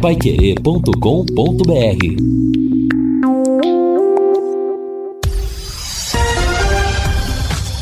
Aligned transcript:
paiquerê.com.br 0.00 0.90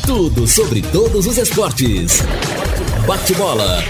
Tudo 0.05 0.45
sobre 0.45 0.81
todos 0.81 1.25
os 1.25 1.37
esportes. 1.37 2.21
Bate-bola. 3.07 3.81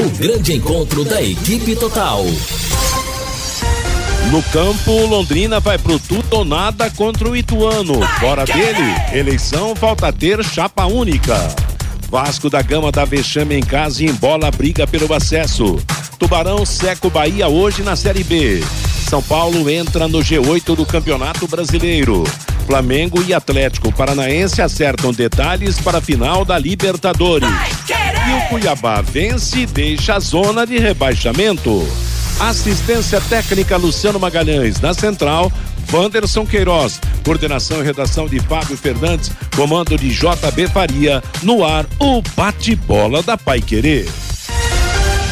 O 0.00 0.10
grande 0.18 0.54
encontro 0.54 1.04
da 1.04 1.22
equipe 1.22 1.76
total. 1.76 2.24
No 4.32 4.42
campo, 4.44 4.90
Londrina 5.06 5.60
vai 5.60 5.78
pro 5.78 6.00
tudo 6.00 6.38
ou 6.38 6.44
nada 6.44 6.90
contra 6.90 7.30
o 7.30 7.36
Ituano. 7.36 8.04
Fora 8.18 8.44
dele, 8.44 8.92
eleição 9.12 9.72
volta 9.74 10.08
a 10.08 10.12
ter 10.12 10.42
chapa 10.42 10.86
única. 10.86 11.71
Vasco 12.12 12.50
da 12.50 12.60
Gama 12.60 12.92
da 12.92 13.06
Vexame 13.06 13.56
em 13.56 13.62
casa 13.62 14.04
e 14.04 14.06
embola 14.06 14.48
a 14.48 14.50
briga 14.50 14.86
pelo 14.86 15.14
acesso. 15.14 15.78
Tubarão 16.18 16.66
seca 16.66 17.06
o 17.06 17.10
Bahia 17.10 17.48
hoje 17.48 17.82
na 17.82 17.96
Série 17.96 18.22
B. 18.22 18.62
São 19.08 19.22
Paulo 19.22 19.70
entra 19.70 20.06
no 20.06 20.18
G8 20.18 20.76
do 20.76 20.84
Campeonato 20.84 21.48
Brasileiro. 21.48 22.22
Flamengo 22.66 23.24
e 23.26 23.32
Atlético 23.32 23.90
Paranaense 23.90 24.60
acertam 24.60 25.10
detalhes 25.10 25.80
para 25.80 25.98
a 25.98 26.02
final 26.02 26.44
da 26.44 26.58
Libertadores. 26.58 27.48
E 27.48 28.44
o 28.44 28.48
Cuiabá 28.50 29.00
vence 29.00 29.60
e 29.60 29.66
deixa 29.66 30.16
a 30.16 30.20
zona 30.20 30.66
de 30.66 30.76
rebaixamento. 30.76 31.82
Assistência 32.42 33.20
técnica 33.20 33.76
Luciano 33.76 34.18
Magalhães. 34.18 34.80
Na 34.80 34.92
central, 34.92 35.50
Wanderson 35.92 36.44
Queiroz. 36.44 36.98
Coordenação 37.24 37.80
e 37.80 37.84
redação 37.84 38.26
de 38.26 38.40
Fábio 38.40 38.76
Fernandes. 38.76 39.30
Comando 39.54 39.96
de 39.96 40.08
JB 40.08 40.66
Faria. 40.66 41.22
No 41.40 41.64
ar, 41.64 41.86
o 42.00 42.20
bate-bola 42.34 43.22
da 43.22 43.38
Pai 43.38 43.60
Querer. 43.60 44.08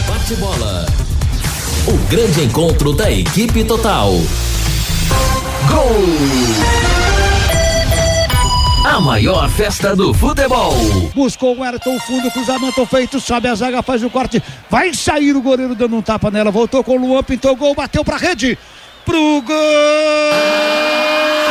Bate-bola. 0.06 0.86
O 1.88 1.98
grande 2.08 2.44
encontro 2.44 2.92
da 2.92 3.10
equipe 3.10 3.64
total. 3.64 4.12
Gol! 5.68 6.89
A 8.84 8.98
maior 8.98 9.48
festa 9.50 9.94
do 9.94 10.14
futebol. 10.14 10.72
Buscou 11.14 11.54
o 11.56 11.62
Ayrton, 11.62 11.98
fundo, 12.00 12.30
cruzamento 12.30 12.86
feito, 12.86 13.20
sobe 13.20 13.48
a 13.48 13.54
zaga, 13.54 13.82
faz 13.82 14.02
o 14.02 14.08
corte, 14.08 14.42
vai 14.70 14.94
sair 14.94 15.36
o 15.36 15.42
goleiro 15.42 15.74
dando 15.74 15.96
um 15.96 16.02
tapa 16.02 16.30
nela, 16.30 16.50
voltou 16.50 16.82
com 16.82 16.96
o 16.96 17.00
Luan, 17.00 17.22
pintou 17.22 17.54
gol, 17.54 17.74
bateu 17.74 18.02
pra 18.02 18.16
rede, 18.16 18.58
pro 19.04 19.42
gol! 19.42 19.54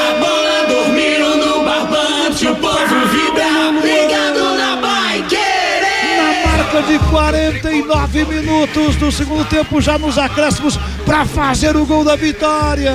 A 0.09 0.19
bola 0.19 0.66
dormiu 0.67 1.38
no 1.38 1.63
barbante, 1.63 2.47
o 2.47 2.55
povo 2.55 3.08
vibra, 3.11 3.28
marca 6.70 6.84
de 6.84 7.00
49 7.09 8.25
minutos 8.25 8.95
do 8.95 9.12
segundo 9.12 9.44
tempo, 9.45 9.81
já 9.81 9.98
nos 9.98 10.20
acréscimos, 10.20 10.80
para 11.03 11.26
fazer 11.26 11.76
o 11.76 11.86
gol 11.86 12.03
da 12.03 12.16
vitória. 12.16 12.94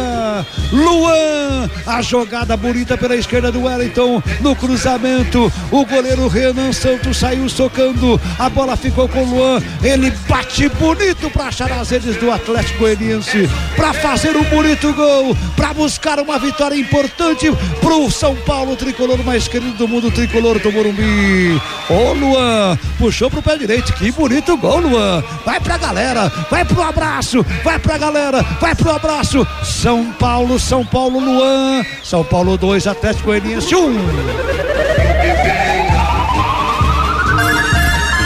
Luan, 0.71 1.69
a 1.85 2.01
jogada 2.01 2.57
bonita 2.57 2.97
pela 2.97 3.17
esquerda 3.17 3.51
do 3.51 3.65
Wellington, 3.65 4.23
no 4.41 4.55
cruzamento, 4.55 5.53
o 5.73 5.85
goleiro 5.85 6.29
Renan 6.29 6.73
Santos 6.73 7.17
saiu 7.17 7.49
socando, 7.49 8.21
a 8.39 8.49
bola 8.49 8.77
ficou 8.77 9.09
com 9.09 9.25
o 9.25 9.31
Luan, 9.31 9.63
ele 9.83 10.13
bate 10.29 10.69
bonito 10.69 11.29
para 11.31 11.47
achar 11.47 11.73
as 11.73 11.91
redes 11.91 12.17
do 12.17 12.31
Atlético 12.31 12.79
Goianiense, 12.79 13.49
para 13.75 13.93
fazer 13.93 14.37
um 14.37 14.45
bonito 14.45 14.93
gol, 14.93 15.37
para 15.57 15.75
buscar 15.75 16.21
uma 16.21 16.39
vitória 16.39 16.77
importante 16.77 17.51
pro 17.81 18.09
São 18.11 18.37
Paulo, 18.37 18.77
tricolor 18.77 19.23
mais 19.25 19.49
querido 19.49 19.77
do 19.77 19.89
mundo, 19.89 20.13
tricolor 20.13 20.61
do 20.61 20.71
Morumbi. 20.71 21.61
Ô 21.91 22.13
Luan, 22.13 22.79
puxou 22.99 23.29
pro 23.29 23.43
pé 23.43 23.64
direito, 23.67 23.95
que 23.95 24.11
bonito 24.13 24.57
gol, 24.59 24.79
Luan. 24.79 25.25
Vai 25.45 25.59
pra 25.59 25.79
galera, 25.79 26.31
vai 26.51 26.65
pro 26.65 26.83
abraço, 26.83 27.45
vai 27.65 27.79
pra 27.79 27.97
galera, 27.97 28.43
vai 28.61 28.75
pro 28.75 28.91
abraço. 28.91 29.47
São 29.63 30.13
Paulo, 30.13 30.61
São 30.61 30.85
Paulo, 30.85 31.19
Luan. 31.19 31.83
São 32.03 32.23
Paulo 32.23 32.59
2, 32.59 32.87
Atlético 32.87 33.27
Goianiense 33.27 33.75
1. 33.75 33.79
Um. 33.79 33.97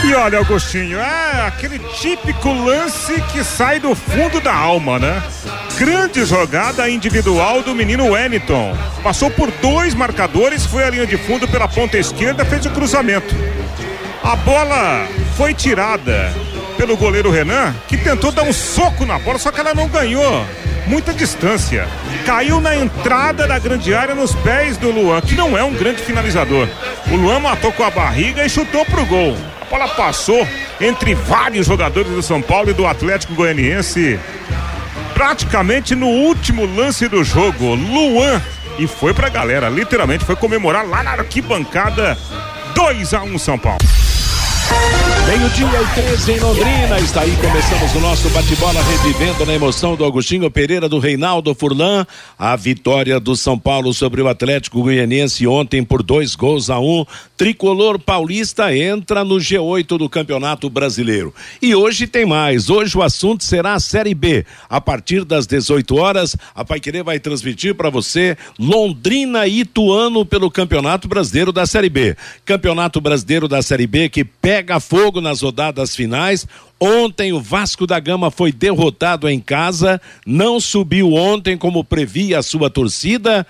E 0.05 0.13
olha, 0.15 0.39
Augustinho, 0.39 0.99
é 0.99 1.47
aquele 1.47 1.79
típico 1.79 2.51
lance 2.51 3.21
que 3.31 3.43
sai 3.43 3.79
do 3.79 3.95
fundo 3.95 4.41
da 4.41 4.53
alma, 4.53 4.99
né? 4.99 5.23
Grande 5.77 6.25
jogada 6.25 6.89
individual 6.89 7.61
do 7.61 7.73
menino 7.73 8.09
Wellington. 8.11 8.75
Passou 9.03 9.31
por 9.31 9.49
dois 9.61 9.93
marcadores, 9.93 10.65
foi 10.65 10.83
a 10.83 10.89
linha 10.89 11.05
de 11.05 11.15
fundo 11.17 11.47
pela 11.47 11.67
ponta 11.67 11.97
esquerda, 11.97 12.43
fez 12.43 12.65
o 12.65 12.71
cruzamento. 12.71 13.33
A 14.23 14.35
bola 14.35 15.07
foi 15.39 15.53
tirada 15.53 16.33
pelo 16.75 16.97
goleiro 16.97 17.31
Renan, 17.31 17.73
que 17.87 17.95
tentou 17.95 18.29
dar 18.29 18.43
um 18.43 18.51
soco 18.51 19.05
na 19.05 19.17
bola, 19.17 19.39
só 19.39 19.53
que 19.53 19.61
ela 19.61 19.73
não 19.73 19.87
ganhou 19.87 20.45
muita 20.85 21.13
distância. 21.13 21.87
Caiu 22.25 22.59
na 22.59 22.75
entrada 22.75 23.47
da 23.47 23.57
grande 23.57 23.93
área 23.93 24.13
nos 24.13 24.35
pés 24.35 24.75
do 24.75 24.91
Luan, 24.91 25.21
que 25.21 25.35
não 25.35 25.57
é 25.57 25.63
um 25.63 25.73
grande 25.73 26.01
finalizador. 26.01 26.67
O 27.09 27.15
Luan 27.15 27.39
matou 27.39 27.71
com 27.71 27.85
a 27.85 27.89
barriga 27.89 28.45
e 28.45 28.49
chutou 28.49 28.83
pro 28.83 29.05
gol. 29.05 29.37
A 29.61 29.65
bola 29.65 29.87
passou 29.87 30.45
entre 30.81 31.15
vários 31.15 31.67
jogadores 31.67 32.11
do 32.11 32.21
São 32.21 32.41
Paulo 32.41 32.71
e 32.71 32.73
do 32.73 32.85
Atlético 32.85 33.33
Goianiense. 33.33 34.19
Praticamente 35.13 35.95
no 35.95 36.07
último 36.07 36.65
lance 36.65 37.07
do 37.07 37.23
jogo, 37.23 37.75
Luan 37.75 38.41
e 38.77 38.87
foi 38.87 39.13
pra 39.13 39.29
galera, 39.29 39.69
literalmente 39.69 40.25
foi 40.25 40.35
comemorar 40.35 40.85
lá 40.85 41.01
na 41.01 41.11
arquibancada 41.11 42.17
2 42.75 43.13
a 43.13 43.23
1 43.23 43.33
um 43.33 43.39
São 43.39 43.57
Paulo. 43.57 43.79
Meio-dia 45.29 45.67
e 45.67 46.01
13 46.01 46.31
em 46.31 46.39
Londrina. 46.39 46.99
Está 46.99 47.21
aí, 47.21 47.35
começamos 47.35 47.93
o 47.93 47.99
nosso 47.99 48.29
bate-bola, 48.29 48.81
revivendo 48.81 49.45
na 49.45 49.53
emoção 49.53 49.95
do 49.95 50.03
Agostinho 50.03 50.49
Pereira, 50.49 50.89
do 50.89 50.97
Reinaldo 50.97 51.53
Furlan. 51.53 52.05
A 52.37 52.55
vitória 52.55 53.19
do 53.19 53.35
São 53.35 53.57
Paulo 53.57 53.93
sobre 53.93 54.23
o 54.23 54.27
Atlético 54.27 54.81
Goianiense 54.81 55.45
ontem 55.45 55.83
por 55.83 56.01
dois 56.01 56.33
gols 56.35 56.71
a 56.71 56.79
um. 56.79 57.05
Tricolor 57.37 57.99
paulista 57.99 58.75
entra 58.75 59.23
no 59.23 59.35
G8 59.35 59.97
do 59.97 60.09
Campeonato 60.09 60.69
Brasileiro. 60.69 61.33
E 61.61 61.75
hoje 61.75 62.07
tem 62.07 62.25
mais. 62.25 62.69
Hoje 62.69 62.97
o 62.97 63.03
assunto 63.03 63.43
será 63.43 63.75
a 63.75 63.79
Série 63.79 64.15
B. 64.15 64.45
A 64.67 64.81
partir 64.81 65.23
das 65.23 65.45
18 65.45 65.95
horas, 65.95 66.35
a 66.55 66.65
Paiquerê 66.65 67.03
vai 67.03 67.19
transmitir 67.19 67.75
para 67.75 67.89
você 67.89 68.35
Londrina 68.57 69.45
e 69.45 69.59
Ituano 69.59 70.25
pelo 70.25 70.49
Campeonato 70.49 71.07
Brasileiro 71.07 71.51
da 71.51 71.65
Série 71.65 71.89
B. 71.89 72.17
Campeonato 72.43 72.99
Brasileiro 72.99 73.47
da 73.47 73.61
Série 73.61 73.87
B 73.87 74.09
que 74.09 74.23
pega 74.23 74.58
fogo 74.79 75.21
nas 75.21 75.41
rodadas 75.41 75.95
finais. 75.95 76.47
Ontem 76.79 77.33
o 77.33 77.41
Vasco 77.41 77.85
da 77.85 77.99
Gama 77.99 78.31
foi 78.31 78.51
derrotado 78.51 79.27
em 79.27 79.39
casa, 79.39 79.99
não 80.25 80.59
subiu 80.59 81.13
ontem 81.13 81.57
como 81.57 81.83
previa 81.83 82.39
a 82.39 82.43
sua 82.43 82.69
torcida, 82.69 83.45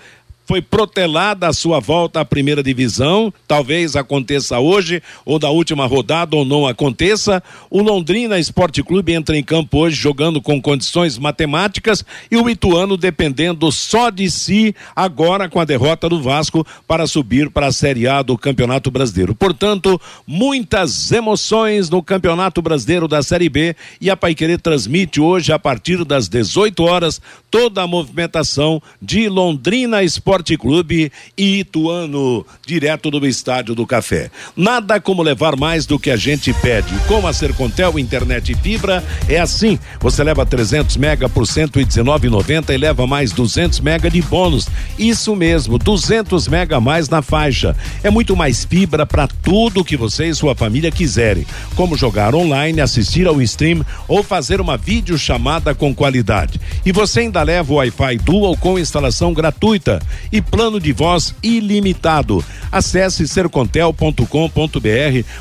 foi 0.50 0.60
protelada 0.60 1.46
a 1.46 1.52
sua 1.52 1.78
volta 1.78 2.18
à 2.18 2.24
primeira 2.24 2.60
divisão, 2.60 3.32
talvez 3.46 3.94
aconteça 3.94 4.58
hoje, 4.58 5.00
ou 5.24 5.38
da 5.38 5.48
última 5.48 5.86
rodada, 5.86 6.34
ou 6.34 6.44
não 6.44 6.66
aconteça. 6.66 7.40
O 7.70 7.80
Londrina 7.80 8.36
Esporte 8.36 8.82
Clube 8.82 9.12
entra 9.12 9.38
em 9.38 9.44
campo 9.44 9.78
hoje 9.78 9.94
jogando 9.94 10.42
com 10.42 10.60
condições 10.60 11.16
matemáticas 11.16 12.04
e 12.28 12.36
o 12.36 12.50
Ituano 12.50 12.96
dependendo 12.96 13.70
só 13.70 14.10
de 14.10 14.28
si, 14.28 14.74
agora 14.96 15.48
com 15.48 15.60
a 15.60 15.64
derrota 15.64 16.08
do 16.08 16.20
Vasco, 16.20 16.66
para 16.84 17.06
subir 17.06 17.48
para 17.48 17.68
a 17.68 17.72
Série 17.72 18.08
A 18.08 18.20
do 18.20 18.36
Campeonato 18.36 18.90
Brasileiro. 18.90 19.36
Portanto, 19.36 20.00
muitas 20.26 21.12
emoções 21.12 21.88
no 21.88 22.02
Campeonato 22.02 22.60
Brasileiro 22.60 23.06
da 23.06 23.22
Série 23.22 23.48
B 23.48 23.76
e 24.00 24.10
a 24.10 24.16
Paiquerê 24.16 24.58
transmite 24.58 25.20
hoje, 25.20 25.52
a 25.52 25.60
partir 25.60 26.04
das 26.04 26.28
18 26.28 26.82
horas, 26.82 27.22
toda 27.48 27.82
a 27.82 27.86
movimentação 27.86 28.82
de 29.00 29.28
Londrina 29.28 30.02
Esporte 30.02 30.39
Esporte 30.40 30.56
Clube 30.56 31.12
Ituano, 31.36 32.46
direto 32.66 33.10
do 33.10 33.26
Estádio 33.26 33.74
do 33.74 33.86
Café. 33.86 34.30
Nada 34.56 34.98
como 34.98 35.22
levar 35.22 35.54
mais 35.54 35.84
do 35.84 35.98
que 35.98 36.10
a 36.10 36.16
gente 36.16 36.52
pede. 36.54 36.88
Com 37.06 37.26
a 37.26 37.32
Sercontel 37.32 37.98
Internet 37.98 38.52
e 38.52 38.54
Fibra 38.54 39.04
é 39.28 39.38
assim. 39.38 39.78
Você 40.00 40.24
leva 40.24 40.46
300 40.46 40.96
mega 40.96 41.28
por 41.28 41.44
119,90 41.44 42.70
e 42.70 42.78
leva 42.78 43.06
mais 43.06 43.32
200 43.32 43.80
mega 43.80 44.08
de 44.08 44.22
bônus. 44.22 44.66
Isso 44.98 45.36
mesmo, 45.36 45.78
200 45.78 46.48
mega 46.48 46.76
a 46.76 46.80
mais 46.80 47.08
na 47.08 47.20
faixa. 47.20 47.76
É 48.02 48.08
muito 48.08 48.34
mais 48.34 48.64
fibra 48.64 49.04
para 49.04 49.26
tudo 49.26 49.84
que 49.84 49.96
você 49.96 50.26
e 50.26 50.34
sua 50.34 50.54
família 50.54 50.90
quiserem, 50.90 51.46
como 51.76 51.96
jogar 51.96 52.34
online, 52.34 52.80
assistir 52.80 53.26
ao 53.26 53.42
stream 53.42 53.84
ou 54.08 54.22
fazer 54.22 54.60
uma 54.60 54.78
videochamada 54.78 55.74
com 55.74 55.94
qualidade. 55.94 56.58
E 56.84 56.92
você 56.92 57.20
ainda 57.20 57.42
leva 57.42 57.72
o 57.72 57.76
Wi-Fi 57.76 58.18
Dual 58.18 58.56
com 58.56 58.78
instalação 58.78 59.34
gratuita 59.34 60.00
e 60.32 60.40
plano 60.40 60.80
de 60.80 60.92
voz 60.92 61.34
ilimitado. 61.42 62.44
Acesse 62.70 63.26
sercontel.com.br 63.26 64.26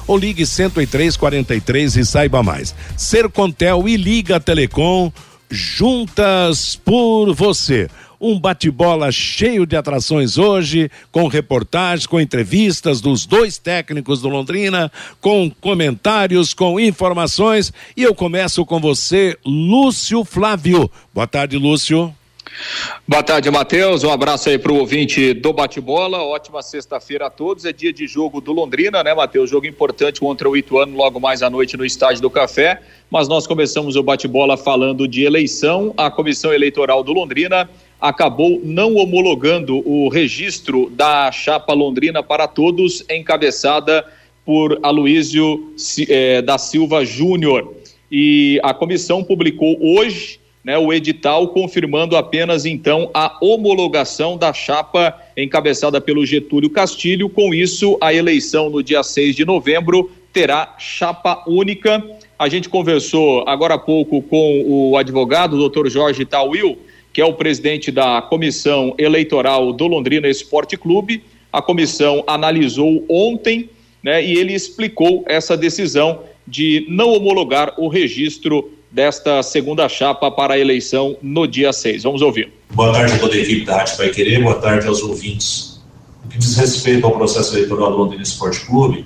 ou 0.08 0.18
ligue 0.18 0.46
10343 0.46 1.98
e 1.98 2.06
saiba 2.06 2.44
mais. 2.44 2.76
Sercontel 2.98 3.88
e 3.88 3.96
Liga 3.96 4.40
Telecom 4.40 5.12
juntas 5.50 6.76
por 6.76 7.34
você. 7.34 7.90
Um 8.22 8.38
bate-bola 8.38 9.12
cheio 9.14 9.66
de 9.66 9.78
atrações 9.78 10.38
hoje, 10.38 10.92
com 11.10 11.28
reportagens, 11.28 12.06
com 12.06 12.20
entrevistas 12.20 13.00
dos 13.00 13.26
dois 13.26 13.58
técnicos 13.58 14.22
do 14.22 14.28
Londrina, 14.28 14.92
com 15.22 15.50
comentários, 15.62 16.54
com 16.54 16.78
informações. 16.80 17.72
E 17.96 18.04
eu 18.04 18.14
começo 18.14 18.66
com 18.66 18.80
você, 18.80 19.38
Lúcio 19.46 20.26
Flávio. 20.26 20.92
Boa 21.14 21.28
tarde, 21.28 21.58
Lúcio. 21.58 22.14
Boa 23.08 23.24
tarde, 23.24 23.50
Matheus. 23.50 24.04
Um 24.04 24.12
abraço 24.12 24.50
aí 24.50 24.60
para 24.60 24.72
o 24.72 24.78
ouvinte 24.78 25.34
do 25.34 25.52
Bate-Bola. 25.52 26.22
Ótima 26.22 26.62
sexta-feira 26.62 27.28
a 27.28 27.30
todos. 27.30 27.66
É 27.66 27.74
dia 27.74 27.92
de 27.92 28.06
jogo 28.06 28.40
do 28.40 28.52
Londrina, 28.52 29.04
né, 29.04 29.14
Matheus? 29.14 29.50
Jogo 29.50 29.66
importante 29.66 30.20
contra 30.20 30.50
o 30.50 30.56
Ituano 30.56 30.96
logo 30.96 31.20
mais 31.20 31.42
à 31.42 31.50
noite 31.50 31.76
no 31.76 31.86
Estádio 31.86 32.22
do 32.22 32.30
Café. 32.30 32.82
Mas 33.10 33.28
nós 33.28 33.48
começamos 33.48 33.96
o 33.96 34.04
Bate-Bola 34.04 34.58
falando 34.58 35.08
de 35.08 35.24
eleição. 35.24 35.94
A 35.98 36.12
Comissão 36.12 36.54
Eleitoral 36.54 37.04
do 37.04 37.14
Londrina 37.14 37.70
acabou 38.00 38.62
não 38.64 38.96
homologando 38.96 39.78
o 39.88 40.08
registro 40.10 40.90
da 40.92 41.32
chapa 41.32 41.74
Londrina 41.74 42.24
para 42.24 42.48
todos, 42.48 43.04
encabeçada 43.10 44.06
por 44.46 44.80
Aloísio 44.82 45.74
eh, 46.08 46.42
da 46.42 46.58
Silva 46.58 47.04
Júnior. 47.04 47.74
E 48.12 48.60
a 48.64 48.74
comissão 48.74 49.24
publicou 49.24 49.78
hoje 49.82 50.39
né, 50.64 50.78
o 50.78 50.92
edital 50.92 51.48
confirmando 51.50 52.18
apenas 52.18 52.66
então 52.66 53.10
a 53.14 53.38
homologação 53.42 54.38
da 54.38 54.54
chapa 54.54 55.16
encabeçada 55.36 56.02
pelo 56.02 56.26
Getúlio 56.26 56.70
Castilho. 56.70 57.30
Com 57.30 57.54
isso, 57.54 57.98
a 58.02 58.14
eleição 58.14 58.70
no 58.70 58.84
dia 58.84 59.02
6 59.02 59.36
de 59.36 59.46
novembro 59.46 60.12
terá 60.34 60.76
chapa 60.78 61.44
única. 61.48 62.04
A 62.38 62.50
gente 62.50 62.70
conversou 62.70 63.44
agora 63.48 63.76
há 63.76 63.80
pouco 63.80 64.22
com 64.22 64.64
o 64.66 64.98
advogado, 64.98 65.54
o 65.54 65.60
doutor 65.60 65.90
Jorge 65.90 66.26
Tawil, 66.26 66.78
que 67.12 67.22
é 67.22 67.26
o 67.26 67.34
presidente 67.34 67.92
da 67.92 68.22
comissão 68.22 68.94
eleitoral 68.98 69.74
do 69.74 69.88
Londrina 69.88 70.28
Esporte 70.28 70.78
Clube. 70.78 71.24
A 71.52 71.62
comissão 71.62 72.24
analisou 72.28 73.04
ontem 73.10 73.70
né, 74.04 74.24
e 74.24 74.38
ele 74.38 74.54
explicou 74.54 75.24
essa 75.28 75.58
decisão 75.58 76.22
de 76.48 76.86
não 76.90 77.12
homologar 77.14 77.74
o 77.78 77.88
registro 77.88 78.72
desta 78.92 79.44
segunda 79.44 79.88
chapa 79.88 80.32
para 80.32 80.56
a 80.56 80.60
eleição 80.60 81.18
no 81.22 81.48
dia 81.48 81.72
6. 81.72 82.04
Vamos 82.04 82.22
ouvir. 82.22 82.52
Boa 82.72 82.92
tarde 82.92 83.20
toda 83.20 83.34
a 83.34 83.38
equipe 83.38 83.66
da 83.66 83.78
Rádio 83.78 83.98
Vai 83.98 84.10
Querer, 84.10 84.42
boa 84.42 84.56
tarde 84.56 84.88
aos 84.88 85.02
ouvintes. 85.02 85.82
No 86.24 86.30
que 86.30 86.38
diz 86.38 86.56
respeito 86.58 87.06
ao 87.06 87.14
processo 87.14 87.56
eleitoral 87.56 87.92
do 87.92 87.98
Londrina 87.98 88.24
Esporte 88.24 88.66
Clube, 88.66 89.06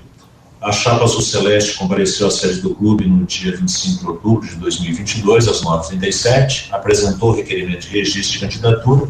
a 0.60 0.72
chapa 0.72 1.04
Azul 1.04 1.20
Celeste 1.20 1.76
compareceu 1.76 2.26
à 2.26 2.30
sede 2.30 2.62
do 2.62 2.74
clube 2.74 3.06
no 3.06 3.26
dia 3.26 3.54
25 3.54 4.00
de 4.00 4.06
outubro 4.06 4.48
de 4.48 4.56
2022, 4.56 5.46
às 5.46 5.62
9h37, 5.62 6.68
apresentou 6.72 7.32
o 7.32 7.34
requerimento 7.34 7.86
de 7.86 7.98
registro 7.98 8.32
de 8.32 8.38
candidatura, 8.40 9.08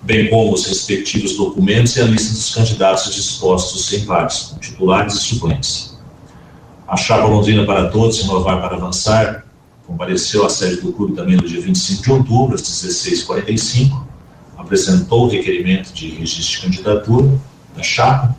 bem 0.00 0.30
como 0.30 0.54
os 0.54 0.66
respectivos 0.66 1.36
documentos 1.36 1.94
e 1.96 2.00
a 2.00 2.04
lista 2.04 2.32
dos 2.32 2.54
candidatos 2.54 3.14
dispostos 3.14 3.92
em 3.92 4.04
vários, 4.06 4.54
titulares 4.60 5.14
e 5.14 5.18
suplentes. 5.18 5.98
A 6.88 6.96
chapa 6.96 7.26
Londrina 7.26 7.66
para 7.66 7.90
Todos, 7.90 8.20
Inovar 8.20 8.60
para 8.62 8.76
Avançar, 8.76 9.43
compareceu 9.86 10.44
à 10.44 10.48
sede 10.48 10.80
do 10.80 10.92
clube 10.92 11.14
também 11.14 11.36
no 11.36 11.46
dia 11.46 11.60
25 11.60 12.02
de 12.02 12.12
outubro, 12.12 12.54
às 12.54 12.62
16h45, 12.62 14.04
apresentou 14.56 15.26
o 15.26 15.28
requerimento 15.28 15.92
de 15.92 16.08
registro 16.10 16.70
de 16.70 16.76
candidatura 16.76 17.40
da 17.76 17.82
chapa, 17.82 18.36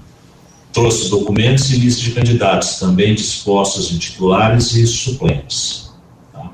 trouxe 0.74 1.10
documentos 1.10 1.72
e 1.72 1.78
lista 1.78 2.02
de 2.02 2.12
candidatos, 2.12 2.80
também 2.80 3.14
dispostos 3.14 3.92
em 3.94 3.98
titulares 3.98 4.74
e 4.74 4.86
suplentes. 4.88 5.94
Tá? 6.34 6.50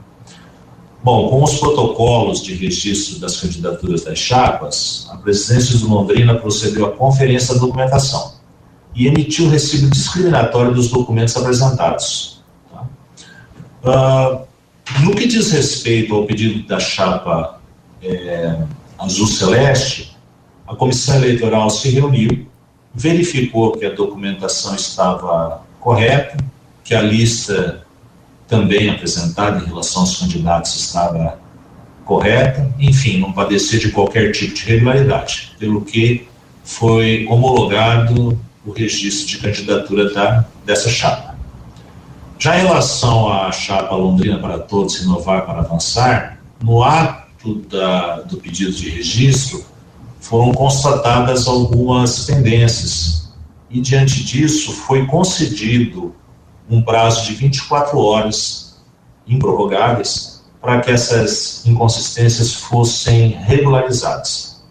Bom, 1.04 1.30
com 1.30 1.44
os 1.44 1.58
protocolos 1.58 2.44
de 2.44 2.54
registro 2.54 3.20
das 3.20 3.38
candidaturas 3.38 4.04
das 4.04 4.20
chapas, 4.20 5.08
a 5.10 5.18
presidência 5.18 5.78
do 5.80 5.88
Londrina 5.88 6.36
procedeu 6.36 6.86
à 6.86 6.92
conferência 6.92 7.54
da 7.54 7.62
documentação 7.62 8.34
e 8.94 9.08
emitiu 9.08 9.46
o 9.46 9.50
recibo 9.50 9.90
discriminatório 9.90 10.74
dos 10.74 10.90
documentos 10.90 11.36
apresentados. 11.38 12.44
Tá? 12.70 12.86
Uh, 13.84 14.50
no 15.00 15.16
que 15.16 15.28
diz 15.28 15.52
respeito 15.52 16.14
ao 16.14 16.26
pedido 16.26 16.68
da 16.68 16.80
chapa 16.80 17.62
é, 18.04 18.58
Azul 18.98 19.28
Celeste, 19.28 20.16
a 20.68 20.76
comissão 20.76 21.16
eleitoral 21.16 21.70
se 21.70 21.90
reuniu, 21.90 22.48
verificou 22.94 23.72
que 23.74 23.86
a 23.86 23.90
documentação 23.90 24.76
estava 24.76 25.64
correta, 25.80 26.38
que 26.84 26.94
a 26.94 27.02
lista 27.02 27.86
também 28.48 28.90
apresentada 28.90 29.64
em 29.64 29.68
relação 29.68 30.02
aos 30.02 30.18
candidatos 30.18 30.76
estava 30.76 31.40
correta, 32.06 32.70
enfim, 32.80 33.20
não 33.20 33.32
padecia 33.32 33.80
de 33.80 33.92
qualquer 33.92 34.32
tipo 34.32 34.54
de 34.54 34.64
irregularidade, 34.64 35.54
pelo 35.58 35.82
que 35.82 36.28
foi 36.64 37.26
homologado 37.30 38.38
o 38.66 38.72
registro 38.72 39.28
de 39.28 39.38
candidatura 39.38 40.14
da, 40.14 40.46
dessa 40.66 40.90
chapa. 40.90 41.31
Já 42.42 42.58
em 42.58 42.64
relação 42.66 43.32
à 43.32 43.52
chapa 43.52 43.96
Londrina 43.96 44.40
para 44.40 44.58
Todos, 44.58 45.00
Inovar 45.04 45.46
para 45.46 45.60
Avançar, 45.60 46.40
no 46.60 46.82
ato 46.82 47.60
da, 47.70 48.22
do 48.22 48.38
pedido 48.38 48.72
de 48.72 48.90
registro, 48.90 49.64
foram 50.20 50.52
constatadas 50.52 51.48
algumas 51.48 52.26
pendências 52.26 53.32
e, 53.70 53.80
diante 53.80 54.24
disso, 54.24 54.72
foi 54.72 55.06
concedido 55.06 56.16
um 56.68 56.82
prazo 56.82 57.28
de 57.28 57.36
24 57.36 58.00
horas 58.00 58.82
improrrogáveis 59.28 60.44
para 60.60 60.82
que 60.82 60.90
essas 60.90 61.64
inconsistências 61.68 62.56
fossem 62.56 63.38
regularizadas. 63.44 64.64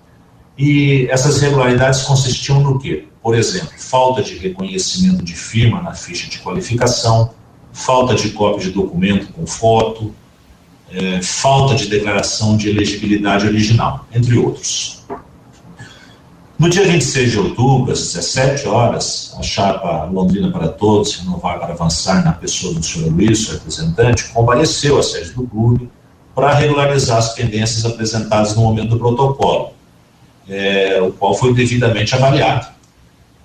E 0.59 1.07
essas 1.09 1.41
irregularidades 1.41 2.03
consistiam 2.03 2.59
no 2.59 2.81
quê? 2.81 3.07
Por 3.23 3.37
exemplo, 3.37 3.71
falta 3.77 4.25
de 4.25 4.37
reconhecimento 4.39 5.23
de 5.23 5.37
firma 5.37 5.81
na 5.81 5.95
ficha 5.95 6.29
de 6.29 6.41
qualificação, 6.41 7.39
falta 7.73 8.15
de 8.15 8.31
cópia 8.31 8.67
de 8.67 8.71
documento 8.71 9.33
com 9.33 9.47
foto, 9.47 10.15
é, 10.93 11.23
falta 11.23 11.75
de 11.75 11.89
declaração 11.89 12.57
de 12.57 12.69
elegibilidade 12.69 13.47
original, 13.47 14.07
entre 14.13 14.37
outros. 14.37 15.05
No 16.59 16.69
dia 16.69 16.87
26 16.87 17.31
de 17.31 17.39
outubro, 17.39 17.93
às 17.93 18.13
17 18.13 18.69
horas, 18.69 19.35
a 19.39 19.43
chapa 19.43 20.05
Londrina 20.05 20.51
para 20.51 20.69
Todos, 20.69 21.17
Renovar 21.17 21.59
para 21.59 21.73
Avançar, 21.73 22.23
na 22.23 22.33
pessoa 22.33 22.75
do 22.75 22.83
senhor 22.83 23.11
Luiz, 23.11 23.47
seu 23.47 23.55
representante, 23.55 24.29
compareceu 24.29 24.99
à 24.99 25.03
sede 25.03 25.33
do 25.33 25.47
clube 25.47 25.89
para 26.35 26.53
regularizar 26.53 27.19
as 27.19 27.35
pendências 27.35 27.85
apresentadas 27.87 28.55
no 28.55 28.63
momento 28.63 28.91
do 28.91 28.99
protocolo, 28.99 29.73
é, 30.49 31.01
o 31.01 31.13
qual 31.13 31.35
foi 31.35 31.55
devidamente 31.55 32.15
avaliado 32.15 32.80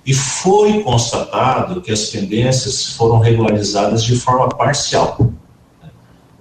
e 0.05 0.13
foi 0.13 0.83
constatado 0.83 1.81
que 1.81 1.91
as 1.91 2.05
pendências 2.05 2.93
foram 2.93 3.19
regularizadas 3.19 4.03
de 4.03 4.15
forma 4.15 4.49
parcial, 4.49 5.17
né? 5.81 5.89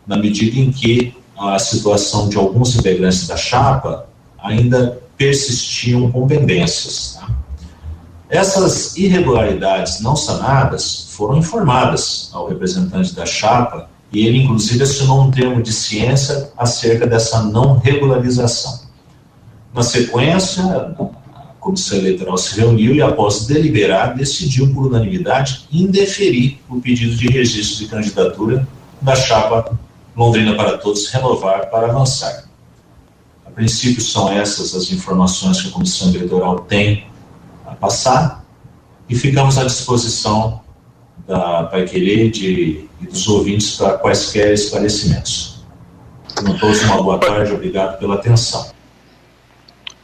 na 0.06 0.16
medida 0.16 0.58
em 0.58 0.70
que 0.70 1.16
a 1.36 1.58
situação 1.58 2.28
de 2.28 2.36
alguns 2.36 2.76
integrantes 2.76 3.26
da 3.26 3.36
chapa 3.36 4.06
ainda 4.38 5.00
persistiam 5.16 6.12
com 6.12 6.26
pendências. 6.26 7.18
Tá? 7.18 7.30
Essas 8.28 8.96
irregularidades 8.96 10.00
não 10.00 10.14
sanadas 10.14 11.06
foram 11.10 11.38
informadas 11.38 12.30
ao 12.32 12.48
representante 12.48 13.14
da 13.14 13.24
chapa 13.24 13.88
e 14.12 14.26
ele, 14.26 14.42
inclusive, 14.42 14.82
assinou 14.82 15.22
um 15.22 15.30
termo 15.30 15.62
de 15.62 15.72
ciência 15.72 16.50
acerca 16.56 17.06
dessa 17.06 17.42
não 17.42 17.78
regularização. 17.78 18.84
Na 19.72 19.82
sequência, 19.82 20.94
Comissão 21.64 21.96
Eleitoral 21.96 22.36
se 22.36 22.60
reuniu 22.60 22.94
e, 22.94 23.00
após 23.00 23.46
deliberar, 23.46 24.14
decidiu 24.14 24.72
por 24.74 24.86
unanimidade 24.86 25.66
indeferir 25.72 26.58
o 26.68 26.78
pedido 26.78 27.16
de 27.16 27.26
registro 27.28 27.78
de 27.78 27.90
candidatura 27.90 28.68
da 29.00 29.16
chapa 29.16 29.76
Londrina 30.14 30.54
para 30.54 30.76
Todos 30.76 31.08
Renovar 31.08 31.70
para 31.70 31.88
Avançar. 31.88 32.44
A 33.46 33.50
princípio, 33.50 34.02
são 34.02 34.30
essas 34.30 34.74
as 34.74 34.92
informações 34.92 35.62
que 35.62 35.68
a 35.68 35.70
Comissão 35.70 36.10
Eleitoral 36.10 36.60
tem 36.60 37.06
a 37.66 37.74
passar 37.74 38.44
e 39.08 39.14
ficamos 39.14 39.56
à 39.56 39.64
disposição 39.64 40.60
da 41.26 41.64
Pai 41.64 41.86
Querer 41.86 42.30
e 42.36 42.88
dos 43.06 43.26
ouvintes 43.26 43.76
para 43.76 43.96
quaisquer 43.96 44.52
esclarecimentos. 44.52 45.64
Tenham 46.34 46.58
todos 46.58 46.82
uma 46.82 47.02
boa 47.02 47.18
tarde, 47.18 47.52
obrigado 47.52 47.98
pela 47.98 48.16
atenção. 48.16 48.73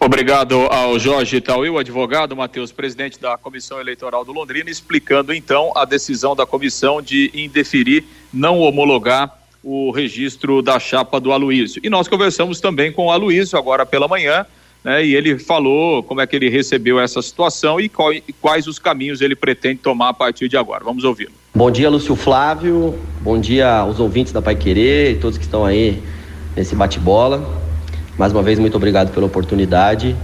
Obrigado 0.02 0.54
ao 0.71 0.99
Jorge 0.99 1.42
Tauil, 1.42 1.76
advogado, 1.76 2.35
Matheus, 2.35 2.73
presidente 2.73 3.21
da 3.21 3.37
Comissão 3.37 3.78
Eleitoral 3.78 4.25
do 4.25 4.33
Londrina, 4.33 4.71
explicando 4.71 5.30
então 5.30 5.73
a 5.76 5.85
decisão 5.85 6.35
da 6.35 6.47
comissão 6.47 7.02
de 7.02 7.30
indeferir, 7.35 8.04
não 8.33 8.61
homologar 8.61 9.38
o 9.62 9.90
registro 9.90 10.62
da 10.62 10.80
chapa 10.80 11.21
do 11.21 11.33
Aloísio. 11.33 11.83
E 11.85 11.90
nós 11.90 12.09
conversamos 12.09 12.61
também 12.61 12.90
com 12.90 13.09
o 13.09 13.11
Aloísio 13.12 13.59
agora 13.59 13.85
pela 13.85 14.09
manhã, 14.09 14.47
né, 14.83 15.04
e 15.04 15.14
ele 15.14 15.38
falou 15.38 16.02
como 16.02 16.23
é 16.23 16.26
que 16.26 16.35
ele 16.35 16.49
recebeu 16.49 16.99
essa 16.99 17.21
situação 17.21 17.78
e, 17.78 17.87
qual, 17.87 18.11
e 18.11 18.25
quais 18.40 18.66
os 18.66 18.78
caminhos 18.78 19.21
ele 19.21 19.37
pretende 19.37 19.80
tomar 19.80 20.09
a 20.09 20.14
partir 20.14 20.49
de 20.49 20.57
agora. 20.57 20.83
Vamos 20.83 21.04
ouvi-lo. 21.04 21.33
Bom 21.54 21.71
dia, 21.71 21.90
Lúcio 21.90 22.16
Flávio. 22.16 22.99
Bom 23.21 23.38
dia 23.38 23.71
aos 23.71 24.00
ouvintes 24.00 24.33
da 24.33 24.40
Pai 24.40 24.57
Querer 24.57 25.11
e 25.12 25.14
todos 25.16 25.37
que 25.37 25.45
estão 25.45 25.66
aí 25.66 26.02
nesse 26.57 26.75
bate-bola. 26.75 27.69
Mais 28.21 28.35
uma 28.35 28.43
vez, 28.43 28.59
muito 28.59 28.77
obrigado 28.77 29.15
pela 29.15 29.25
oportunidade. 29.25 30.15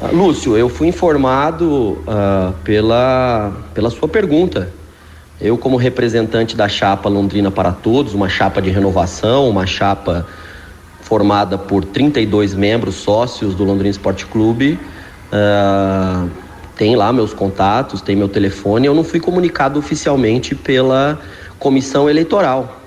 Uh, 0.00 0.16
Lúcio, 0.16 0.56
eu 0.56 0.66
fui 0.70 0.88
informado 0.88 2.02
uh, 2.08 2.54
pela, 2.64 3.52
pela 3.74 3.90
sua 3.90 4.08
pergunta. 4.08 4.72
Eu, 5.38 5.58
como 5.58 5.76
representante 5.76 6.56
da 6.56 6.70
chapa 6.70 7.06
Londrina 7.10 7.50
para 7.50 7.70
Todos, 7.70 8.14
uma 8.14 8.30
chapa 8.30 8.62
de 8.62 8.70
renovação, 8.70 9.46
uma 9.46 9.66
chapa 9.66 10.26
formada 11.02 11.58
por 11.58 11.84
32 11.84 12.54
membros 12.54 12.94
sócios 12.94 13.54
do 13.54 13.62
Londrina 13.62 13.90
Esporte 13.90 14.24
Clube, 14.24 14.80
uh, 15.30 16.30
tem 16.76 16.96
lá 16.96 17.12
meus 17.12 17.34
contatos, 17.34 18.00
tem 18.00 18.16
meu 18.16 18.30
telefone. 18.30 18.86
Eu 18.86 18.94
não 18.94 19.04
fui 19.04 19.20
comunicado 19.20 19.78
oficialmente 19.78 20.54
pela 20.54 21.18
comissão 21.58 22.08
eleitoral. 22.08 22.85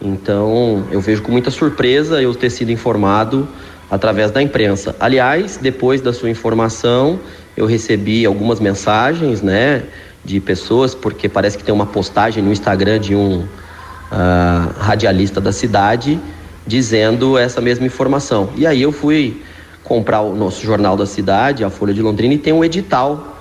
Então, 0.00 0.84
eu 0.92 1.00
vejo 1.00 1.22
com 1.22 1.32
muita 1.32 1.50
surpresa 1.50 2.22
eu 2.22 2.34
ter 2.34 2.50
sido 2.50 2.70
informado 2.70 3.48
através 3.90 4.30
da 4.30 4.40
imprensa. 4.40 4.94
Aliás, 5.00 5.58
depois 5.60 6.00
da 6.00 6.12
sua 6.12 6.30
informação, 6.30 7.18
eu 7.56 7.66
recebi 7.66 8.24
algumas 8.24 8.60
mensagens, 8.60 9.42
né, 9.42 9.82
de 10.24 10.40
pessoas, 10.40 10.94
porque 10.94 11.28
parece 11.28 11.56
que 11.56 11.64
tem 11.64 11.74
uma 11.74 11.86
postagem 11.86 12.42
no 12.42 12.52
Instagram 12.52 13.00
de 13.00 13.14
um 13.14 13.40
uh, 13.40 14.78
radialista 14.78 15.40
da 15.40 15.52
cidade 15.52 16.20
dizendo 16.66 17.38
essa 17.38 17.60
mesma 17.60 17.86
informação. 17.86 18.50
E 18.56 18.66
aí 18.66 18.82
eu 18.82 18.92
fui 18.92 19.42
comprar 19.82 20.20
o 20.20 20.36
nosso 20.36 20.62
jornal 20.64 20.96
da 20.96 21.06
cidade, 21.06 21.64
a 21.64 21.70
Folha 21.70 21.94
de 21.94 22.02
Londrina, 22.02 22.34
e 22.34 22.38
tem 22.38 22.52
um 22.52 22.62
edital, 22.62 23.38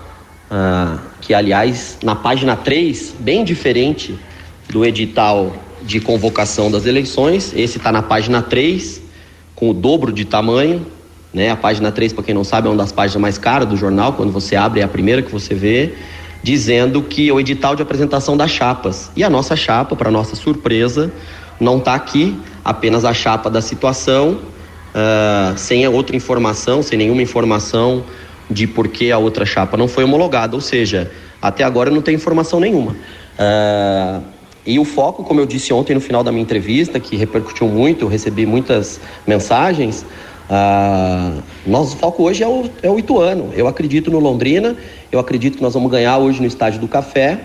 uh, 0.50 0.98
que 1.20 1.34
aliás, 1.34 1.98
na 2.02 2.16
página 2.16 2.56
3, 2.56 3.16
bem 3.20 3.44
diferente 3.44 4.18
do 4.70 4.86
edital 4.86 5.54
de 5.84 6.00
convocação 6.00 6.70
das 6.72 6.86
eleições. 6.86 7.54
Esse 7.56 7.78
está 7.78 7.92
na 7.92 8.02
página 8.02 8.42
3, 8.42 9.02
com 9.56 9.70
o 9.70 9.74
dobro 9.74 10.12
de 10.12 10.26
tamanho. 10.26 10.86
Né? 11.34 11.50
A 11.50 11.56
página 11.56 11.92
3, 11.92 12.14
para 12.14 12.24
quem 12.24 12.34
não 12.34 12.44
sabe, 12.44 12.68
é 12.68 12.72
uma 12.72 12.78
das 12.78 12.92
páginas 12.92 13.22
mais 13.22 13.38
caras 13.38 13.68
do 13.68 13.78
jornal. 13.78 14.14
Quando 14.14 14.32
você 14.32 14.56
abre, 14.56 14.82
é 14.82 14.84
a 14.84 14.88
primeira 14.88 15.22
que 15.22 15.32
você 15.32 15.54
vê, 15.54 15.94
dizendo 16.42 17.02
que 17.02 17.32
o 17.32 17.40
edital 17.40 17.76
de 17.76 17.82
apresentação 17.82 18.36
das 18.36 18.52
chapas. 18.52 19.12
E 19.16 19.24
a 19.24 19.30
nossa 19.30 19.56
chapa, 19.56 19.96
para 19.96 20.10
nossa 20.10 20.36
surpresa, 20.36 21.12
não 21.60 21.78
está 21.78 21.94
aqui, 21.94 22.38
apenas 22.64 23.06
a 23.06 23.14
chapa 23.14 23.50
da 23.50 23.62
situação, 23.62 24.40
uh, 24.94 25.58
sem 25.58 25.88
outra 25.88 26.16
informação, 26.16 26.82
sem 26.82 26.98
nenhuma 26.98 27.22
informação 27.22 28.04
de 28.50 28.66
por 28.66 28.88
que 28.88 29.12
a 29.12 29.18
outra 29.18 29.46
chapa 29.46 29.76
não 29.78 29.88
foi 29.88 30.04
homologada. 30.04 30.56
Ou 30.56 30.62
seja, 30.62 31.12
até 31.42 31.64
agora 31.64 31.90
não 31.90 32.02
tem 32.02 32.16
informação 32.16 32.60
nenhuma. 32.60 32.96
Uh, 33.38 34.37
e 34.68 34.78
o 34.78 34.84
foco, 34.84 35.24
como 35.24 35.40
eu 35.40 35.46
disse 35.46 35.74
ontem 35.74 35.94
no 35.94 36.02
final 36.02 36.22
da 36.22 36.30
minha 36.30 36.44
entrevista, 36.44 37.00
que 37.00 37.16
repercutiu 37.16 37.70
muito, 37.70 38.04
eu 38.04 38.10
recebi 38.10 38.46
muitas 38.46 39.00
mensagens. 39.26 40.06
Uh, 40.50 41.42
nosso 41.66 41.96
foco 41.96 42.24
hoje 42.24 42.44
é 42.44 42.48
o, 42.48 42.70
é 42.84 42.90
o 42.90 43.00
Ituano. 43.00 43.54
Eu 43.56 43.66
acredito 43.66 44.12
no 44.12 44.20
Londrina, 44.20 44.76
eu 45.10 45.20
acredito 45.20 45.56
que 45.56 45.64
nós 45.64 45.74
vamos 45.74 45.90
ganhar 45.90 46.18
hoje 46.18 46.42
no 46.42 46.48
estádio 46.48 46.82
do 46.82 46.88
Café. 46.88 47.40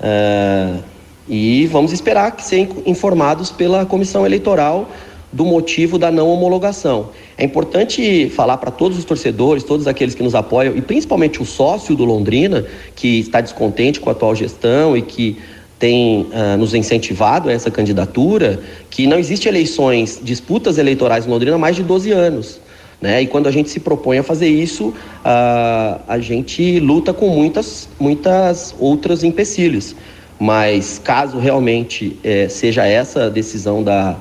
Uh, 0.00 0.82
e 1.28 1.66
vamos 1.66 1.92
esperar 1.92 2.34
que 2.34 2.42
sejam 2.42 2.78
informados 2.86 3.50
pela 3.50 3.84
comissão 3.84 4.24
eleitoral 4.24 4.88
do 5.30 5.44
motivo 5.44 5.98
da 5.98 6.10
não 6.10 6.30
homologação. 6.30 7.10
É 7.36 7.44
importante 7.44 8.30
falar 8.30 8.56
para 8.56 8.70
todos 8.70 8.96
os 8.96 9.04
torcedores, 9.04 9.62
todos 9.62 9.86
aqueles 9.86 10.14
que 10.14 10.22
nos 10.22 10.34
apoiam, 10.34 10.74
e 10.74 10.80
principalmente 10.80 11.42
o 11.42 11.44
sócio 11.44 11.94
do 11.94 12.06
Londrina, 12.06 12.64
que 12.96 13.20
está 13.20 13.42
descontente 13.42 14.00
com 14.00 14.08
a 14.08 14.12
atual 14.12 14.34
gestão 14.34 14.96
e 14.96 15.02
que 15.02 15.36
tem 15.78 16.22
uh, 16.32 16.56
nos 16.58 16.74
incentivado 16.74 17.48
a 17.48 17.52
essa 17.52 17.70
candidatura, 17.70 18.60
que 18.90 19.06
não 19.06 19.18
existe 19.18 19.48
eleições, 19.48 20.20
disputas 20.22 20.76
eleitorais 20.78 21.26
em 21.26 21.30
Londrina 21.30 21.56
há 21.56 21.58
mais 21.58 21.76
de 21.76 21.82
12 21.82 22.10
anos. 22.10 22.60
Né? 23.00 23.22
E 23.22 23.26
quando 23.26 23.46
a 23.46 23.50
gente 23.52 23.70
se 23.70 23.78
propõe 23.78 24.18
a 24.18 24.22
fazer 24.22 24.48
isso, 24.48 24.88
uh, 24.88 26.00
a 26.08 26.18
gente 26.18 26.80
luta 26.80 27.12
com 27.12 27.28
muitas, 27.28 27.88
muitas 27.98 28.74
outras 28.78 29.22
empecilhos. 29.22 29.94
Mas 30.40 31.00
caso 31.02 31.38
realmente 31.38 32.16
eh, 32.22 32.48
seja 32.48 32.86
essa 32.86 33.24
a 33.24 33.28
decisão 33.28 33.82
da 33.82 34.14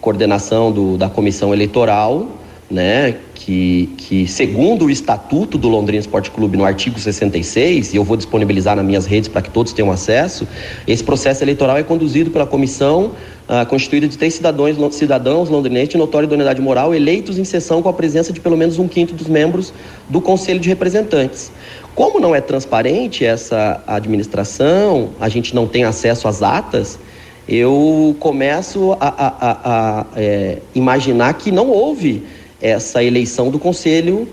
coordenação 0.00 0.72
do, 0.72 0.98
da 0.98 1.08
comissão 1.08 1.54
eleitoral, 1.54 2.26
né, 2.72 3.16
que, 3.34 3.90
que, 3.98 4.26
segundo 4.26 4.86
o 4.86 4.90
estatuto 4.90 5.58
do 5.58 5.68
Londrina 5.68 6.00
Esporte 6.00 6.30
Clube, 6.30 6.56
no 6.56 6.64
artigo 6.64 6.98
66, 6.98 7.92
e 7.92 7.96
eu 7.96 8.04
vou 8.04 8.16
disponibilizar 8.16 8.74
nas 8.74 8.84
minhas 8.84 9.04
redes 9.04 9.28
para 9.28 9.42
que 9.42 9.50
todos 9.50 9.72
tenham 9.72 9.90
acesso, 9.92 10.48
esse 10.86 11.04
processo 11.04 11.44
eleitoral 11.44 11.76
é 11.76 11.82
conduzido 11.82 12.30
pela 12.30 12.46
comissão 12.46 13.12
ah, 13.48 13.66
constituída 13.66 14.08
de 14.08 14.16
três 14.16 14.32
cidadãos, 14.32 14.94
cidadãos 14.94 15.50
londrinenses 15.50 15.90
de 15.90 15.98
notória 15.98 16.26
idoneidade 16.26 16.62
moral, 16.62 16.94
eleitos 16.94 17.38
em 17.38 17.44
sessão 17.44 17.82
com 17.82 17.88
a 17.88 17.92
presença 17.92 18.32
de 18.32 18.40
pelo 18.40 18.56
menos 18.56 18.78
um 18.78 18.88
quinto 18.88 19.12
dos 19.12 19.26
membros 19.26 19.74
do 20.08 20.20
Conselho 20.20 20.58
de 20.58 20.68
Representantes. 20.70 21.52
Como 21.94 22.18
não 22.18 22.34
é 22.34 22.40
transparente 22.40 23.24
essa 23.24 23.82
administração, 23.86 25.10
a 25.20 25.28
gente 25.28 25.54
não 25.54 25.66
tem 25.66 25.84
acesso 25.84 26.26
às 26.26 26.42
atas, 26.42 26.98
eu 27.46 28.16
começo 28.20 28.96
a, 28.98 29.08
a, 29.08 29.26
a, 29.26 30.00
a 30.00 30.06
é, 30.16 30.58
imaginar 30.74 31.34
que 31.34 31.50
não 31.50 31.68
houve 31.68 32.24
essa 32.62 33.02
eleição 33.02 33.50
do 33.50 33.58
Conselho 33.58 34.28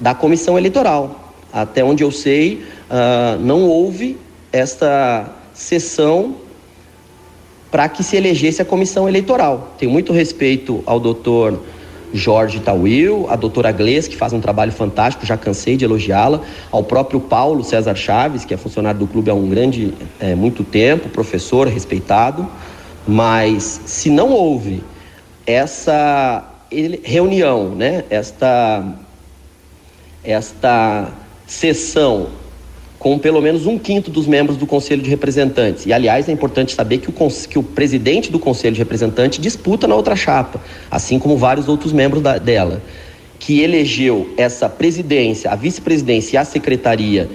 da 0.00 0.14
Comissão 0.14 0.58
Eleitoral. 0.58 1.34
Até 1.52 1.82
onde 1.82 2.04
eu 2.04 2.10
sei, 2.10 2.64
uh, 2.90 3.40
não 3.40 3.62
houve 3.62 4.18
esta 4.52 5.30
sessão 5.54 6.36
para 7.70 7.88
que 7.88 8.04
se 8.04 8.16
elegesse 8.16 8.62
a 8.62 8.64
comissão 8.64 9.08
eleitoral. 9.08 9.74
Tenho 9.78 9.90
muito 9.90 10.12
respeito 10.12 10.80
ao 10.86 11.00
doutor 11.00 11.60
Jorge 12.12 12.60
Tawil, 12.60 13.26
a 13.28 13.34
doutora 13.34 13.72
Gleice, 13.72 14.08
que 14.08 14.16
faz 14.16 14.32
um 14.32 14.40
trabalho 14.40 14.70
fantástico, 14.70 15.26
já 15.26 15.36
cansei 15.36 15.76
de 15.76 15.84
elogiá-la, 15.84 16.40
ao 16.70 16.84
próprio 16.84 17.18
Paulo 17.18 17.64
César 17.64 17.96
Chaves, 17.96 18.44
que 18.44 18.54
é 18.54 18.56
funcionário 18.56 19.00
do 19.00 19.08
clube 19.08 19.28
há 19.28 19.34
um 19.34 19.48
grande, 19.48 19.92
é, 20.20 20.36
muito 20.36 20.62
tempo, 20.62 21.08
professor 21.08 21.66
respeitado, 21.66 22.48
mas 23.08 23.80
se 23.84 24.08
não 24.08 24.30
houve 24.30 24.80
essa 25.44 26.53
reunião, 27.02 27.74
né, 27.74 28.04
esta, 28.10 28.84
esta 30.22 31.12
sessão 31.46 32.28
com 33.04 33.18
pelo 33.18 33.42
menos 33.42 33.66
um 33.66 33.78
quinto 33.78 34.10
dos 34.10 34.26
membros 34.26 34.56
do 34.56 34.66
Conselho 34.66 35.02
de 35.02 35.10
Representantes. 35.10 35.84
E, 35.84 35.92
aliás, 35.92 36.26
é 36.26 36.32
importante 36.32 36.72
saber 36.72 36.98
que 36.98 37.10
o, 37.10 37.12
que 37.46 37.58
o 37.58 37.62
presidente 37.62 38.32
do 38.32 38.38
Conselho 38.38 38.72
de 38.72 38.78
Representantes 38.78 39.38
disputa 39.38 39.86
na 39.86 39.94
outra 39.94 40.16
chapa, 40.16 40.58
assim 40.90 41.18
como 41.18 41.36
vários 41.36 41.68
outros 41.68 41.92
membros 41.92 42.22
da, 42.22 42.38
dela, 42.38 42.82
que 43.38 43.60
elegeu 43.60 44.32
essa 44.38 44.70
presidência, 44.70 45.50
a 45.50 45.54
vice-presidência 45.54 46.36
e 46.36 46.38
a 46.38 46.46
secretaria 46.46 47.28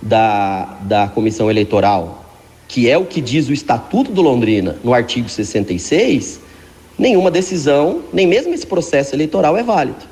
da, 0.00 0.78
da 0.84 1.08
comissão 1.08 1.50
eleitoral, 1.50 2.24
que 2.66 2.88
é 2.88 2.96
o 2.96 3.04
que 3.04 3.20
diz 3.20 3.46
o 3.50 3.52
Estatuto 3.52 4.10
do 4.12 4.22
Londrina 4.22 4.76
no 4.82 4.94
artigo 4.94 5.28
66, 5.28 6.40
nenhuma 7.00 7.30
decisão, 7.30 8.02
nem 8.12 8.26
mesmo 8.26 8.52
esse 8.52 8.66
processo 8.66 9.14
eleitoral 9.14 9.56
é 9.56 9.62
válido. 9.62 10.04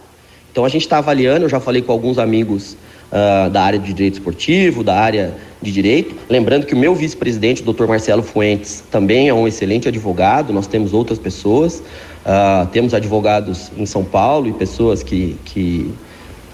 Então 0.50 0.64
a 0.64 0.68
gente 0.70 0.82
está 0.82 0.96
avaliando, 0.98 1.44
eu 1.44 1.48
já 1.48 1.60
falei 1.60 1.82
com 1.82 1.92
alguns 1.92 2.18
amigos 2.18 2.78
uh, 3.12 3.50
da 3.50 3.62
área 3.62 3.78
de 3.78 3.92
direito 3.92 4.14
esportivo, 4.14 4.82
da 4.82 4.98
área 4.98 5.34
de 5.60 5.70
direito. 5.70 6.16
Lembrando 6.30 6.64
que 6.64 6.72
o 6.72 6.78
meu 6.78 6.94
vice-presidente, 6.94 7.62
doutor 7.62 7.86
Marcelo 7.86 8.22
Fuentes, 8.22 8.82
também 8.90 9.28
é 9.28 9.34
um 9.34 9.46
excelente 9.46 9.86
advogado, 9.86 10.50
nós 10.50 10.66
temos 10.66 10.94
outras 10.94 11.18
pessoas, 11.18 11.80
uh, 12.24 12.66
temos 12.72 12.94
advogados 12.94 13.70
em 13.76 13.84
São 13.84 14.02
Paulo 14.02 14.48
e 14.48 14.52
pessoas 14.54 15.02
que, 15.02 15.36
que, 15.44 15.92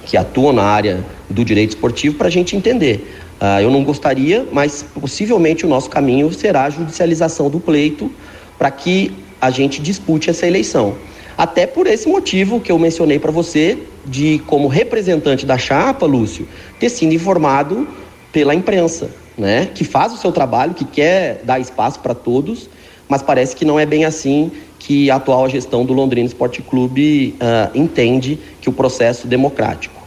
que 0.05 0.17
atuam 0.17 0.53
na 0.53 0.65
área 0.65 1.05
do 1.31 1.45
direito 1.45 1.71
esportivo 1.71 2.17
para 2.17 2.27
a 2.27 2.31
gente 2.31 2.57
entender. 2.57 3.09
Uh, 3.41 3.61
eu 3.63 3.71
não 3.71 3.85
gostaria, 3.85 4.45
mas 4.51 4.85
possivelmente 5.01 5.65
o 5.65 5.69
nosso 5.69 5.89
caminho 5.89 6.33
será 6.33 6.65
a 6.65 6.71
judicialização 6.71 7.49
do 7.49 7.61
pleito 7.61 8.11
para 8.59 8.71
que 8.73 9.13
a 9.45 9.51
gente 9.51 9.83
dispute 9.83 10.31
essa 10.31 10.47
eleição. 10.47 10.95
Até 11.37 11.67
por 11.67 11.87
esse 11.87 12.09
motivo 12.09 12.61
que 12.61 12.73
eu 12.73 12.79
mencionei 12.79 13.19
para 13.19 13.31
você, 13.31 13.77
de 14.07 14.41
como 14.47 14.69
representante 14.69 15.45
da 15.45 15.59
chapa, 15.59 16.07
Lúcio, 16.07 16.49
ter 16.81 16.89
sido 16.89 17.13
informado 17.13 17.87
pela 18.33 18.55
imprensa, 18.55 19.11
né? 19.37 19.69
Que 19.75 19.85
faz 19.85 20.15
o 20.15 20.17
seu 20.17 20.33
trabalho, 20.33 20.73
que 20.73 20.85
quer 20.87 21.43
dar 21.45 21.61
espaço 21.61 22.01
para 22.01 22.15
todos, 22.15 22.71
mas 23.07 23.21
parece 23.21 23.55
que 23.55 23.67
não 23.67 23.79
é 23.79 23.85
bem 23.85 24.07
assim 24.07 24.51
que 24.79 25.11
a 25.11 25.17
atual 25.17 25.47
gestão 25.51 25.85
do 25.85 25.93
Londrina 25.93 26.27
Esporte 26.27 26.63
Clube 26.63 27.35
uh, 27.35 27.79
entende 27.79 28.39
que 28.63 28.71
o 28.71 28.73
processo 28.73 29.27
democrático. 29.27 30.03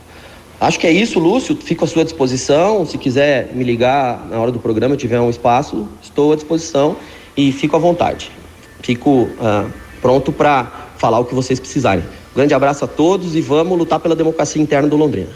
Acho 0.60 0.80
que 0.80 0.88
é 0.88 0.92
isso, 0.92 1.20
Lúcio. 1.20 1.56
Fico 1.56 1.86
à 1.86 1.88
sua 1.88 2.04
disposição. 2.04 2.84
Se 2.88 2.98
quiser 2.98 3.52
me 3.54 3.64
ligar 3.64 4.28
na 4.32 4.40
hora 4.40 4.52
do 4.52 4.60
programa, 4.60 4.98
tiver 4.98 5.20
um 5.20 5.30
espaço, 5.30 5.88
estou 6.02 6.34
à 6.34 6.36
disposição 6.36 6.96
e 7.36 7.52
fico 7.52 7.76
à 7.76 7.80
vontade 7.80 8.37
fico 8.82 9.24
uh, 9.24 9.72
pronto 10.02 10.32
para 10.32 10.90
falar 10.98 11.20
o 11.20 11.26
que 11.26 11.36
vocês 11.36 11.60
precisarem. 11.60 12.04
Grande 12.36 12.54
abraço 12.54 12.86
a 12.86 12.88
todos 12.88 13.36
e 13.36 13.42
vamos 13.42 13.78
lutar 13.78 14.00
pela 14.00 14.16
democracia 14.16 14.62
interna 14.62 14.88
do 14.88 14.96
Londrina. 14.96 15.30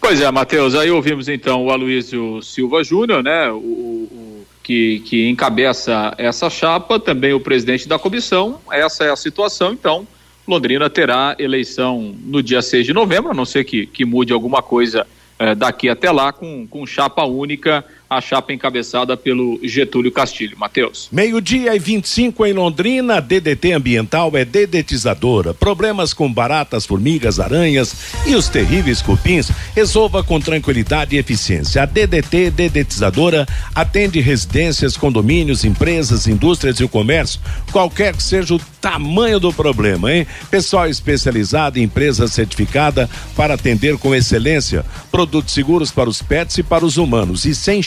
Pois 0.00 0.20
é, 0.20 0.30
Matheus, 0.30 0.74
aí 0.74 0.90
ouvimos 0.90 1.28
então 1.28 1.64
o 1.64 1.70
Aloysio 1.70 2.40
Silva 2.40 2.84
Júnior, 2.84 3.24
né, 3.24 3.50
o, 3.50 3.56
o, 3.56 4.46
que, 4.62 5.00
que 5.00 5.28
encabeça 5.28 6.14
essa 6.16 6.48
chapa, 6.48 7.00
também 7.00 7.32
o 7.32 7.40
presidente 7.40 7.88
da 7.88 7.98
comissão, 7.98 8.60
essa 8.70 9.04
é 9.04 9.10
a 9.10 9.16
situação, 9.16 9.72
então 9.72 10.06
Londrina 10.46 10.88
terá 10.88 11.34
eleição 11.38 12.14
no 12.24 12.40
dia 12.40 12.62
6 12.62 12.86
de 12.86 12.92
novembro, 12.92 13.32
a 13.32 13.34
não 13.34 13.44
ser 13.44 13.64
que, 13.64 13.86
que 13.86 14.04
mude 14.04 14.32
alguma 14.32 14.62
coisa 14.62 15.06
eh, 15.38 15.54
daqui 15.54 15.88
até 15.88 16.10
lá, 16.10 16.32
com, 16.32 16.66
com 16.66 16.86
chapa 16.86 17.24
única 17.24 17.84
a 18.08 18.20
chapa 18.20 18.52
encabeçada 18.52 19.16
pelo 19.16 19.58
Getúlio 19.62 20.12
Castilho. 20.12 20.56
Matheus. 20.56 21.08
Meio-dia 21.10 21.74
e 21.74 21.78
25 21.78 22.46
em 22.46 22.52
Londrina, 22.52 23.20
DDT 23.20 23.72
ambiental 23.72 24.30
é 24.34 24.44
dedetizadora. 24.44 25.52
Problemas 25.52 26.14
com 26.14 26.32
baratas, 26.32 26.86
formigas, 26.86 27.40
aranhas 27.40 27.94
e 28.26 28.34
os 28.34 28.48
terríveis 28.48 29.02
cupins, 29.02 29.50
resolva 29.74 30.22
com 30.22 30.40
tranquilidade 30.40 31.16
e 31.16 31.18
eficiência. 31.18 31.82
A 31.82 31.86
DDT 31.86 32.50
dedetizadora 32.50 33.46
atende 33.74 34.20
residências, 34.20 34.96
condomínios, 34.96 35.64
empresas, 35.64 36.26
indústrias 36.26 36.78
e 36.78 36.84
o 36.84 36.88
comércio, 36.88 37.40
qualquer 37.72 38.14
que 38.14 38.22
seja 38.22 38.54
o 38.54 38.60
tamanho 38.80 39.40
do 39.40 39.52
problema, 39.52 40.12
hein? 40.12 40.26
Pessoal 40.48 40.88
especializado 40.88 41.78
em 41.78 41.82
empresa 41.82 42.28
certificada 42.28 43.10
para 43.34 43.54
atender 43.54 43.98
com 43.98 44.14
excelência. 44.14 44.84
Produtos 45.10 45.52
seguros 45.52 45.90
para 45.90 46.08
os 46.08 46.22
pets 46.22 46.58
e 46.58 46.62
para 46.62 46.84
os 46.84 46.96
humanos 46.96 47.44
e 47.44 47.54
sem 47.54 47.82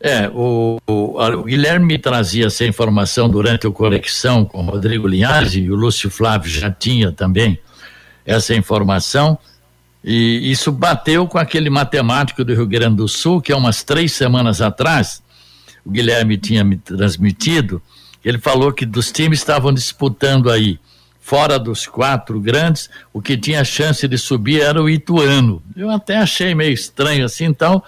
É, 0.00 0.28
o, 0.28 0.78
o, 0.86 1.18
o, 1.18 1.42
Guilherme 1.44 1.98
trazia 1.98 2.46
essa 2.46 2.64
informação 2.64 3.28
durante 3.28 3.66
a 3.66 3.70
conexão 3.70 4.44
com 4.44 4.58
o 4.58 4.70
Rodrigo 4.70 5.08
Linhares 5.08 5.54
e 5.54 5.70
o 5.70 5.74
Lúcio 5.74 6.10
Flávio 6.10 6.50
já 6.50 6.70
tinha 6.70 7.10
também 7.12 7.58
essa 8.24 8.54
informação. 8.54 9.38
E 10.04 10.50
isso 10.50 10.70
bateu 10.70 11.26
com 11.26 11.38
aquele 11.38 11.70
matemático 11.70 12.44
do 12.44 12.54
Rio 12.54 12.66
Grande 12.66 12.96
do 12.96 13.08
Sul, 13.08 13.40
que 13.40 13.52
há 13.52 13.56
umas 13.56 13.82
três 13.82 14.12
semanas 14.12 14.60
atrás, 14.60 15.22
o 15.84 15.90
Guilherme 15.90 16.36
tinha 16.36 16.62
me 16.62 16.76
transmitido, 16.76 17.82
ele 18.24 18.38
falou 18.38 18.72
que 18.72 18.84
dos 18.84 19.10
times 19.10 19.38
estavam 19.38 19.72
disputando 19.72 20.50
aí, 20.50 20.78
fora 21.20 21.58
dos 21.58 21.86
quatro 21.86 22.40
grandes, 22.40 22.88
o 23.12 23.20
que 23.20 23.36
tinha 23.36 23.64
chance 23.64 24.06
de 24.06 24.16
subir 24.16 24.60
era 24.60 24.80
o 24.80 24.88
Ituano. 24.88 25.62
Eu 25.76 25.90
até 25.90 26.18
achei 26.18 26.54
meio 26.54 26.72
estranho 26.72 27.24
assim, 27.24 27.46
então 27.46 27.82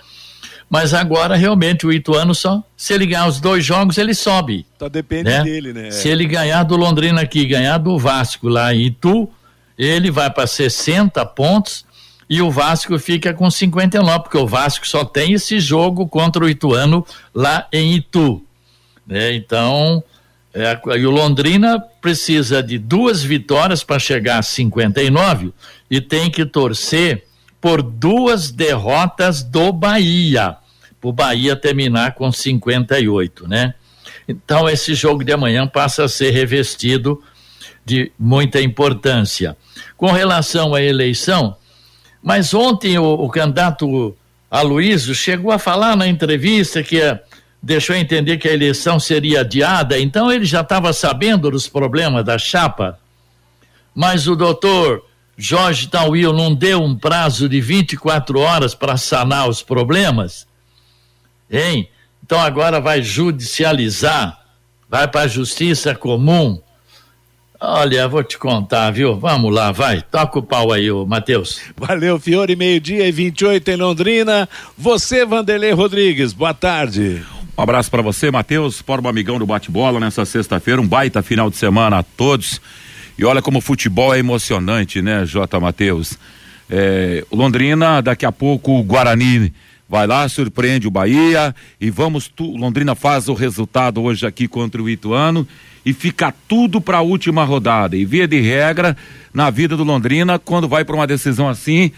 mas 0.69 0.93
agora 0.93 1.35
realmente 1.35 1.87
o 1.87 1.93
Ituano 1.93 2.35
só, 2.35 2.63
se 2.77 2.93
ele 2.93 3.07
ganhar 3.07 3.27
os 3.27 3.41
dois 3.41 3.65
jogos, 3.65 3.97
ele 3.97 4.15
sobe. 4.15 4.67
Tá 4.79 4.89
depende 4.89 5.31
né? 5.31 5.43
dele, 5.43 5.73
né? 5.73 5.91
Se 5.91 6.09
ele 6.09 6.27
ganhar 6.27 6.63
do 6.63 6.77
Londrina 6.77 7.23
aqui, 7.23 7.47
ganhar 7.47 7.79
do 7.79 7.99
Vasco 7.99 8.49
lá 8.49 8.75
em 8.75 8.87
Itu, 8.87 9.29
ele 9.79 10.11
vai 10.11 10.31
para 10.31 10.47
60 10.47 11.25
pontos 11.27 11.87
e 12.29 12.43
o 12.43 12.51
Vasco 12.51 12.99
fica 12.99 13.33
com 13.33 13.51
59, 13.51 14.25
porque 14.25 14.37
o 14.37 14.47
Vasco 14.47 14.87
só 14.87 15.05
tem 15.05 15.33
esse 15.33 15.59
jogo 15.59 16.07
contra 16.07 16.45
o 16.45 16.49
Ituano 16.49 17.07
lá 17.35 17.67
em 17.73 17.95
Itu. 17.95 18.43
Né? 19.07 19.35
Então, 19.35 20.05
é, 20.53 20.79
e 20.99 21.07
o 21.07 21.11
Londrina 21.11 21.81
precisa 22.03 22.63
de 22.63 22.77
duas 22.77 23.23
vitórias 23.23 23.83
para 23.83 23.99
chegar 23.99 24.39
a 24.39 24.43
59 24.43 25.53
e 25.91 26.01
tem 26.01 26.31
que 26.31 26.45
torcer 26.45 27.25
por 27.61 27.83
duas 27.83 28.50
derrotas 28.50 29.43
do 29.43 29.73
Bahia, 29.73 30.57
para 31.00 31.09
o 31.09 31.12
Bahia 31.12 31.57
terminar 31.57 32.15
com 32.15 32.31
58, 32.31 33.49
né? 33.49 33.75
Então 34.29 34.69
esse 34.69 34.95
jogo 34.95 35.25
de 35.25 35.33
amanhã 35.33 35.67
passa 35.67 36.05
a 36.05 36.09
ser 36.09 36.31
revestido 36.31 37.23
de 37.85 38.12
muita 38.19 38.61
importância. 38.61 39.57
Com 39.97 40.12
relação 40.12 40.75
à 40.75 40.83
eleição, 40.83 41.57
mas 42.23 42.53
ontem 42.53 42.99
o, 42.99 43.05
o 43.05 43.29
candidato 43.31 44.15
Aloysio 44.50 45.15
chegou 45.15 45.50
a 45.50 45.59
falar 45.59 45.97
na 45.97 46.06
entrevista 46.06 46.82
que 46.82 47.00
eh, 47.00 47.19
deixou 47.63 47.97
entender 47.97 48.39
que 48.39 48.49
a 48.49 48.52
eleição 48.52 49.00
seria 49.00 49.41
adiada, 49.41 49.99
então 49.99 50.30
ele 50.30 50.45
já 50.45 50.61
estava 50.61 50.93
sabendo 50.93 51.50
dos 51.50 51.69
problemas 51.69 52.25
da 52.25 52.39
chapa. 52.39 52.99
Mas 53.95 54.28
o 54.28 54.37
doutor 54.37 55.04
Jorge 55.41 55.87
Tauil 55.87 56.33
não 56.33 56.53
deu 56.53 56.83
um 56.83 56.99
prazo 56.99 57.49
de 57.49 57.61
24 57.61 58.41
horas 58.41 58.75
para 58.75 58.97
sanar 58.97 59.49
os 59.49 59.63
problemas? 59.63 60.49
Hein? 61.49 61.89
Então 62.25 62.41
agora 62.41 62.81
vai 62.81 63.01
judicializar, 63.05 64.37
vai 64.91 65.07
para 65.07 65.23
a 65.23 65.29
justiça 65.29 65.95
comum. 65.95 66.61
Olha, 67.61 68.09
vou 68.09 68.25
te 68.25 68.37
contar, 68.37 68.91
viu? 68.91 69.17
Vamos 69.17 69.55
lá, 69.55 69.71
vai. 69.71 70.03
Toca 70.03 70.41
o 70.41 70.43
pau 70.43 70.73
aí, 70.73 70.91
ô 70.91 71.07
Matheus. 71.07 71.61
Valeu, 71.77 72.19
Fiore, 72.19 72.57
meio-dia 72.57 73.07
e 73.09 73.13
28 73.13 73.71
em 73.71 73.77
Londrina. 73.77 74.49
Você, 74.77 75.25
Vanderlei 75.25 75.71
Rodrigues, 75.71 76.33
boa 76.33 76.53
tarde. 76.53 77.25
Um 77.57 77.63
abraço 77.63 77.91
para 77.91 78.03
você, 78.03 78.31
Matheus, 78.31 78.81
forma 78.81 79.09
amigão 79.09 79.39
do 79.39 79.47
bate-bola 79.47 80.01
nessa 80.01 80.25
sexta-feira. 80.25 80.81
Um 80.81 80.87
baita 80.87 81.23
final 81.23 81.49
de 81.49 81.57
semana 81.57 81.99
a 81.99 82.03
todos. 82.03 82.61
E 83.19 83.25
olha 83.25 83.43
como 83.43 83.59
o 83.59 83.61
futebol 83.61 84.15
é 84.15 84.19
emocionante, 84.21 85.02
né, 85.02 85.26
J. 85.26 85.59
Matheus? 85.59 86.17
É, 86.71 87.25
Londrina, 87.33 88.00
daqui 88.00 88.25
a 88.25 88.31
pouco 88.31 88.78
o 88.78 88.83
Guarani 88.85 89.52
vai 89.89 90.07
lá, 90.07 90.28
surpreende 90.28 90.87
o 90.87 90.91
Bahia 90.91 91.52
e 91.81 91.91
vamos, 91.91 92.28
tu, 92.28 92.45
Londrina 92.57 92.95
faz 92.95 93.28
o 93.28 93.35
resultado 93.35 94.00
hoje 94.02 94.25
aqui 94.25 94.47
contra 94.47 94.81
o 94.81 94.89
Ituano 94.89 95.49
e 95.85 95.93
fica 95.93 96.33
tudo 96.47 96.81
para 96.81 96.99
a 96.99 97.02
última 97.02 97.43
rodada. 97.43 97.97
E 97.97 98.04
via 98.04 98.28
de 98.28 98.41
regra, 98.41 98.97
na 99.35 99.50
vida 99.50 99.76
do 99.76 99.83
Londrina, 99.83 100.39
quando 100.39 100.69
vai 100.69 100.85
para 100.85 100.95
uma 100.95 101.07
decisão 101.07 101.49
assim, 101.49 101.91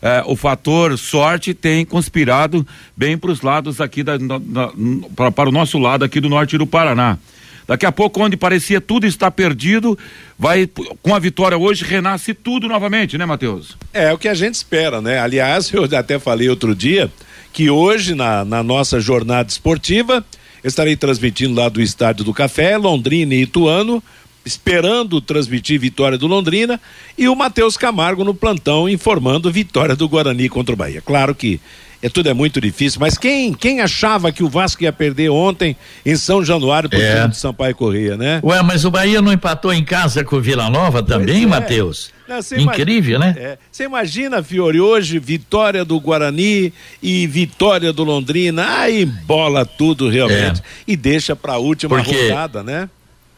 é, 0.00 0.22
o 0.26 0.36
fator 0.36 0.96
sorte 0.96 1.54
tem 1.54 1.84
conspirado 1.84 2.64
bem 2.96 3.18
para 3.18 3.32
os 3.32 3.40
lados 3.40 3.80
aqui 3.80 4.04
da, 4.04 4.16
da, 4.16 4.38
da 4.38 4.70
pra, 5.16 5.32
para 5.32 5.48
o 5.48 5.52
nosso 5.52 5.76
lado 5.78 6.04
aqui 6.04 6.20
do 6.20 6.28
norte 6.28 6.56
do 6.56 6.66
Paraná. 6.66 7.18
Daqui 7.68 7.84
a 7.84 7.92
pouco, 7.92 8.22
onde 8.22 8.34
parecia 8.34 8.80
tudo 8.80 9.06
estar 9.06 9.30
perdido, 9.30 9.96
vai, 10.38 10.66
com 11.02 11.14
a 11.14 11.18
vitória 11.18 11.58
hoje, 11.58 11.84
renasce 11.84 12.32
tudo 12.32 12.66
novamente, 12.66 13.18
né, 13.18 13.26
Matheus? 13.26 13.76
É, 13.92 14.10
o 14.10 14.16
que 14.16 14.26
a 14.26 14.32
gente 14.32 14.54
espera, 14.54 15.02
né? 15.02 15.18
Aliás, 15.18 15.70
eu 15.74 15.84
até 15.84 16.18
falei 16.18 16.48
outro 16.48 16.74
dia 16.74 17.12
que 17.52 17.68
hoje, 17.68 18.14
na, 18.14 18.42
na 18.42 18.62
nossa 18.62 18.98
jornada 18.98 19.50
esportiva, 19.50 20.24
estarei 20.64 20.96
transmitindo 20.96 21.60
lá 21.60 21.68
do 21.68 21.82
Estádio 21.82 22.24
do 22.24 22.32
Café, 22.32 22.78
Londrina 22.78 23.34
e 23.34 23.42
Ituano, 23.42 24.02
esperando 24.46 25.20
transmitir 25.20 25.78
vitória 25.78 26.16
do 26.16 26.26
Londrina 26.26 26.80
e 27.18 27.28
o 27.28 27.36
Matheus 27.36 27.76
Camargo 27.76 28.24
no 28.24 28.34
plantão 28.34 28.88
informando 28.88 29.52
vitória 29.52 29.94
do 29.94 30.08
Guarani 30.08 30.48
contra 30.48 30.72
o 30.72 30.76
Bahia. 30.76 31.02
Claro 31.02 31.34
que 31.34 31.60
é 32.02 32.08
tudo 32.08 32.28
é 32.28 32.34
muito 32.34 32.60
difícil, 32.60 33.00
mas 33.00 33.18
quem 33.18 33.52
quem 33.52 33.80
achava 33.80 34.30
que 34.30 34.44
o 34.44 34.48
Vasco 34.48 34.82
ia 34.82 34.92
perder 34.92 35.30
ontem 35.30 35.76
em 36.06 36.16
São 36.16 36.44
Januário 36.44 36.88
por 36.88 37.00
é. 37.00 37.26
de 37.26 37.36
Sampaio 37.36 37.74
Corrêa, 37.74 38.16
né? 38.16 38.40
Ué, 38.42 38.62
mas 38.62 38.84
o 38.84 38.90
Bahia 38.90 39.20
não 39.20 39.32
empatou 39.32 39.72
em 39.72 39.84
casa 39.84 40.24
com 40.24 40.36
o 40.36 40.40
Vila 40.40 40.70
Nova 40.70 41.02
também, 41.02 41.42
é. 41.42 41.46
Matheus? 41.46 42.10
Incrível, 42.56 43.16
imagina, 43.16 43.18
né? 43.18 43.58
Você 43.72 43.82
é. 43.82 43.86
imagina, 43.86 44.42
Fiore, 44.42 44.80
hoje 44.80 45.18
vitória 45.18 45.84
do 45.84 45.98
Guarani 45.98 46.72
e 47.02 47.26
vitória 47.26 47.92
do 47.92 48.04
Londrina, 48.04 48.80
aí 48.80 49.04
bola 49.04 49.64
tudo 49.64 50.08
realmente 50.08 50.60
é. 50.60 50.64
e 50.86 50.96
deixa 50.96 51.34
para 51.34 51.54
a 51.54 51.58
última 51.58 51.96
Porque... 51.96 52.28
rodada, 52.28 52.62
né? 52.62 52.88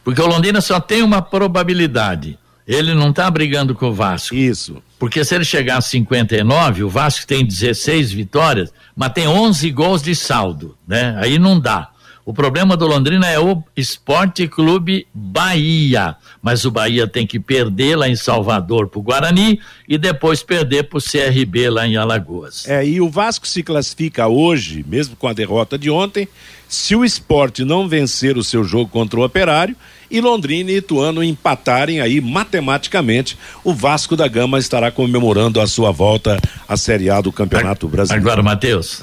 Porque 0.03 0.21
o 0.21 0.27
Londrina 0.27 0.61
só 0.61 0.79
tem 0.79 1.03
uma 1.03 1.21
probabilidade. 1.21 2.37
Ele 2.67 2.93
não 2.93 3.09
está 3.09 3.29
brigando 3.29 3.75
com 3.75 3.87
o 3.87 3.93
Vasco. 3.93 4.35
Isso. 4.35 4.81
Porque 4.99 5.23
se 5.23 5.33
ele 5.35 5.43
chegar 5.43 5.77
a 5.77 5.81
59, 5.81 6.83
o 6.83 6.89
Vasco 6.89 7.25
tem 7.25 7.45
16 7.45 8.11
vitórias, 8.11 8.71
mas 8.95 9.13
tem 9.13 9.27
11 9.27 9.71
gols 9.71 10.01
de 10.01 10.15
saldo, 10.15 10.77
né? 10.87 11.15
Aí 11.19 11.39
não 11.39 11.59
dá. 11.59 11.89
O 12.23 12.33
problema 12.33 12.77
do 12.77 12.85
Londrina 12.85 13.27
é 13.27 13.39
o 13.39 13.63
Esporte 13.75 14.47
Clube 14.47 15.07
Bahia, 15.13 16.15
mas 16.41 16.65
o 16.65 16.71
Bahia 16.71 17.07
tem 17.07 17.25
que 17.25 17.39
perder 17.39 17.95
lá 17.95 18.07
em 18.07 18.15
Salvador 18.15 18.87
para 18.87 18.99
o 18.99 19.01
Guarani 19.01 19.59
e 19.89 19.97
depois 19.97 20.43
perder 20.43 20.83
para 20.83 20.99
o 20.99 21.01
CRB 21.01 21.69
lá 21.69 21.87
em 21.87 21.97
Alagoas. 21.97 22.67
É, 22.69 22.85
e 22.85 23.01
o 23.01 23.09
Vasco 23.09 23.47
se 23.47 23.63
classifica 23.63 24.27
hoje, 24.27 24.85
mesmo 24.87 25.15
com 25.15 25.27
a 25.27 25.33
derrota 25.33 25.79
de 25.79 25.89
ontem, 25.89 26.27
se 26.69 26.95
o 26.95 27.03
esporte 27.03 27.65
não 27.65 27.87
vencer 27.87 28.37
o 28.37 28.43
seu 28.43 28.63
jogo 28.63 28.89
contra 28.89 29.19
o 29.19 29.25
Operário 29.25 29.75
e 30.11 30.19
Londrina 30.19 30.69
e 30.71 30.77
Ituano 30.77 31.23
empatarem 31.23 32.01
aí 32.01 32.19
matematicamente, 32.19 33.37
o 33.63 33.73
Vasco 33.73 34.15
da 34.15 34.27
Gama 34.27 34.59
estará 34.59 34.91
comemorando 34.91 35.61
a 35.61 35.67
sua 35.67 35.91
volta 35.91 36.39
à 36.67 36.75
Série 36.75 37.09
A 37.09 37.21
do 37.21 37.31
Campeonato 37.31 37.87
Brasileiro. 37.87 38.27
Agora, 38.27 38.43
Matheus, 38.43 39.01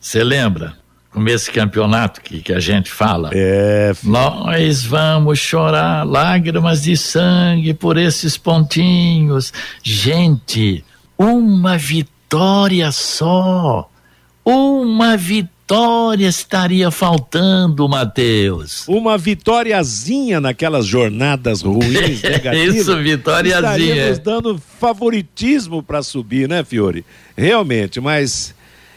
você 0.00 0.20
ah. 0.20 0.24
lembra? 0.24 0.84
como 1.10 1.28
esse 1.28 1.48
campeonato 1.48 2.20
que, 2.20 2.42
que 2.42 2.52
a 2.52 2.58
gente 2.58 2.90
fala. 2.90 3.30
É. 3.32 3.92
Nós 4.02 4.82
vamos 4.82 5.38
chorar 5.38 6.04
lágrimas 6.04 6.82
de 6.82 6.96
sangue 6.96 7.72
por 7.72 7.96
esses 7.96 8.36
pontinhos. 8.36 9.52
Gente, 9.80 10.84
uma 11.16 11.78
vitória 11.78 12.90
só 12.90 13.88
Uma 14.44 15.16
vitória 15.16 15.53
estaria 16.20 16.90
faltando, 16.90 17.88
Matheus. 17.88 18.86
Uma 18.86 19.16
vitóriazinha 19.16 20.40
naquelas 20.40 20.84
jornadas 20.86 21.62
ruins, 21.62 22.20
negativas. 22.22 22.76
Isso, 22.76 22.96
vitóriazinha. 23.02 23.70
Estaríamos 23.70 24.18
dando 24.18 24.62
favoritismo 24.78 25.82
para 25.82 26.02
subir, 26.02 26.48
né, 26.48 26.62
Fiore? 26.64 27.04
Realmente, 27.36 28.00
mas 28.00 28.54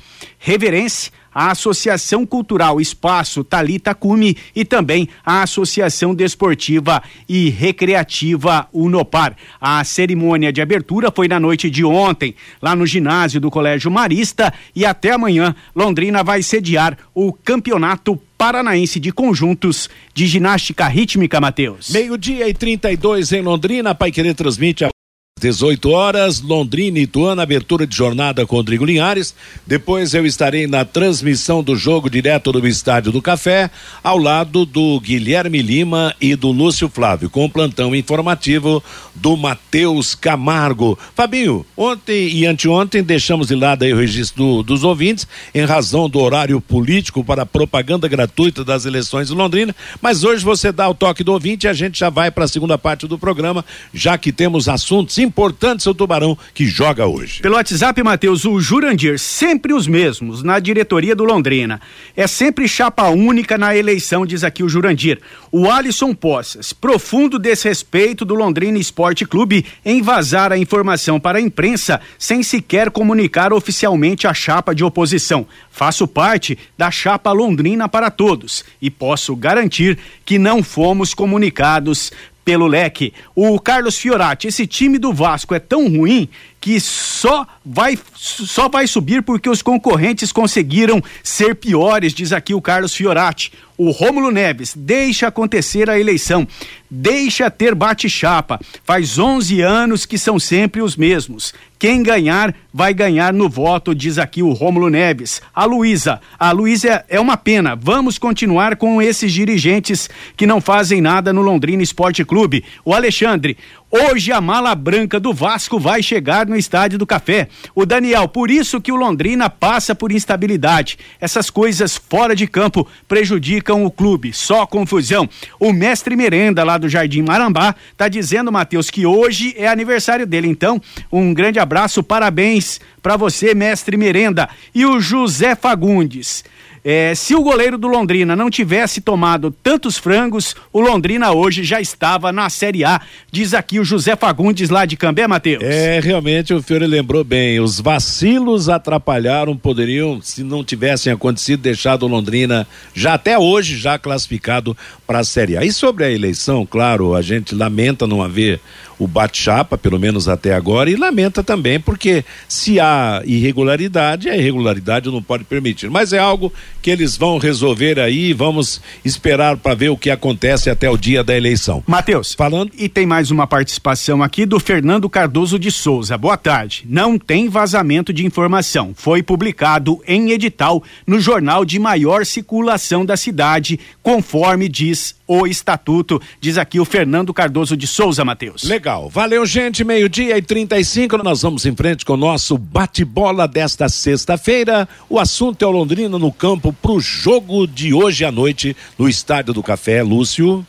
Reverência 0.46 1.10
a 1.34 1.50
Associação 1.50 2.24
Cultural 2.24 2.80
Espaço 2.80 3.42
Talita 3.42 3.94
Cume 3.94 4.36
e 4.54 4.64
também 4.64 5.08
a 5.24 5.42
Associação 5.42 6.14
Desportiva 6.14 7.02
e 7.28 7.50
Recreativa 7.50 8.68
Unopar. 8.72 9.36
A 9.60 9.82
cerimônia 9.82 10.52
de 10.52 10.62
abertura 10.62 11.10
foi 11.10 11.26
na 11.26 11.40
noite 11.40 11.68
de 11.68 11.84
ontem, 11.84 12.34
lá 12.62 12.76
no 12.76 12.86
ginásio 12.86 13.40
do 13.40 13.50
Colégio 13.50 13.90
Marista 13.90 14.54
e 14.74 14.86
até 14.86 15.12
amanhã 15.12 15.54
Londrina 15.74 16.22
vai 16.22 16.42
sediar 16.42 16.96
o 17.14 17.32
Campeonato 17.32 18.20
Paranaense 18.36 19.00
de 19.00 19.12
Conjuntos 19.12 19.88
de 20.12 20.26
Ginástica 20.26 20.86
Rítmica, 20.86 21.40
Matheus. 21.40 21.90
Meio-dia 21.90 22.48
e 22.48 22.54
32 22.54 23.32
em 23.32 23.42
Londrina, 23.42 23.94
Pai 23.94 24.10
Querer 24.10 24.34
transmite 24.34 24.84
a 24.84 24.93
18 25.40 25.90
horas, 25.90 26.40
Londrina 26.40 26.98
e 26.98 27.02
Ituano, 27.02 27.42
abertura 27.42 27.86
de 27.86 27.94
jornada 27.94 28.46
com 28.46 28.54
Rodrigo 28.54 28.84
Linhares. 28.84 29.34
Depois 29.66 30.14
eu 30.14 30.24
estarei 30.24 30.68
na 30.68 30.84
transmissão 30.84 31.60
do 31.62 31.76
jogo 31.76 32.08
direto 32.08 32.52
do 32.52 32.66
Estádio 32.66 33.10
do 33.10 33.20
Café, 33.20 33.68
ao 34.02 34.16
lado 34.16 34.64
do 34.64 34.98
Guilherme 35.00 35.60
Lima 35.60 36.14
e 36.20 36.36
do 36.36 36.52
Lúcio 36.52 36.88
Flávio, 36.88 37.28
com 37.28 37.44
o 37.44 37.50
plantão 37.50 37.94
informativo 37.94 38.82
do 39.12 39.36
Matheus 39.36 40.14
Camargo. 40.14 40.96
Fabinho, 41.16 41.66
ontem 41.76 42.28
e 42.28 42.46
anteontem 42.46 43.02
deixamos 43.02 43.48
de 43.48 43.56
lado 43.56 43.82
aí 43.82 43.92
o 43.92 43.98
registro 43.98 44.36
do, 44.42 44.62
dos 44.62 44.84
ouvintes, 44.84 45.26
em 45.52 45.64
razão 45.64 46.08
do 46.08 46.20
horário 46.20 46.60
político 46.60 47.24
para 47.24 47.44
propaganda 47.44 48.06
gratuita 48.06 48.64
das 48.64 48.86
eleições 48.86 49.28
de 49.28 49.34
Londrina, 49.34 49.74
mas 50.00 50.22
hoje 50.22 50.44
você 50.44 50.70
dá 50.70 50.88
o 50.88 50.94
toque 50.94 51.24
do 51.24 51.32
ouvinte 51.32 51.66
e 51.66 51.68
a 51.68 51.74
gente 51.74 51.98
já 51.98 52.08
vai 52.08 52.30
para 52.30 52.44
a 52.44 52.48
segunda 52.48 52.78
parte 52.78 53.08
do 53.08 53.18
programa, 53.18 53.64
já 53.92 54.16
que 54.16 54.32
temos 54.32 54.68
assuntos 54.68 55.23
importantes 55.24 55.86
ao 55.86 55.94
Tubarão 55.94 56.38
que 56.52 56.66
joga 56.66 57.06
hoje. 57.06 57.40
Pelo 57.42 57.56
WhatsApp, 57.56 58.02
Matheus, 58.02 58.44
o 58.44 58.60
Jurandir, 58.60 59.18
sempre 59.18 59.72
os 59.72 59.86
mesmos, 59.86 60.42
na 60.42 60.60
diretoria 60.60 61.16
do 61.16 61.24
Londrina. 61.24 61.80
É 62.16 62.26
sempre 62.26 62.68
chapa 62.68 63.08
única 63.08 63.58
na 63.58 63.76
eleição, 63.76 64.24
diz 64.24 64.44
aqui 64.44 64.62
o 64.62 64.68
Jurandir. 64.68 65.20
O 65.50 65.70
Alisson 65.70 66.14
Poças, 66.14 66.72
profundo 66.72 67.38
desrespeito 67.38 68.24
do 68.24 68.34
Londrina 68.34 68.78
Esporte 68.78 69.24
Clube 69.24 69.64
em 69.84 70.02
vazar 70.02 70.52
a 70.52 70.58
informação 70.58 71.18
para 71.18 71.38
a 71.38 71.40
imprensa 71.40 72.00
sem 72.18 72.42
sequer 72.42 72.90
comunicar 72.90 73.52
oficialmente 73.52 74.26
a 74.26 74.34
chapa 74.34 74.74
de 74.74 74.84
oposição. 74.84 75.46
Faço 75.70 76.06
parte 76.06 76.58
da 76.76 76.90
chapa 76.90 77.32
Londrina 77.32 77.88
para 77.88 78.10
todos 78.10 78.64
e 78.80 78.90
posso 78.90 79.34
garantir 79.34 79.98
que 80.24 80.38
não 80.38 80.62
fomos 80.62 81.14
comunicados 81.14 82.12
pelo 82.44 82.66
leque. 82.66 83.12
O 83.34 83.58
Carlos 83.58 83.98
Fiorati, 83.98 84.48
esse 84.48 84.66
time 84.66 84.98
do 84.98 85.12
Vasco 85.12 85.54
é 85.54 85.58
tão 85.58 85.88
ruim 85.88 86.28
que 86.64 86.80
só 86.80 87.46
vai 87.62 87.98
só 88.14 88.70
vai 88.70 88.86
subir 88.86 89.22
porque 89.22 89.50
os 89.50 89.60
concorrentes 89.60 90.32
conseguiram 90.32 91.02
ser 91.22 91.56
piores, 91.56 92.14
diz 92.14 92.32
aqui 92.32 92.54
o 92.54 92.62
Carlos 92.62 92.94
Fiorati. 92.94 93.52
O 93.76 93.90
Rômulo 93.90 94.30
Neves 94.30 94.72
deixa 94.74 95.26
acontecer 95.26 95.90
a 95.90 95.98
eleição, 95.98 96.48
deixa 96.88 97.50
ter 97.50 97.74
bate-chapa. 97.74 98.58
Faz 98.84 99.18
11 99.18 99.60
anos 99.60 100.06
que 100.06 100.16
são 100.16 100.38
sempre 100.38 100.80
os 100.80 100.96
mesmos. 100.96 101.52
Quem 101.76 102.02
ganhar 102.02 102.54
vai 102.72 102.94
ganhar 102.94 103.32
no 103.32 103.48
voto, 103.48 103.94
diz 103.94 104.16
aqui 104.16 104.42
o 104.42 104.52
Rômulo 104.52 104.88
Neves. 104.88 105.42
A 105.52 105.64
Luísa, 105.64 106.20
a 106.38 106.52
Luísa 106.52 107.04
é 107.08 107.18
uma 107.18 107.36
pena. 107.36 107.74
Vamos 107.74 108.16
continuar 108.16 108.76
com 108.76 109.02
esses 109.02 109.32
dirigentes 109.32 110.08
que 110.36 110.46
não 110.46 110.60
fazem 110.60 111.00
nada 111.00 111.32
no 111.32 111.42
Londrina 111.42 111.82
Esporte 111.82 112.24
Clube. 112.24 112.64
O 112.84 112.94
Alexandre, 112.94 113.58
Hoje 113.96 114.32
a 114.32 114.40
mala 114.40 114.74
branca 114.74 115.20
do 115.20 115.32
Vasco 115.32 115.78
vai 115.78 116.02
chegar 116.02 116.48
no 116.48 116.56
Estádio 116.56 116.98
do 116.98 117.06
Café. 117.06 117.46
O 117.76 117.86
Daniel, 117.86 118.26
por 118.26 118.50
isso 118.50 118.80
que 118.80 118.90
o 118.90 118.96
Londrina 118.96 119.48
passa 119.48 119.94
por 119.94 120.10
instabilidade. 120.10 120.98
Essas 121.20 121.48
coisas 121.48 121.96
fora 121.96 122.34
de 122.34 122.48
campo 122.48 122.88
prejudicam 123.06 123.84
o 123.84 123.92
clube. 123.92 124.32
Só 124.32 124.66
confusão. 124.66 125.28
O 125.60 125.72
mestre 125.72 126.16
Merenda 126.16 126.64
lá 126.64 126.76
do 126.76 126.88
Jardim 126.88 127.22
Marambá 127.22 127.72
tá 127.96 128.08
dizendo, 128.08 128.50
Matheus, 128.50 128.90
que 128.90 129.06
hoje 129.06 129.54
é 129.56 129.68
aniversário 129.68 130.26
dele. 130.26 130.48
Então, 130.48 130.82
um 131.12 131.32
grande 131.32 131.60
abraço, 131.60 132.02
parabéns 132.02 132.80
para 133.00 133.16
você, 133.16 133.54
mestre 133.54 133.96
Merenda. 133.96 134.48
E 134.74 134.84
o 134.84 134.98
José 134.98 135.54
Fagundes. 135.54 136.42
É, 136.84 137.14
se 137.14 137.34
o 137.34 137.42
goleiro 137.42 137.78
do 137.78 137.88
Londrina 137.88 138.36
não 138.36 138.50
tivesse 138.50 139.00
tomado 139.00 139.50
tantos 139.62 139.96
frangos, 139.96 140.54
o 140.70 140.82
Londrina 140.82 141.32
hoje 141.32 141.64
já 141.64 141.80
estava 141.80 142.30
na 142.30 142.50
Série 142.50 142.84
A, 142.84 143.00
diz 143.32 143.54
aqui 143.54 143.80
o 143.80 143.84
José 143.84 144.14
Fagundes 144.14 144.68
lá 144.68 144.84
de 144.84 144.94
Cambé, 144.94 145.26
Matheus. 145.26 145.62
É, 145.64 145.98
realmente 145.98 146.52
o 146.52 146.62
Fiore 146.62 146.86
lembrou 146.86 147.24
bem, 147.24 147.58
os 147.58 147.80
vacilos 147.80 148.68
atrapalharam, 148.68 149.56
poderiam, 149.56 150.20
se 150.20 150.42
não 150.42 150.62
tivessem 150.62 151.10
acontecido, 151.10 151.62
deixado 151.62 152.02
o 152.02 152.08
Londrina 152.08 152.66
já 152.92 153.14
até 153.14 153.38
hoje 153.38 153.78
já 153.78 153.98
classificado 153.98 154.76
para 155.06 155.20
a 155.20 155.24
Série 155.24 155.56
A. 155.56 155.64
E 155.64 155.72
sobre 155.72 156.04
a 156.04 156.10
eleição, 156.10 156.66
claro, 156.66 157.14
a 157.14 157.22
gente 157.22 157.54
lamenta 157.54 158.06
não 158.06 158.22
haver 158.22 158.60
o 158.98 159.06
bate-chapa, 159.06 159.76
pelo 159.76 159.98
menos 159.98 160.28
até 160.28 160.54
agora, 160.54 160.88
e 160.88 160.96
lamenta 160.96 161.42
também, 161.42 161.80
porque 161.80 162.24
se 162.48 162.78
há 162.78 163.22
irregularidade, 163.24 164.28
a 164.28 164.36
irregularidade 164.36 165.10
não 165.10 165.22
pode 165.22 165.44
permitir. 165.44 165.90
Mas 165.90 166.12
é 166.12 166.18
algo 166.18 166.52
que 166.80 166.90
eles 166.90 167.16
vão 167.16 167.38
resolver 167.38 167.98
aí, 167.98 168.32
vamos 168.32 168.80
esperar 169.04 169.56
para 169.56 169.74
ver 169.74 169.88
o 169.88 169.96
que 169.96 170.10
acontece 170.10 170.70
até 170.70 170.88
o 170.88 170.96
dia 170.96 171.24
da 171.24 171.36
eleição. 171.36 171.82
Matheus, 171.86 172.34
falando. 172.34 172.70
E 172.78 172.88
tem 172.88 173.04
mais 173.04 173.30
uma 173.30 173.46
participação 173.46 174.22
aqui 174.22 174.46
do 174.46 174.60
Fernando 174.60 175.08
Cardoso 175.08 175.58
de 175.58 175.70
Souza. 175.70 176.16
Boa 176.16 176.36
tarde. 176.36 176.84
Não 176.88 177.18
tem 177.18 177.48
vazamento 177.48 178.12
de 178.12 178.24
informação. 178.24 178.92
Foi 178.94 179.22
publicado 179.22 180.00
em 180.06 180.30
edital 180.30 180.82
no 181.06 181.18
jornal 181.18 181.64
de 181.64 181.78
maior 181.78 182.24
circulação 182.24 183.04
da 183.04 183.16
cidade, 183.16 183.78
conforme 184.02 184.68
diz 184.68 184.93
o 185.26 185.46
estatuto, 185.46 186.20
diz 186.40 186.58
aqui 186.58 186.78
o 186.78 186.84
Fernando 186.84 187.32
Cardoso 187.32 187.76
de 187.76 187.86
Souza, 187.86 188.24
Matheus. 188.24 188.64
Legal. 188.64 189.08
Valeu, 189.08 189.44
gente. 189.46 189.84
Meio-dia 189.84 190.36
e 190.36 190.42
35. 190.42 191.16
Nós 191.18 191.42
vamos 191.42 191.64
em 191.66 191.74
frente 191.74 192.04
com 192.04 192.14
o 192.14 192.16
nosso 192.16 192.58
bate-bola 192.58 193.48
desta 193.48 193.88
sexta-feira. 193.88 194.88
O 195.08 195.18
assunto 195.18 195.64
é 195.64 195.66
o 195.66 195.70
Londrina 195.70 196.18
no 196.18 196.32
campo 196.32 196.72
para 196.72 196.92
o 196.92 197.00
jogo 197.00 197.66
de 197.66 197.94
hoje 197.94 198.24
à 198.24 198.32
noite 198.32 198.76
no 198.98 199.08
Estádio 199.08 199.54
do 199.54 199.62
Café. 199.62 200.02
Lúcio. 200.02 200.66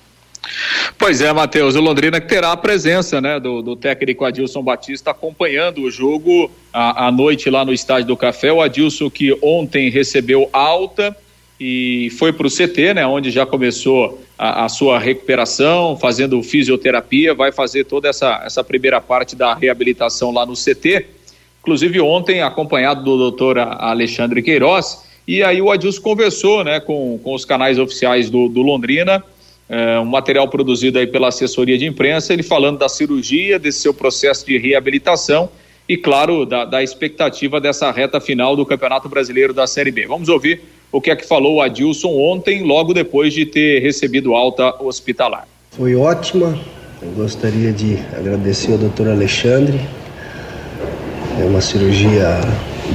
Pois 0.98 1.22
é, 1.22 1.32
Matheus, 1.34 1.76
o 1.76 1.82
Londrina 1.82 2.22
que 2.22 2.28
terá 2.28 2.52
a 2.52 2.58
presença 2.58 3.20
né, 3.20 3.40
do, 3.40 3.62
do 3.62 3.76
técnico 3.76 4.26
Adilson 4.26 4.62
Batista 4.62 5.12
acompanhando 5.12 5.82
o 5.82 5.92
jogo 5.92 6.52
à, 6.72 7.08
à 7.08 7.12
noite 7.12 7.50
lá 7.50 7.66
no 7.66 7.74
Estádio 7.74 8.08
do 8.08 8.18
Café. 8.18 8.52
O 8.52 8.62
Adilson 8.62 9.10
que 9.10 9.38
ontem 9.42 9.90
recebeu 9.90 10.50
alta 10.54 11.16
e 11.60 12.10
foi 12.18 12.34
para 12.34 12.48
o 12.48 12.50
CT, 12.50 12.96
né, 12.96 13.08
onde 13.08 13.32
já 13.32 13.46
começou 13.46 14.22
a, 14.38 14.66
a, 14.66 14.70
sua 14.70 15.00
recuperação, 15.00 15.98
fazendo 15.98 16.42
fisioterapia, 16.44 17.34
vai 17.34 17.52
fazer 17.52 17.86
toda 17.86 18.10
essa, 18.10 18.42
essa 18.46 18.64
primeira 18.64 19.00
parte 19.00 19.36
da 19.36 19.54
reabilitação 19.54 20.32
lá 20.32 20.46
no 20.46 20.54
CT. 20.54 21.06
Inclusive 21.62 22.00
ontem, 22.02 22.42
acompanhado 22.42 23.04
do 23.04 23.18
doutor 23.18 23.58
Alexandre 23.58 24.42
Queiroz, 24.42 25.04
e 25.28 25.42
aí 25.42 25.62
o 25.62 25.72
Adilson 25.72 26.02
conversou 26.02 26.64
né, 26.64 26.80
com, 26.80 27.18
com 27.24 27.34
os 27.34 27.46
canais 27.46 27.80
oficiais 27.80 28.30
do, 28.30 28.48
do 28.50 28.62
Londrina, 28.62 29.24
é, 29.68 30.00
um 30.00 30.06
material 30.06 30.48
produzido 30.48 31.00
aí 31.00 31.08
pela 31.08 31.30
assessoria 31.30 31.78
de 31.78 31.86
imprensa, 31.86 32.34
ele 32.34 32.44
falando 32.44 32.78
da 32.78 32.90
cirurgia, 32.90 33.58
desse 33.58 33.80
seu 33.80 33.94
processo 33.94 34.46
de 34.46 34.58
reabilitação 34.58 35.50
e, 35.88 35.98
claro, 35.98 36.46
da, 36.46 36.66
da 36.66 36.84
expectativa 36.84 37.60
dessa 37.60 37.90
reta 37.92 38.20
final 38.20 38.56
do 38.56 38.66
Campeonato 38.66 39.10
Brasileiro 39.10 39.54
da 39.54 39.66
Série 39.66 39.92
B. 39.92 40.06
Vamos 40.06 40.30
ouvir 40.30 40.62
o 40.92 41.02
que 41.02 41.12
é 41.12 41.16
que 41.16 41.28
falou 41.28 41.56
o 41.56 41.62
Adilson 41.62 42.10
ontem, 42.10 42.64
logo 42.64 42.94
depois 42.94 43.34
de 43.34 43.46
ter 43.46 43.82
recebido 43.82 44.34
alta 44.34 44.76
hospitalar. 44.82 45.48
Foi 45.72 45.96
ótima. 45.96 46.58
Eu 47.02 47.12
gostaria 47.12 47.72
de 47.72 47.98
agradecer 48.18 48.72
ao 48.72 48.78
doutor 48.78 49.10
Alexandre. 49.10 49.80
É 51.40 51.44
uma 51.44 51.60
cirurgia 51.60 52.40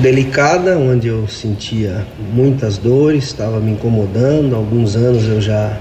delicada, 0.00 0.78
onde 0.78 1.08
eu 1.08 1.28
sentia 1.28 2.06
muitas 2.32 2.78
dores, 2.78 3.24
estava 3.24 3.60
me 3.60 3.72
incomodando. 3.72 4.54
Há 4.54 4.58
alguns 4.58 4.96
anos 4.96 5.28
eu 5.28 5.40
já 5.40 5.78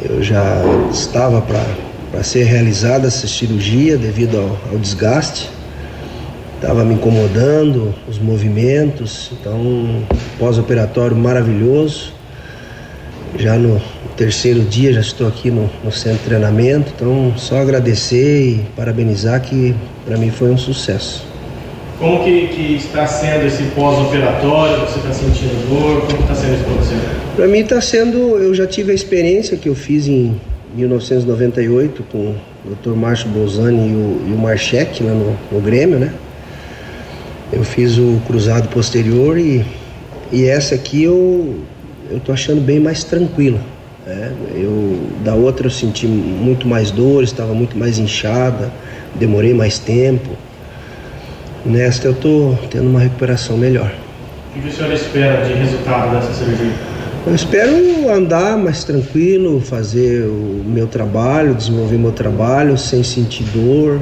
eu 0.00 0.22
já 0.22 0.62
estava 0.92 1.40
para 1.40 2.22
ser 2.22 2.44
realizada 2.44 3.06
essa 3.06 3.26
cirurgia 3.26 3.96
devido 3.96 4.38
ao, 4.38 4.72
ao 4.72 4.78
desgaste. 4.78 5.48
Estava 6.64 6.82
me 6.82 6.94
incomodando, 6.94 7.94
os 8.08 8.18
movimentos. 8.18 9.30
Então, 9.38 10.02
pós-operatório 10.38 11.14
maravilhoso. 11.14 12.14
Já 13.36 13.58
no 13.58 13.78
terceiro 14.16 14.60
dia, 14.60 14.90
já 14.90 15.02
estou 15.02 15.28
aqui 15.28 15.50
no, 15.50 15.68
no 15.84 15.92
centro 15.92 16.20
de 16.20 16.24
treinamento. 16.24 16.90
Então, 16.96 17.34
só 17.36 17.58
agradecer 17.58 18.46
e 18.48 18.64
parabenizar 18.74 19.42
que 19.42 19.74
para 20.06 20.16
mim 20.16 20.30
foi 20.30 20.50
um 20.50 20.56
sucesso. 20.56 21.26
Como 21.98 22.24
que, 22.24 22.46
que 22.46 22.76
está 22.76 23.06
sendo 23.06 23.44
esse 23.44 23.64
pós-operatório? 23.74 24.80
Você 24.86 25.00
está 25.00 25.12
sentindo 25.12 25.68
dor? 25.68 26.06
Como 26.06 26.22
está 26.22 26.34
sendo 26.34 26.54
isso 26.54 26.64
para 26.64 26.74
você? 26.76 26.94
Para 27.36 27.46
mim 27.46 27.58
está 27.58 27.80
sendo, 27.82 28.38
eu 28.38 28.54
já 28.54 28.66
tive 28.66 28.90
a 28.90 28.94
experiência 28.94 29.58
que 29.58 29.68
eu 29.68 29.74
fiz 29.74 30.08
em 30.08 30.40
1998 30.74 32.02
com 32.10 32.34
o 32.64 32.74
Dr. 32.74 32.96
Márcio 32.96 33.28
Bolzani 33.28 33.90
e 33.90 33.92
o, 33.92 34.30
e 34.30 34.32
o 34.32 34.38
Marchek 34.38 35.02
lá 35.02 35.12
no, 35.12 35.36
no 35.52 35.60
Grêmio, 35.60 35.98
né? 35.98 36.10
Eu 37.54 37.62
fiz 37.62 37.96
o 37.98 38.20
cruzado 38.26 38.68
posterior 38.68 39.38
e, 39.38 39.64
e 40.32 40.44
essa 40.44 40.74
aqui 40.74 41.04
eu, 41.04 41.60
eu 42.10 42.18
tô 42.18 42.32
achando 42.32 42.60
bem 42.60 42.80
mais 42.80 43.04
tranquila. 43.04 43.60
Né? 44.04 44.32
Eu, 44.56 44.98
da 45.24 45.34
outra 45.34 45.68
eu 45.68 45.70
senti 45.70 46.04
muito 46.04 46.66
mais 46.66 46.90
dor, 46.90 47.22
estava 47.22 47.54
muito 47.54 47.78
mais 47.78 47.96
inchada, 47.96 48.72
demorei 49.14 49.54
mais 49.54 49.78
tempo. 49.78 50.30
Nesta 51.64 52.08
eu 52.08 52.12
estou 52.12 52.58
tendo 52.70 52.88
uma 52.88 52.98
recuperação 52.98 53.56
melhor. 53.56 53.94
O 54.56 54.60
que 54.60 54.68
o 54.68 54.72
senhor 54.72 54.92
espera 54.92 55.44
de 55.44 55.52
resultado 55.52 56.12
dessa 56.12 56.32
cirurgia? 56.32 56.72
Eu 57.24 57.34
espero 57.34 58.10
andar 58.10 58.58
mais 58.58 58.82
tranquilo, 58.82 59.60
fazer 59.60 60.24
o 60.24 60.62
meu 60.66 60.88
trabalho, 60.88 61.54
desenvolver 61.54 61.98
meu 61.98 62.12
trabalho 62.12 62.76
sem 62.76 63.02
sentir 63.04 63.44
dor, 63.44 64.00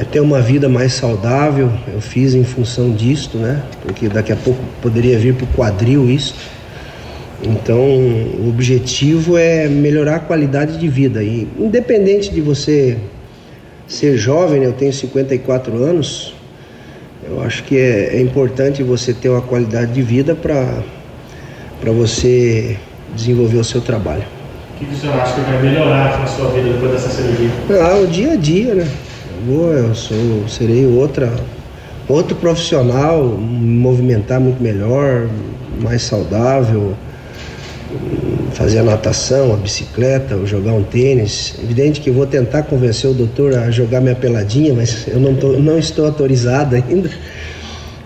é 0.00 0.04
ter 0.04 0.20
uma 0.20 0.40
vida 0.40 0.66
mais 0.66 0.94
saudável. 0.94 1.70
Eu 1.92 2.00
fiz 2.00 2.34
em 2.34 2.42
função 2.42 2.90
disto, 2.90 3.36
né? 3.36 3.62
Porque 3.82 4.08
daqui 4.08 4.32
a 4.32 4.36
pouco 4.36 4.58
poderia 4.80 5.18
vir 5.18 5.34
para 5.34 5.44
o 5.44 5.48
quadril 5.48 6.08
isso. 6.08 6.34
Então, 7.42 7.78
o 7.78 8.48
objetivo 8.48 9.36
é 9.36 9.68
melhorar 9.68 10.16
a 10.16 10.20
qualidade 10.20 10.78
de 10.78 10.88
vida. 10.88 11.22
E 11.22 11.46
independente 11.58 12.30
de 12.30 12.40
você 12.40 12.96
ser 13.86 14.16
jovem, 14.16 14.60
né? 14.60 14.66
eu 14.66 14.72
tenho 14.72 14.92
54 14.92 15.76
anos, 15.76 16.34
eu 17.28 17.42
acho 17.42 17.62
que 17.64 17.76
é, 17.76 18.16
é 18.16 18.20
importante 18.22 18.82
você 18.82 19.12
ter 19.12 19.28
uma 19.28 19.42
qualidade 19.42 19.92
de 19.92 20.00
vida 20.00 20.34
para 20.34 21.92
você 21.92 22.76
desenvolver 23.14 23.58
o 23.58 23.64
seu 23.64 23.82
trabalho. 23.82 24.24
O 24.76 24.84
que 24.84 24.94
o 24.94 24.96
senhor 24.96 25.20
acha 25.20 25.34
que 25.34 25.40
vai 25.42 25.62
melhorar 25.62 26.18
na 26.18 26.26
sua 26.26 26.50
vida 26.52 26.70
depois 26.70 26.92
dessa 26.92 27.10
cirurgia? 27.10 27.50
Ah, 27.82 27.98
o 27.98 28.06
dia 28.06 28.32
a 28.32 28.36
dia, 28.36 28.74
né? 28.74 28.88
Vou, 29.46 29.72
eu 29.72 29.94
sou, 29.94 30.48
serei 30.48 30.86
outra, 30.86 31.32
outro 32.08 32.36
profissional, 32.36 33.24
me 33.24 33.78
movimentar 33.78 34.40
muito 34.40 34.62
melhor, 34.62 35.28
mais 35.80 36.02
saudável 36.02 36.94
fazer 38.52 38.80
a 38.80 38.82
natação, 38.82 39.52
a 39.52 39.56
bicicleta, 39.56 40.36
ou 40.36 40.46
jogar 40.46 40.72
um 40.72 40.82
tênis. 40.82 41.54
Evidente 41.62 42.00
que 42.00 42.10
vou 42.10 42.26
tentar 42.26 42.64
convencer 42.64 43.10
o 43.10 43.14
doutor 43.14 43.56
a 43.56 43.70
jogar 43.70 44.00
minha 44.00 44.14
peladinha, 44.14 44.74
mas 44.74 45.06
eu 45.08 45.18
não, 45.18 45.34
tô, 45.34 45.52
não 45.54 45.78
estou 45.78 46.06
autorizado 46.06 46.76
ainda. 46.88 47.10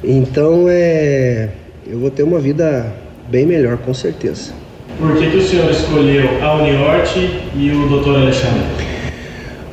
Então 0.02 0.66
é, 0.68 1.48
eu 1.86 1.98
vou 1.98 2.10
ter 2.10 2.22
uma 2.22 2.38
vida 2.38 2.86
bem 3.28 3.46
melhor, 3.46 3.78
com 3.78 3.94
certeza. 3.94 4.52
Por 4.98 5.16
que, 5.16 5.28
que 5.28 5.36
o 5.38 5.42
senhor 5.42 5.70
escolheu 5.70 6.42
a 6.42 6.54
Uniorte 6.54 7.30
e 7.56 7.70
o 7.70 7.88
doutor 7.88 8.16
Alexandre? 8.16 8.83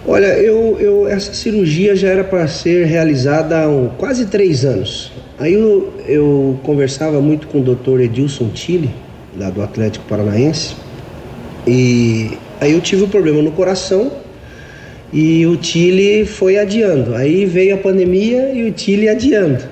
Olha, 0.08 0.28
eu, 0.40 0.78
eu, 0.80 1.08
essa 1.08 1.32
cirurgia 1.32 1.96
já 1.96 2.10
era 2.10 2.24
para 2.24 2.48
ser 2.48 2.86
realizada 2.86 3.62
há 3.62 3.70
um, 3.70 3.90
quase 3.98 4.26
três 4.26 4.66
anos. 4.66 5.12
Aí 5.38 5.54
eu, 5.54 5.94
eu 6.08 6.60
conversava 6.64 7.22
muito 7.22 7.48
com 7.48 7.60
o 7.60 7.64
doutor 7.64 8.02
Edilson 8.02 8.50
Tille, 8.50 8.90
lá 9.38 9.52
do 9.52 9.62
Atlético 9.62 10.04
Paranaense. 10.06 10.76
E 11.68 12.32
aí 12.60 12.72
eu 12.72 12.82
tive 12.82 13.04
um 13.04 13.10
problema 13.10 13.44
no 13.44 13.52
coração 13.52 14.12
e 15.14 15.46
o 15.46 15.62
Chile 15.62 16.26
foi 16.26 16.58
adiando. 16.58 17.14
Aí 17.16 17.46
veio 17.46 17.76
a 17.76 17.78
pandemia 17.78 18.52
e 18.54 18.70
o 18.70 18.78
Chile 18.78 19.08
adiando. 19.08 19.64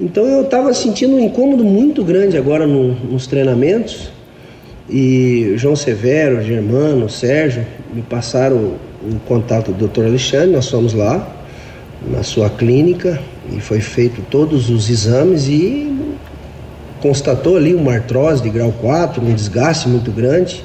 Então 0.00 0.24
eu 0.24 0.42
estava 0.42 0.72
sentindo 0.72 1.16
um 1.16 1.20
incômodo 1.20 1.64
muito 1.64 2.04
grande 2.04 2.36
agora 2.36 2.64
no, 2.64 2.94
nos 2.94 3.26
treinamentos. 3.26 4.10
E 4.88 5.54
João 5.56 5.74
Severo, 5.74 6.42
Germano, 6.42 7.08
Sérgio 7.08 7.66
me 7.92 8.02
passaram 8.02 8.74
o 9.02 9.18
contato 9.26 9.72
do 9.72 9.86
Dr. 9.86 10.06
Alexandre, 10.06 10.50
nós 10.50 10.68
fomos 10.68 10.92
lá 10.92 11.36
na 12.06 12.22
sua 12.22 12.48
clínica 12.50 13.20
e 13.52 13.60
foi 13.60 13.80
feito 13.80 14.22
todos 14.30 14.70
os 14.70 14.88
exames 14.88 15.48
e 15.48 15.96
constatou 17.00 17.56
ali 17.56 17.74
uma 17.74 17.94
artrose 17.94 18.42
de 18.42 18.50
grau 18.50 18.72
4, 18.72 19.22
um 19.22 19.32
desgaste 19.34 19.88
muito 19.88 20.10
grande. 20.10 20.64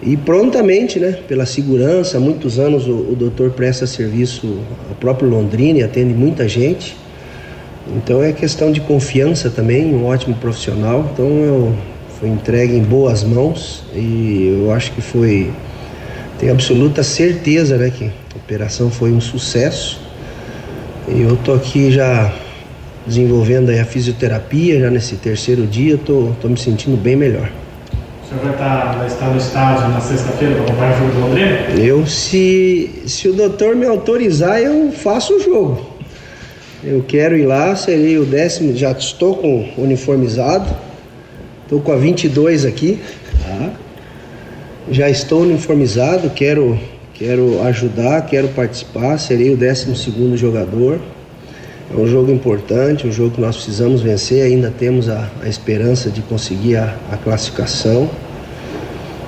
E 0.00 0.16
prontamente, 0.16 1.00
né, 1.00 1.18
pela 1.26 1.44
segurança, 1.44 2.20
muitos 2.20 2.58
anos 2.58 2.86
o, 2.86 2.92
o 2.92 3.16
doutor 3.16 3.50
presta 3.50 3.86
serviço 3.86 4.58
ao 4.88 4.94
próprio 4.94 5.28
Londrina 5.28 5.80
e 5.80 5.82
atende 5.82 6.14
muita 6.14 6.48
gente. 6.48 6.96
Então 7.96 8.22
é 8.22 8.32
questão 8.32 8.70
de 8.70 8.80
confiança 8.80 9.50
também, 9.50 9.92
um 9.92 10.06
ótimo 10.06 10.36
profissional. 10.36 11.10
Então 11.12 11.26
eu 11.26 11.74
fui 12.20 12.28
entregue 12.28 12.76
em 12.76 12.82
boas 12.82 13.24
mãos 13.24 13.82
e 13.92 14.60
eu 14.62 14.72
acho 14.72 14.92
que 14.92 15.00
foi 15.00 15.50
tenho 16.38 16.52
absoluta 16.52 17.02
certeza, 17.02 17.76
né, 17.76 17.90
que 17.90 18.04
a 18.04 18.36
operação 18.36 18.90
foi 18.90 19.12
um 19.12 19.20
sucesso. 19.20 20.00
E 21.08 21.22
eu 21.22 21.36
tô 21.36 21.54
aqui 21.54 21.90
já 21.90 22.32
desenvolvendo 23.06 23.70
a 23.70 23.84
fisioterapia 23.84 24.78
já 24.80 24.90
nesse 24.90 25.16
terceiro 25.16 25.66
dia, 25.66 25.98
tô, 25.98 26.32
tô 26.40 26.48
me 26.48 26.58
sentindo 26.58 26.96
bem 26.96 27.16
melhor. 27.16 27.50
O 28.22 28.28
senhor 28.28 28.42
vai 28.44 28.52
estar, 28.52 28.92
tá, 28.92 28.98
vai 28.98 29.06
estar 29.06 29.26
no 29.30 29.38
estádio 29.38 29.88
na 29.88 30.00
sexta-feira 30.00 30.54
para 30.56 30.64
acompanhar 30.64 30.94
o 30.94 30.98
jogo 30.98 31.12
do 31.12 31.20
Londrina? 31.20 31.50
Eu, 31.78 32.06
se, 32.06 33.02
se 33.06 33.28
o 33.28 33.32
doutor 33.32 33.74
me 33.74 33.86
autorizar, 33.86 34.60
eu 34.60 34.92
faço 34.92 35.34
o 35.34 35.40
jogo. 35.40 35.86
Eu 36.84 37.02
quero 37.08 37.36
ir 37.36 37.46
lá, 37.46 37.74
serei 37.74 38.18
o 38.18 38.24
décimo, 38.24 38.76
já 38.76 38.92
estou 38.92 39.34
com 39.34 39.70
uniformizado, 39.78 40.68
estou 41.64 41.80
com 41.80 41.90
a 41.90 41.96
22 41.96 42.66
aqui, 42.66 43.00
tá? 43.42 43.72
Já 44.90 45.08
estou 45.08 45.42
uniformizado, 45.42 46.30
quero, 46.30 46.78
quero 47.14 47.62
ajudar, 47.62 48.22
quero 48.26 48.48
participar, 48.48 49.18
serei 49.18 49.52
o 49.52 49.56
décimo 49.56 49.94
segundo 49.94 50.36
jogador. 50.36 51.00
É 51.90 51.98
um 51.98 52.06
jogo 52.06 52.30
importante, 52.30 53.06
um 53.06 53.12
jogo 53.12 53.32
que 53.32 53.40
nós 53.40 53.56
precisamos 53.56 54.02
vencer. 54.02 54.42
Ainda 54.42 54.70
temos 54.70 55.08
a, 55.08 55.28
a 55.42 55.48
esperança 55.48 56.10
de 56.10 56.20
conseguir 56.22 56.76
a, 56.76 56.94
a, 57.10 57.16
classificação. 57.16 58.10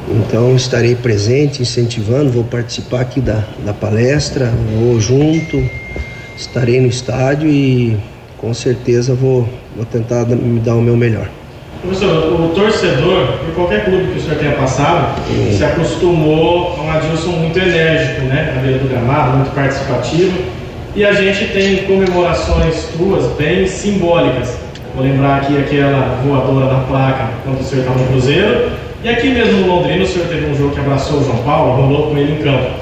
Então 0.09 0.55
estarei 0.57 0.95
presente, 0.95 1.63
incentivando, 1.63 2.31
vou 2.31 2.45
participar 2.45 3.01
aqui 3.01 3.21
da, 3.21 3.45
da 3.65 3.73
palestra, 3.73 4.53
vou 4.79 5.01
junto, 5.01 5.63
estarei 6.37 6.81
no 6.81 6.89
estádio 6.89 7.49
e 7.49 7.97
com 8.37 8.53
certeza 8.53 9.15
vou, 9.15 9.49
vou 9.77 9.85
tentar 9.85 10.27
me 10.27 10.59
dar 10.59 10.75
o 10.75 10.83
meu 10.83 10.97
melhor. 10.97 11.40
Professor, 11.83 12.39
o 12.39 12.49
torcedor, 12.55 13.39
por 13.39 13.55
qualquer 13.55 13.87
clube 13.87 14.13
que 14.13 14.19
o 14.19 14.21
senhor 14.21 14.39
tenha 14.39 14.53
passado, 14.53 15.19
se 15.57 15.65
acostumou 15.65 16.77
a 16.79 16.83
um 16.83 16.91
Adilson 16.91 17.31
muito 17.31 17.59
enérgico, 17.59 18.21
né? 18.27 18.53
Na 18.55 18.61
beira 18.61 18.79
do 18.81 18.89
gramado, 18.89 19.39
muito 19.39 19.55
participativo. 19.55 20.39
E 20.95 21.03
a 21.07 21.13
gente 21.13 21.47
tem 21.55 21.85
comemorações 21.85 22.85
tuas 22.99 23.25
bem 23.39 23.67
simbólicas. 23.67 24.59
Vou 24.95 25.03
lembrar 25.03 25.39
aqui 25.39 25.57
aquela 25.57 26.21
voadora 26.23 26.67
da 26.67 26.81
placa 26.81 27.31
quando 27.45 27.61
o 27.61 27.65
senhor 27.65 27.81
estava 27.81 27.99
no 27.99 28.09
Cruzeiro. 28.09 28.73
E 29.03 29.09
aqui 29.09 29.29
mesmo 29.31 29.61
no 29.61 29.77
Londrina, 29.77 30.05
o 30.05 30.07
senhor 30.07 30.29
teve 30.29 30.51
um 30.51 30.55
jogo 30.55 30.75
que 30.75 30.81
abraçou 30.81 31.21
o 31.21 31.25
João 31.25 31.39
Paulo, 31.39 31.81
rolou 31.81 32.11
com 32.11 32.19
ele 32.19 32.33
em 32.33 32.43
campo. 32.43 32.73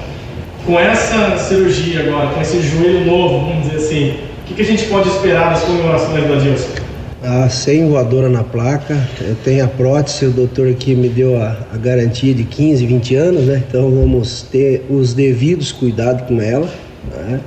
Com 0.67 0.77
essa 0.77 1.39
cirurgia 1.39 2.01
agora, 2.01 2.31
com 2.31 2.41
esse 2.41 2.61
joelho 2.63 3.07
novo, 3.07 3.47
vamos 3.47 3.67
dizer 3.67 3.77
assim, 3.77 4.17
o 4.43 4.49
que, 4.49 4.55
que 4.55 4.63
a 4.63 4.65
gente 4.65 4.87
pode 4.87 5.09
esperar 5.09 5.51
das 5.51 5.63
comemorações 5.63 6.27
do 6.27 6.33
Adilson? 6.33 6.88
Sem 7.51 7.89
voadora 7.89 8.29
na 8.29 8.45
placa, 8.45 8.97
eu 9.21 9.35
tenho 9.45 9.65
a 9.65 9.69
prótese, 9.69 10.27
o 10.27 10.31
doutor 10.31 10.69
aqui 10.69 10.95
me 10.95 11.09
deu 11.09 11.37
a, 11.37 11.67
a 11.73 11.77
garantia 11.77 12.33
de 12.33 12.45
15, 12.45 12.87
20 12.87 13.15
anos, 13.17 13.45
né? 13.45 13.63
Então 13.69 13.91
vamos 13.91 14.43
ter 14.43 14.87
os 14.89 15.15
devidos 15.15 15.73
cuidados 15.73 16.29
com 16.29 16.41
ela, 16.41 16.69
né? 17.13 17.41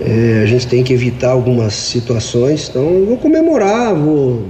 É, 0.00 0.40
a 0.42 0.46
gente 0.46 0.66
tem 0.66 0.82
que 0.82 0.92
evitar 0.92 1.30
algumas 1.30 1.74
situações, 1.74 2.68
então 2.70 2.88
eu 2.88 3.06
vou 3.06 3.16
comemorar, 3.18 3.94
vou 3.94 4.46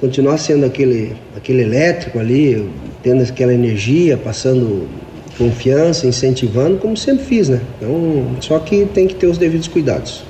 continuar 0.00 0.38
sendo 0.38 0.64
aquele, 0.64 1.12
aquele 1.36 1.62
elétrico 1.62 2.20
ali, 2.20 2.68
tendo 3.02 3.22
aquela 3.22 3.52
energia, 3.52 4.16
passando 4.16 4.88
confiança, 5.36 6.06
incentivando, 6.06 6.76
como 6.78 6.96
sempre 6.96 7.24
fiz, 7.24 7.48
né? 7.48 7.60
Então, 7.78 8.36
só 8.40 8.60
que 8.60 8.84
tem 8.86 9.08
que 9.08 9.14
ter 9.16 9.26
os 9.26 9.38
devidos 9.38 9.66
cuidados. 9.66 10.22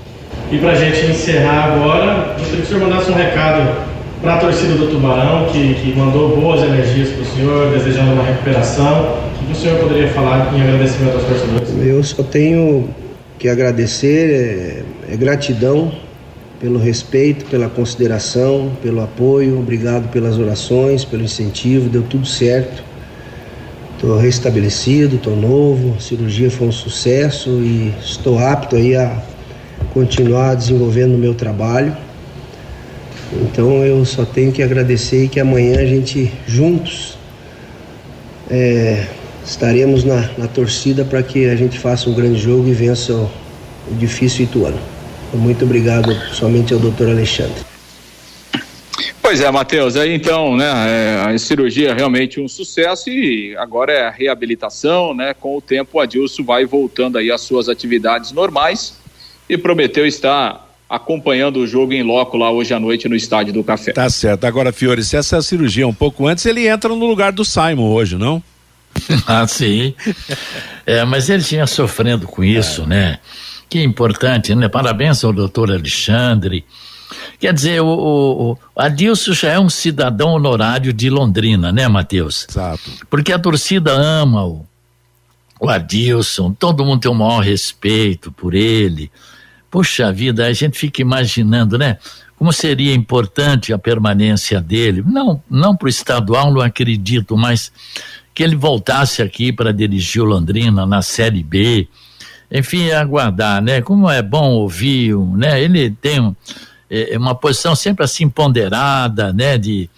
E 0.54 0.58
para 0.58 0.70
a 0.70 0.74
gente 0.76 1.04
encerrar 1.06 1.64
agora, 1.64 2.36
gostaria 2.38 2.56
que 2.58 2.62
o 2.62 2.66
senhor 2.66 2.88
mandasse 2.88 3.10
um 3.10 3.14
recado 3.14 3.76
para 4.22 4.34
a 4.34 4.38
torcida 4.38 4.74
do 4.74 4.86
Tubarão, 4.86 5.46
que, 5.46 5.74
que 5.74 5.92
mandou 5.98 6.36
boas 6.36 6.62
energias 6.62 7.08
para 7.08 7.22
o 7.22 7.26
senhor, 7.26 7.70
desejando 7.72 8.12
uma 8.12 8.22
recuperação. 8.22 9.16
O 9.42 9.46
que 9.46 9.52
o 9.52 9.56
senhor 9.56 9.80
poderia 9.80 10.06
falar 10.10 10.54
em 10.54 10.62
agradecimento 10.62 11.14
aos 11.14 11.24
torcedores? 11.24 11.70
Eu 11.84 12.04
só 12.04 12.22
tenho 12.22 12.88
que 13.36 13.48
agradecer, 13.48 14.84
é, 15.08 15.12
é 15.14 15.16
gratidão 15.16 15.90
pelo 16.60 16.78
respeito, 16.78 17.46
pela 17.46 17.68
consideração, 17.68 18.70
pelo 18.80 19.02
apoio, 19.02 19.58
obrigado 19.58 20.08
pelas 20.12 20.38
orações, 20.38 21.04
pelo 21.04 21.24
incentivo, 21.24 21.88
deu 21.88 22.02
tudo 22.02 22.28
certo. 22.28 22.80
Estou 23.96 24.16
restabelecido, 24.18 25.16
estou 25.16 25.34
novo, 25.34 25.96
a 25.98 26.00
cirurgia 26.00 26.48
foi 26.48 26.68
um 26.68 26.72
sucesso 26.72 27.50
e 27.50 27.92
estou 28.00 28.38
apto 28.38 28.76
aí 28.76 28.94
a 28.94 29.33
continuar 29.94 30.56
desenvolvendo 30.56 31.14
o 31.14 31.18
meu 31.18 31.32
trabalho. 31.32 31.96
Então 33.32 33.84
eu 33.84 34.04
só 34.04 34.24
tenho 34.24 34.52
que 34.52 34.62
agradecer 34.62 35.24
e 35.24 35.28
que 35.28 35.40
amanhã 35.40 35.78
a 35.80 35.86
gente 35.86 36.30
juntos 36.46 37.16
é, 38.50 39.06
estaremos 39.44 40.04
na, 40.04 40.28
na 40.36 40.48
torcida 40.48 41.04
para 41.04 41.22
que 41.22 41.48
a 41.48 41.56
gente 41.56 41.78
faça 41.78 42.10
um 42.10 42.14
grande 42.14 42.38
jogo 42.38 42.68
e 42.68 42.72
vença 42.72 43.14
o, 43.14 43.30
o 43.90 43.94
difícil 43.94 44.44
Ituano. 44.44 44.78
Muito 45.32 45.64
obrigado 45.64 46.12
somente 46.32 46.74
ao 46.74 46.78
doutor 46.78 47.08
Alexandre. 47.08 47.64
Pois 49.20 49.40
é, 49.40 49.50
Matheus, 49.50 49.96
aí 49.96 50.14
então, 50.14 50.54
né, 50.54 50.66
é, 50.66 51.34
a 51.34 51.38
cirurgia 51.38 51.90
é 51.90 51.94
realmente 51.94 52.40
um 52.40 52.46
sucesso 52.46 53.08
e 53.08 53.56
agora 53.56 53.92
é 53.92 54.06
a 54.06 54.10
reabilitação, 54.10 55.14
né, 55.14 55.34
com 55.34 55.56
o 55.56 55.60
tempo 55.60 55.96
o 55.96 56.00
Adilson 56.00 56.44
vai 56.44 56.64
voltando 56.66 57.16
aí 57.18 57.32
às 57.32 57.40
suas 57.40 57.68
atividades 57.68 58.32
normais 58.32 59.02
e 59.48 59.56
prometeu 59.56 60.06
estar 60.06 60.64
acompanhando 60.88 61.58
o 61.58 61.66
jogo 61.66 61.92
em 61.92 62.02
loco 62.02 62.36
lá 62.36 62.50
hoje 62.50 62.72
à 62.72 62.80
noite 62.80 63.08
no 63.08 63.16
estádio 63.16 63.52
do 63.52 63.64
Café. 63.64 63.92
Tá 63.92 64.08
certo. 64.08 64.44
Agora, 64.44 64.72
Fiore, 64.72 65.02
se 65.02 65.16
essa 65.16 65.40
cirurgia 65.42 65.84
é 65.84 65.86
um 65.86 65.94
pouco 65.94 66.26
antes, 66.26 66.44
ele 66.46 66.68
entra 66.68 66.88
no 66.90 67.06
lugar 67.06 67.32
do 67.32 67.44
Simon 67.44 67.90
hoje, 67.90 68.16
não? 68.16 68.42
ah, 69.26 69.46
sim. 69.46 69.94
É, 70.86 71.04
mas 71.04 71.28
ele 71.28 71.42
tinha 71.42 71.66
sofrendo 71.66 72.26
com 72.26 72.44
isso, 72.44 72.82
é. 72.82 72.86
né? 72.86 73.18
Que 73.68 73.82
importante, 73.82 74.54
né? 74.54 74.68
Parabéns 74.68 75.24
ao 75.24 75.32
doutor 75.32 75.70
Alexandre. 75.70 76.64
Quer 77.40 77.52
dizer, 77.52 77.80
o, 77.82 77.86
o, 77.86 78.52
o 78.52 78.58
Adilson 78.76 79.32
já 79.32 79.52
é 79.52 79.58
um 79.58 79.68
cidadão 79.68 80.30
honorário 80.30 80.92
de 80.92 81.10
Londrina, 81.10 81.72
né, 81.72 81.88
Matheus? 81.88 82.46
Exato. 82.48 82.90
Porque 83.10 83.32
a 83.32 83.38
torcida 83.38 83.90
ama 83.92 84.46
o, 84.46 84.66
o 85.60 85.68
Adilson, 85.68 86.52
todo 86.52 86.84
mundo 86.84 87.00
tem 87.00 87.10
o 87.10 87.14
maior 87.14 87.40
respeito 87.40 88.30
por 88.30 88.54
ele. 88.54 89.10
Puxa 89.74 90.12
vida, 90.12 90.46
a 90.46 90.52
gente 90.52 90.78
fica 90.78 91.02
imaginando, 91.02 91.76
né? 91.76 91.98
Como 92.36 92.52
seria 92.52 92.94
importante 92.94 93.72
a 93.72 93.76
permanência 93.76 94.60
dele. 94.60 95.02
Não, 95.04 95.42
não 95.50 95.76
para 95.76 95.86
o 95.86 95.88
estadual, 95.88 96.52
não 96.52 96.60
acredito, 96.60 97.36
mas 97.36 97.72
que 98.32 98.44
ele 98.44 98.54
voltasse 98.54 99.20
aqui 99.20 99.52
para 99.52 99.72
dirigir 99.72 100.22
o 100.22 100.26
Londrina 100.26 100.86
na 100.86 101.02
Série 101.02 101.42
B. 101.42 101.88
Enfim, 102.52 102.92
aguardar, 102.92 103.60
né? 103.60 103.82
Como 103.82 104.08
é 104.08 104.22
bom 104.22 104.52
ouvir, 104.52 105.16
né? 105.16 105.60
Ele 105.60 105.90
tem 105.90 106.20
um, 106.20 106.36
é, 106.88 107.18
uma 107.18 107.34
posição 107.34 107.74
sempre 107.74 108.04
assim 108.04 108.28
ponderada, 108.28 109.32
né? 109.32 109.58
De, 109.58 109.90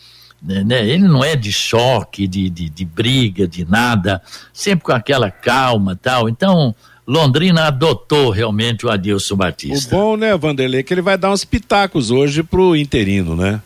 né, 0.43 0.65
né? 0.65 0.89
Ele 0.89 1.07
não 1.07 1.23
é 1.23 1.37
de 1.37 1.53
choque, 1.53 2.27
de, 2.27 2.49
de, 2.49 2.71
de, 2.71 2.85
briga, 2.87 3.47
de 3.47 3.67
nada, 3.67 4.23
sempre 4.55 4.87
com 4.87 4.93
aquela 4.93 5.31
calma 5.31 5.95
tal. 5.95 6.31
Então, 6.31 6.75
Londrina 7.07 7.67
adotou 7.67 8.31
realmente 8.31 8.85
o 8.85 8.91
Adilson 8.91 9.37
Batista. 9.37 9.95
O 9.95 9.99
bom, 9.99 10.17
né, 10.17 10.37
Vanderlei, 10.37 10.83
que 10.83 10.93
ele 10.93 11.03
vai 11.03 11.17
dar 11.17 11.31
uns 11.31 11.45
pitacos 11.45 12.11
hoje 12.11 12.43
pro 12.43 12.75
interino, 12.75 13.37
né? 13.37 13.61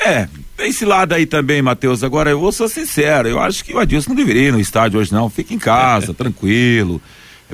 É, 0.00 0.28
esse 0.58 0.84
lado 0.84 1.12
aí 1.12 1.24
também, 1.24 1.62
Matheus. 1.62 2.02
Agora, 2.02 2.30
eu 2.30 2.40
vou 2.40 2.50
ser 2.50 2.68
sincero, 2.68 3.28
eu 3.28 3.38
acho 3.38 3.64
que 3.64 3.72
o 3.72 3.78
Adilson 3.78 4.10
não 4.10 4.16
deveria 4.16 4.48
ir 4.48 4.52
no 4.52 4.58
estádio 4.58 4.98
hoje, 4.98 5.12
não. 5.12 5.30
Fica 5.30 5.54
em 5.54 5.58
casa, 5.58 6.12
tranquilo 6.14 7.00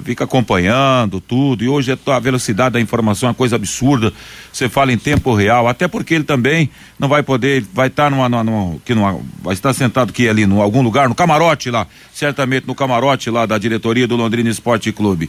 fica 0.03 0.24
acompanhando 0.24 1.20
tudo, 1.20 1.64
e 1.64 1.68
hoje 1.68 1.98
a 2.07 2.18
velocidade 2.18 2.74
da 2.74 2.81
informação 2.81 3.29
é 3.29 3.31
uma 3.31 3.35
coisa 3.35 3.57
absurda, 3.57 4.12
você 4.53 4.68
fala 4.68 4.92
em 4.92 4.98
tempo 4.98 5.35
real, 5.35 5.66
até 5.66 5.88
porque 5.88 6.14
ele 6.14 6.24
também 6.24 6.70
não 6.98 7.09
vai 7.09 7.22
poder, 7.22 7.64
vai 7.72 7.88
estar 7.88 8.05
tá 8.05 8.11
numa, 8.11 8.29
numa, 8.29 8.79
que 8.85 8.94
numa, 8.94 9.20
vai 9.42 9.53
estar 9.53 9.72
sentado 9.72 10.11
aqui 10.11 10.29
ali, 10.29 10.44
em 10.44 10.61
algum 10.61 10.83
lugar, 10.83 11.09
no 11.09 11.14
camarote 11.14 11.70
lá, 11.70 11.87
certamente 12.12 12.66
no 12.66 12.74
camarote 12.74 13.31
lá 13.31 13.46
da 13.46 13.59
diretoria 13.59 14.07
do 14.07 14.16
Londrina 14.16 14.48
Esporte 14.48 14.92
Clube. 14.92 15.29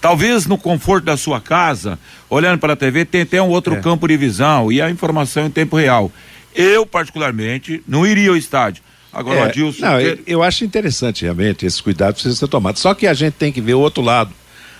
Talvez 0.00 0.46
no 0.46 0.58
conforto 0.58 1.04
da 1.04 1.16
sua 1.16 1.40
casa, 1.40 1.98
olhando 2.28 2.58
para 2.58 2.72
a 2.72 2.76
TV, 2.76 3.04
tem 3.04 3.22
até 3.22 3.40
um 3.40 3.48
outro 3.48 3.74
é. 3.74 3.80
campo 3.80 4.08
de 4.08 4.16
visão 4.16 4.72
e 4.72 4.80
a 4.80 4.90
informação 4.90 5.46
em 5.46 5.50
tempo 5.50 5.76
real. 5.76 6.10
Eu, 6.54 6.84
particularmente, 6.84 7.82
não 7.86 8.04
iria 8.04 8.30
ao 8.30 8.36
estádio 8.36 8.82
Agora, 9.12 9.40
é, 9.40 9.42
o 9.42 9.44
Adilson. 9.46 9.84
Não, 9.84 10.00
eu, 10.00 10.18
eu, 10.26 10.42
acho 10.42 10.64
interessante 10.64 11.22
realmente 11.22 11.66
esses 11.66 11.80
cuidados 11.80 12.14
precisam 12.14 12.38
ser 12.38 12.48
tomados. 12.48 12.80
Só 12.80 12.94
que 12.94 13.06
a 13.06 13.14
gente 13.14 13.34
tem 13.34 13.52
que 13.52 13.60
ver 13.60 13.74
o 13.74 13.80
outro 13.80 14.02
lado. 14.02 14.32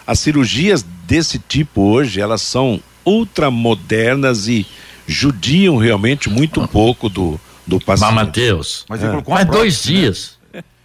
As 0.07 0.19
cirurgias 0.21 0.85
desse 1.07 1.39
tipo 1.39 1.83
hoje, 1.83 2.21
elas 2.21 2.43
são 2.43 2.81
ultramodernas 3.05 4.49
e 4.49 4.67
judiam 5.07 5.77
realmente 5.77 6.29
muito 6.31 6.67
pouco 6.69 7.09
do, 7.09 7.41
do 7.67 7.81
paciente. 7.81 8.15
Mas, 8.15 8.27
Matheus, 8.27 8.85
mas 8.89 9.03
é. 9.03 9.23
faz 9.23 9.47
dois 9.47 9.87
né? 9.87 9.93
dias. 9.93 10.40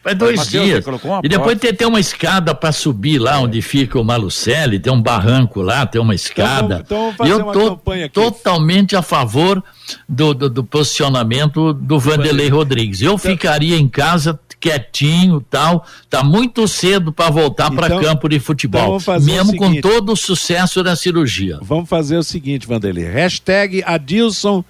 Vai 0.05 0.13
dois 0.13 0.37
Mateus, 0.37 0.65
dias. 0.65 0.85
E 1.23 1.27
depois 1.27 1.57
tem, 1.57 1.73
tem 1.73 1.87
uma 1.87 1.99
escada 1.99 2.53
para 2.53 2.71
subir 2.71 3.17
lá 3.17 3.37
é. 3.37 3.39
onde 3.39 3.59
fica 3.59 3.99
o 3.99 4.03
Malucelli, 4.03 4.77
tem 4.77 4.93
um 4.93 5.01
barranco 5.01 5.63
lá, 5.63 5.83
tem 5.83 5.99
uma 5.99 6.13
escada. 6.13 6.83
Então, 6.85 7.09
então 7.11 7.25
eu 7.25 7.51
tô 7.51 7.75
totalmente 8.13 8.95
a 8.95 9.01
favor 9.01 9.63
do, 10.07 10.35
do, 10.35 10.47
do 10.47 10.63
posicionamento 10.63 11.73
do 11.73 11.99
Vanderlei 11.99 12.49
Rodrigues. 12.49 13.01
Eu 13.01 13.15
então, 13.15 13.31
ficaria 13.31 13.77
em 13.77 13.87
casa 13.87 14.39
quietinho 14.59 15.41
tal, 15.49 15.83
tá 16.07 16.23
muito 16.23 16.67
cedo 16.67 17.11
para 17.11 17.31
voltar 17.31 17.71
então, 17.71 17.75
para 17.75 17.99
campo 17.99 18.29
de 18.29 18.39
futebol, 18.39 18.97
então 18.97 19.19
mesmo 19.19 19.51
seguinte, 19.51 19.81
com 19.81 19.89
todo 19.89 20.13
o 20.13 20.15
sucesso 20.15 20.83
da 20.83 20.95
cirurgia. 20.95 21.57
Vamos 21.61 21.89
fazer 21.89 22.17
o 22.17 22.23
seguinte, 22.23 22.67
Vanderlei, 22.67 23.05
hashtag 23.05 23.83
Adilson 23.83 24.63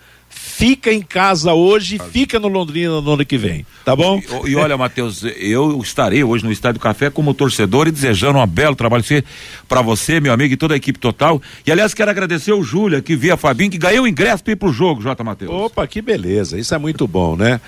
fica 0.46 0.94
em 0.94 1.02
casa 1.02 1.54
hoje, 1.54 2.00
fica 2.12 2.40
no 2.40 2.48
Londrina 2.48 3.02
no 3.02 3.14
ano 3.14 3.26
que 3.26 3.38
vem, 3.38 3.66
tá 3.84 3.96
bom? 3.96 4.22
E, 4.46 4.52
e 4.52 4.56
olha, 4.56 4.78
Matheus, 4.78 5.24
eu 5.38 5.82
estarei 5.82 6.24
hoje 6.24 6.46
no 6.46 6.52
Estádio 6.52 6.80
Café 6.80 7.10
como 7.10 7.34
torcedor 7.34 7.88
e 7.88 7.92
desejando 7.92 8.38
um 8.38 8.48
belo 8.48 8.76
trabalho 8.76 9.04
para 9.68 9.82
você, 9.82 10.20
meu 10.20 10.32
amigo, 10.32 10.54
e 10.54 10.58
toda 10.58 10.76
a 10.76 10.78
equipe 10.78 11.00
total. 11.00 11.42
E 11.66 11.72
aliás, 11.72 11.94
quero 11.94 12.12
agradecer 12.12 12.54
o 12.54 12.64
Júlia, 12.64 13.02
que 13.02 13.16
via 13.16 13.36
Fabinho, 13.36 13.72
que 13.72 13.78
ganhou 13.78 14.06
o 14.06 14.08
ingresso 14.08 14.44
para 14.44 14.54
ir 14.54 14.56
pro 14.56 14.72
jogo, 14.72 15.02
Jota 15.02 15.24
Matheus. 15.24 15.52
Opa, 15.52 15.86
que 15.88 16.02
beleza, 16.02 16.58
isso 16.58 16.74
é 16.74 16.78
muito 16.78 17.08
bom, 17.08 17.36
né? 17.36 17.60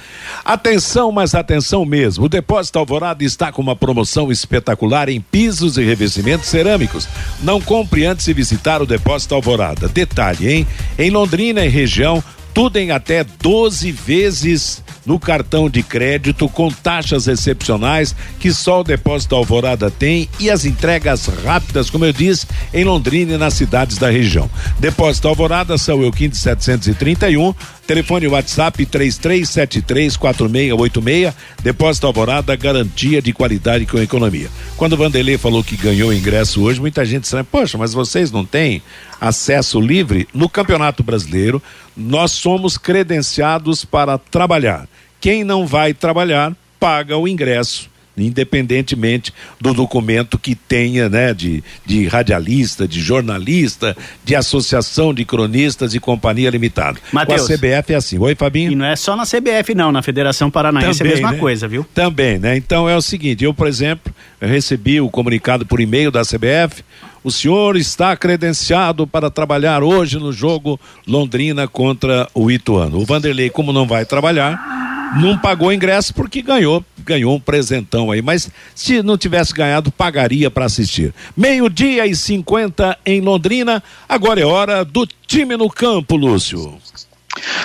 Atenção, 0.46 1.12
mas 1.12 1.34
atenção 1.34 1.84
mesmo, 1.84 2.26
o 2.26 2.30
Depósito 2.30 2.78
Alvorada 2.78 3.24
está 3.24 3.52
com 3.52 3.62
uma 3.62 3.76
promoção 3.76 4.32
espetacular 4.32 5.10
em 5.10 5.20
pisos 5.20 5.78
e 5.78 5.84
revestimentos 5.84 6.48
cerâmicos. 6.48 7.08
Não 7.42 7.60
compre 7.60 8.06
antes 8.06 8.26
de 8.26 8.34
visitar 8.34 8.82
o 8.82 8.86
Depósito 8.86 9.36
Alvorada. 9.36 9.88
Detalhe, 9.88 10.48
hein? 10.48 10.68
Em 10.98 11.10
Londrina 11.10 11.66
e 11.66 11.70
região, 11.70 12.24
Tudo 12.58 12.78
em 12.78 12.90
até 12.90 13.24
12 13.24 13.92
vezes 13.92 14.82
no 15.06 15.20
cartão 15.20 15.70
de 15.70 15.84
crédito 15.84 16.50
com 16.50 16.72
taxas 16.72 17.28
excepcionais 17.28 18.16
que 18.40 18.52
só 18.52 18.82
o 18.82 18.84
depósito 18.84 19.36
Alvorada 19.36 19.92
tem 19.92 20.28
e 20.40 20.50
as 20.50 20.66
entregas 20.66 21.28
rápidas, 21.46 21.92
como 21.92 22.04
eu 22.04 22.12
disse, 22.12 22.48
em 22.74 22.84
Londrina 22.84 23.36
e 23.36 23.38
nas 23.38 23.54
cidades 23.54 24.00
da 24.00 24.10
região. 24.10 24.50
Depósito 24.80 25.28
Alvorada, 25.28 25.78
São 25.78 26.02
Euquim 26.02 26.30
de 26.30 26.38
731, 26.38 27.54
telefone 27.86 28.28
WhatsApp 28.28 28.84
33734686, 28.88 31.36
depósito 31.62 32.08
Alvorada, 32.08 32.56
garantia 32.56 33.22
de 33.22 33.34
qualidade 33.34 33.86
com 33.86 34.00
economia. 34.00 34.50
Quando 34.76 34.94
o 34.94 34.98
Vanderlei 34.98 35.38
falou 35.38 35.64
que 35.64 35.78
ganhou 35.78 36.12
ingresso 36.12 36.64
hoje, 36.64 36.82
muita 36.82 37.06
gente 37.06 37.22
disse, 37.22 37.44
poxa, 37.44 37.78
mas 37.78 37.94
vocês 37.94 38.32
não 38.32 38.44
têm 38.44 38.82
acesso 39.20 39.80
livre 39.80 40.28
no 40.34 40.50
Campeonato 40.50 41.04
Brasileiro? 41.04 41.62
Nós 41.96 42.32
somos 42.32 42.78
credenciados 42.78 43.84
para 43.84 44.18
trabalhar. 44.18 44.88
Quem 45.20 45.44
não 45.44 45.66
vai 45.66 45.94
trabalhar 45.94 46.56
paga 46.80 47.18
o 47.18 47.28
ingresso 47.28 47.90
independentemente 48.18 49.34
do 49.62 49.74
documento 49.74 50.38
que 50.38 50.56
tenha, 50.56 51.08
né, 51.10 51.34
de, 51.34 51.64
de 51.86 52.08
radialista, 52.08 52.88
de 52.88 53.00
jornalista, 53.00 53.96
de 54.24 54.36
associação 54.36 55.14
de 55.14 55.24
cronistas 55.24 55.94
e 55.94 56.00
companhia 56.00 56.50
limitada. 56.50 57.00
Mateus, 57.12 57.48
Com 57.48 57.54
a 57.54 57.58
CBF 57.58 57.94
é 57.94 57.96
assim. 57.96 58.18
Oi, 58.18 58.36
Fabinho? 58.36 58.72
E 58.72 58.76
não 58.76 58.86
é 58.86 58.96
só 58.96 59.16
na 59.16 59.24
CBF 59.24 59.76
não, 59.76 59.92
na 59.92 60.02
Federação 60.02 60.50
Paranaense 60.50 61.00
Também, 61.00 61.14
é 61.14 61.16
a 61.16 61.18
mesma 61.18 61.32
né? 61.34 61.38
coisa, 61.38 61.68
viu? 61.68 61.86
Também, 61.94 62.40
né? 62.40 62.58
Então 62.58 62.90
é 62.90 62.96
o 62.96 63.02
seguinte, 63.02 63.44
eu, 63.44 63.54
por 63.54 63.68
exemplo, 63.68 64.14
eu 64.42 64.48
recebi 64.48 65.00
o 65.00 65.10
comunicado 65.10 65.66
por 65.66 65.80
e-mail 65.80 66.12
da 66.12 66.22
CBF, 66.22 66.84
o 67.28 67.32
senhor 67.32 67.76
está 67.76 68.16
credenciado 68.16 69.06
para 69.06 69.30
trabalhar 69.30 69.84
hoje 69.84 70.18
no 70.18 70.32
jogo 70.32 70.80
Londrina 71.06 71.68
contra 71.68 72.30
o 72.34 72.50
Ituano. 72.50 73.00
O 73.00 73.06
Vanderlei, 73.06 73.50
como 73.50 73.74
não 73.74 73.86
vai 73.86 74.06
trabalhar, 74.06 75.14
não 75.20 75.38
pagou 75.38 75.74
ingresso 75.74 76.14
porque 76.14 76.42
ganhou, 76.42 76.82
ganhou 77.00 77.36
um 77.36 77.40
presentão 77.40 78.12
aí. 78.12 78.22
Mas 78.22 78.50
se 78.74 79.04
não 79.04 79.18
tivesse 79.18 79.54
ganhado, 79.54 79.92
pagaria 79.92 80.50
para 80.50 80.68
assistir. 80.68 81.14
Meio-dia 81.36 82.08
e 82.08 82.16
50 82.16 82.98
em 83.06 83.20
Londrina. 83.20 83.84
Agora 84.08 84.40
é 84.40 84.46
hora 84.46 84.86
do 84.86 85.06
time 85.28 85.58
no 85.58 85.70
campo, 85.70 86.16
Lúcio. 86.16 86.78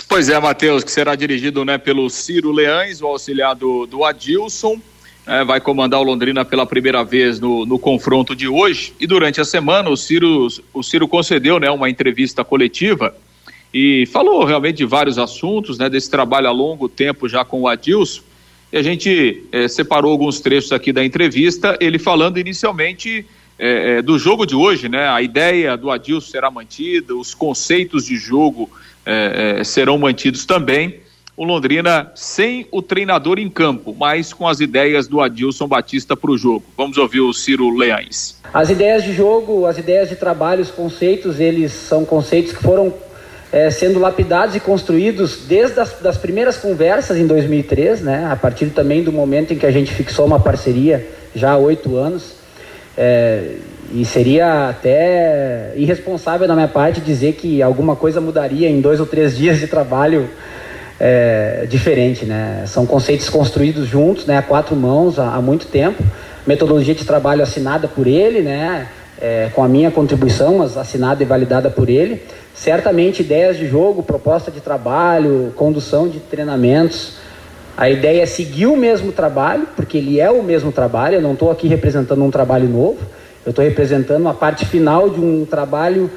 Pois 0.08 0.28
é, 0.28 0.40
Matheus, 0.40 0.82
que 0.82 0.90
será 0.90 1.14
dirigido 1.14 1.64
né, 1.64 1.78
pelo 1.78 2.10
Ciro 2.10 2.50
Leães, 2.50 3.00
o 3.00 3.06
auxiliar 3.06 3.54
do, 3.54 3.86
do 3.86 4.04
Adilson 4.04 4.80
é, 5.26 5.44
vai 5.44 5.60
comandar 5.60 6.00
o 6.00 6.02
Londrina 6.02 6.44
pela 6.44 6.66
primeira 6.66 7.04
vez 7.04 7.38
no, 7.38 7.64
no 7.64 7.78
confronto 7.78 8.34
de 8.34 8.48
hoje. 8.48 8.92
E 8.98 9.06
durante 9.06 9.40
a 9.40 9.44
semana 9.44 9.88
o 9.88 9.96
Ciro, 9.96 10.48
o 10.72 10.82
Ciro 10.82 11.06
concedeu 11.06 11.60
né, 11.60 11.70
uma 11.70 11.88
entrevista 11.88 12.44
coletiva 12.44 13.14
e 13.72 14.04
falou 14.06 14.44
realmente 14.44 14.78
de 14.78 14.84
vários 14.84 15.18
assuntos, 15.18 15.78
né, 15.78 15.88
desse 15.88 16.10
trabalho 16.10 16.48
a 16.48 16.52
longo 16.52 16.88
tempo 16.88 17.28
já 17.28 17.44
com 17.44 17.62
o 17.62 17.68
Adilson. 17.68 18.22
E 18.72 18.76
a 18.76 18.82
gente 18.82 19.44
é, 19.52 19.68
separou 19.68 20.12
alguns 20.12 20.40
trechos 20.40 20.72
aqui 20.72 20.92
da 20.92 21.04
entrevista, 21.04 21.76
ele 21.80 21.98
falando 21.98 22.38
inicialmente 22.38 23.24
é, 23.58 23.98
é, 23.98 24.02
do 24.02 24.18
jogo 24.18 24.46
de 24.46 24.56
hoje, 24.56 24.88
né? 24.88 25.08
A 25.08 25.20
ideia 25.20 25.76
do 25.76 25.90
Adilson 25.90 26.30
será 26.30 26.50
mantida, 26.50 27.14
os 27.14 27.34
conceitos 27.34 28.06
de 28.06 28.16
jogo 28.16 28.70
é, 29.04 29.58
é, 29.58 29.64
serão 29.64 29.98
mantidos 29.98 30.46
também 30.46 31.01
o 31.36 31.44
Londrina 31.44 32.10
sem 32.14 32.66
o 32.70 32.82
treinador 32.82 33.38
em 33.38 33.48
campo, 33.48 33.94
mas 33.98 34.32
com 34.32 34.46
as 34.46 34.60
ideias 34.60 35.08
do 35.08 35.20
Adilson 35.20 35.66
Batista 35.66 36.16
para 36.16 36.30
o 36.30 36.36
jogo. 36.36 36.64
Vamos 36.76 36.98
ouvir 36.98 37.20
o 37.20 37.32
Ciro 37.32 37.74
Leães. 37.74 38.38
As 38.52 38.68
ideias 38.68 39.02
de 39.02 39.14
jogo, 39.14 39.66
as 39.66 39.78
ideias 39.78 40.08
de 40.08 40.16
trabalho, 40.16 40.60
os 40.60 40.70
conceitos, 40.70 41.40
eles 41.40 41.72
são 41.72 42.04
conceitos 42.04 42.52
que 42.52 42.62
foram 42.62 42.92
é, 43.50 43.70
sendo 43.70 43.98
lapidados 43.98 44.54
e 44.54 44.60
construídos 44.60 45.44
desde 45.46 45.80
as 45.80 45.92
das 46.00 46.16
primeiras 46.16 46.56
conversas 46.56 47.16
em 47.18 47.26
2003, 47.26 48.02
né? 48.02 48.28
A 48.30 48.36
partir 48.36 48.66
também 48.66 49.02
do 49.02 49.12
momento 49.12 49.52
em 49.52 49.58
que 49.58 49.66
a 49.66 49.70
gente 49.70 49.92
fixou 49.92 50.26
uma 50.26 50.40
parceria 50.40 51.06
já 51.34 51.52
há 51.52 51.56
oito 51.56 51.96
anos. 51.96 52.34
É, 52.96 53.56
e 53.94 54.04
seria 54.06 54.70
até 54.70 55.72
irresponsável 55.76 56.48
da 56.48 56.54
minha 56.54 56.68
parte 56.68 57.00
dizer 57.00 57.34
que 57.34 57.62
alguma 57.62 57.94
coisa 57.94 58.20
mudaria 58.20 58.68
em 58.68 58.80
dois 58.80 59.00
ou 59.00 59.06
três 59.06 59.36
dias 59.36 59.58
de 59.58 59.66
trabalho 59.66 60.30
é, 61.04 61.66
diferente, 61.68 62.24
né? 62.24 62.62
São 62.68 62.86
conceitos 62.86 63.28
construídos 63.28 63.88
juntos, 63.88 64.24
né? 64.24 64.38
A 64.38 64.42
quatro 64.42 64.76
mãos 64.76 65.18
há, 65.18 65.34
há 65.34 65.40
muito 65.40 65.66
tempo. 65.66 66.00
Metodologia 66.46 66.94
de 66.94 67.04
trabalho 67.04 67.42
assinada 67.42 67.88
por 67.88 68.06
ele, 68.06 68.40
né? 68.40 68.86
É, 69.20 69.50
com 69.52 69.64
a 69.64 69.68
minha 69.68 69.90
contribuição, 69.90 70.58
mas 70.58 70.76
assinada 70.76 71.20
e 71.20 71.26
validada 71.26 71.68
por 71.68 71.90
ele. 71.90 72.22
Certamente 72.54 73.20
ideias 73.20 73.56
de 73.56 73.66
jogo, 73.66 74.04
proposta 74.04 74.48
de 74.48 74.60
trabalho, 74.60 75.52
condução 75.56 76.08
de 76.08 76.20
treinamentos. 76.20 77.14
A 77.76 77.90
ideia 77.90 78.22
é 78.22 78.26
seguir 78.26 78.66
o 78.66 78.76
mesmo 78.76 79.10
trabalho, 79.10 79.66
porque 79.74 79.98
ele 79.98 80.20
é 80.20 80.30
o 80.30 80.40
mesmo 80.40 80.70
trabalho. 80.70 81.16
Eu 81.16 81.22
não 81.22 81.32
estou 81.32 81.50
aqui 81.50 81.66
representando 81.66 82.22
um 82.22 82.30
trabalho 82.30 82.68
novo. 82.68 82.98
Eu 83.44 83.50
estou 83.50 83.64
representando 83.64 84.28
a 84.28 84.34
parte 84.34 84.64
final 84.66 85.10
de 85.10 85.18
um 85.18 85.44
trabalho 85.44 86.08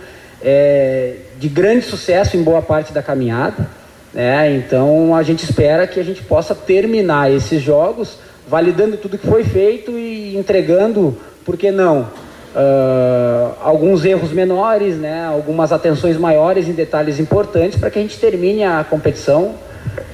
é, 0.44 1.16
de 1.40 1.50
grande 1.50 1.86
sucesso 1.86 2.38
em 2.38 2.44
boa 2.44 2.62
parte 2.62 2.94
da 2.94 3.02
caminhada. 3.02 3.68
Né? 4.16 4.55
Então 4.55 5.13
a 5.13 5.22
gente 5.24 5.43
espera 5.43 5.86
que 5.86 5.99
a 5.99 6.03
gente 6.03 6.24
possa 6.24 6.55
terminar 6.55 7.30
esses 7.30 7.61
jogos 7.61 8.18
validando 8.47 8.95
tudo 8.95 9.18
que 9.18 9.28
foi 9.28 9.43
feito 9.43 9.91
e 9.91 10.38
entregando, 10.38 11.18
por 11.43 11.57
que 11.57 11.70
não, 11.70 12.03
uh, 12.03 13.55
alguns 13.61 14.05
erros 14.05 14.32
menores, 14.32 14.95
né? 14.95 15.26
algumas 15.26 15.74
atenções 15.74 16.16
maiores 16.16 16.70
em 16.70 16.72
detalhes 16.72 17.20
importantes 17.20 17.78
para 17.78 17.89
que 17.89 17.99
a 17.99 18.01
gente 18.01 18.18
termine 18.18 18.63
a 18.63 18.86
competição 18.89 19.55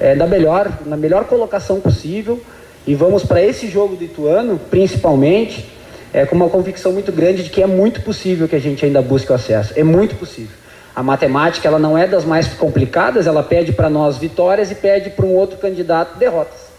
é, 0.00 0.16
da 0.16 0.26
melhor, 0.26 0.80
na 0.84 0.96
melhor 0.96 1.26
colocação 1.26 1.80
possível. 1.80 2.40
E 2.84 2.96
vamos 2.96 3.24
para 3.24 3.40
esse 3.40 3.68
jogo 3.68 3.94
do 3.94 4.02
Ituano, 4.02 4.58
principalmente, 4.68 5.70
é, 6.12 6.26
com 6.26 6.34
uma 6.34 6.48
convicção 6.48 6.90
muito 6.90 7.12
grande 7.12 7.44
de 7.44 7.50
que 7.50 7.62
é 7.62 7.66
muito 7.68 8.02
possível 8.02 8.48
que 8.48 8.56
a 8.56 8.60
gente 8.60 8.84
ainda 8.84 9.00
busque 9.00 9.30
o 9.30 9.34
acesso. 9.36 9.72
É 9.76 9.84
muito 9.84 10.16
possível. 10.16 10.61
A 10.94 11.02
matemática 11.02 11.66
ela 11.66 11.78
não 11.78 11.96
é 11.96 12.06
das 12.06 12.24
mais 12.24 12.48
complicadas, 12.48 13.26
ela 13.26 13.42
pede 13.42 13.72
para 13.72 13.88
nós 13.88 14.18
vitórias 14.18 14.70
e 14.70 14.74
pede 14.74 15.10
para 15.10 15.24
um 15.24 15.34
outro 15.34 15.56
candidato 15.56 16.18
derrotas. 16.18 16.72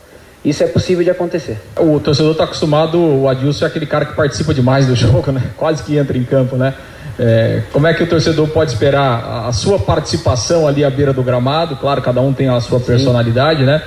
Isso 0.46 0.62
é 0.64 0.68
possível 0.68 1.04
de 1.04 1.10
acontecer. 1.10 1.58
O 1.78 2.00
torcedor 2.00 2.34
está 2.34 2.44
acostumado, 2.44 3.00
o 3.00 3.30
Adilson 3.30 3.66
é 3.66 3.68
aquele 3.68 3.86
cara 3.86 4.06
que 4.06 4.14
participa 4.14 4.54
demais 4.54 4.86
do 4.86 4.94
jogo, 4.96 5.32
né? 5.32 5.42
Quase 5.58 5.82
que 5.84 5.98
entra 5.98 6.18
em 6.18 6.24
campo, 6.24 6.56
né? 6.56 6.74
É, 7.18 7.62
como 7.72 7.88
é 7.88 7.94
que 7.94 8.04
o 8.04 8.08
torcedor 8.08 8.48
pode 8.50 8.72
esperar 8.72 9.46
a 9.48 9.52
sua 9.54 9.80
participação 9.80 10.68
ali 10.68 10.84
à 10.84 10.90
beira 10.90 11.14
do 11.14 11.24
gramado? 11.24 11.76
Claro, 11.78 12.02
cada 12.02 12.22
um 12.22 12.34
tem 12.34 12.50
a 12.50 12.60
sua 12.60 12.80
personalidade, 12.80 13.60
Sim. 13.60 13.66
né? 13.66 13.82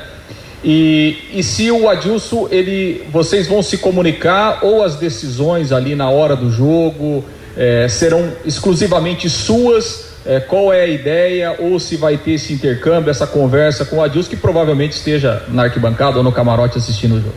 E, 0.65 1.17
e 1.35 1.43
se 1.43 1.71
o 1.71 1.89
Adilson, 1.89 2.49
ele, 2.51 3.07
vocês 3.13 3.47
vão 3.47 3.63
se 3.63 3.79
comunicar 3.79 4.61
ou 4.63 4.83
as 4.83 4.97
decisões 4.97 5.71
ali 5.71 5.95
na 5.95 6.09
hora 6.09 6.35
do 6.35 6.51
jogo 6.51 7.25
é, 7.57 7.87
serão 7.89 8.33
exclusivamente 8.45 9.29
suas 9.29 10.06
é, 10.27 10.41
qual 10.41 10.73
é 10.73 10.83
a 10.83 10.87
ideia 10.87 11.55
ou 11.59 11.79
se 11.79 11.97
vai 11.97 12.17
ter 12.17 12.33
esse 12.33 12.53
intercâmbio, 12.53 13.11
essa 13.11 13.27
conversa 13.27 13.85
com 13.85 13.97
o 13.97 14.03
Adilson, 14.03 14.31
que 14.31 14.37
provavelmente 14.37 14.93
esteja 14.93 15.43
na 15.49 15.65
arquibancada 15.65 16.19
ou 16.19 16.25
no 16.25 16.33
camarote 16.33 16.79
assistindo 16.79 17.17
o 17.17 17.21
jogo? 17.21 17.35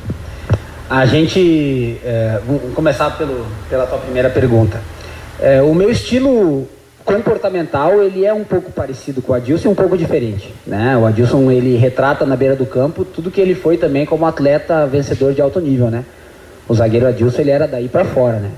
A 0.90 1.06
gente, 1.06 2.00
é, 2.04 2.42
começar 2.74 3.12
pelo, 3.12 3.46
pela 3.70 3.86
tua 3.86 4.00
primeira 4.00 4.30
pergunta. 4.30 4.82
É, 5.40 5.62
o 5.62 5.74
meu 5.74 5.92
estilo 5.92 6.68
comportamental 7.06 8.02
ele 8.02 8.26
é 8.26 8.34
um 8.34 8.44
pouco 8.44 8.72
parecido 8.72 9.22
com 9.22 9.32
o 9.32 9.36
Adilson 9.36 9.70
e 9.70 9.72
um 9.72 9.76
pouco 9.76 9.98
diferente, 9.98 10.54
né? 10.66 10.98
O 10.98 11.06
Adilson 11.06 11.52
ele 11.52 11.78
retrata 11.78 12.26
na 12.26 12.36
beira 12.36 12.56
do 12.56 12.66
campo 12.66 13.06
tudo 13.06 13.32
que 13.32 13.40
ele 13.40 13.56
foi 13.56 13.78
também 13.78 14.06
como 14.06 14.26
atleta 14.26 14.86
vencedor 14.86 15.34
de 15.34 15.42
alto 15.42 15.60
nível, 15.60 15.90
né? 15.90 16.04
O 16.68 16.74
zagueiro 16.74 17.08
Adilson 17.08 17.42
ele 17.42 17.52
era 17.52 17.68
daí 17.68 17.88
para 17.88 18.06
fora, 18.06 18.38
né? 18.38 18.52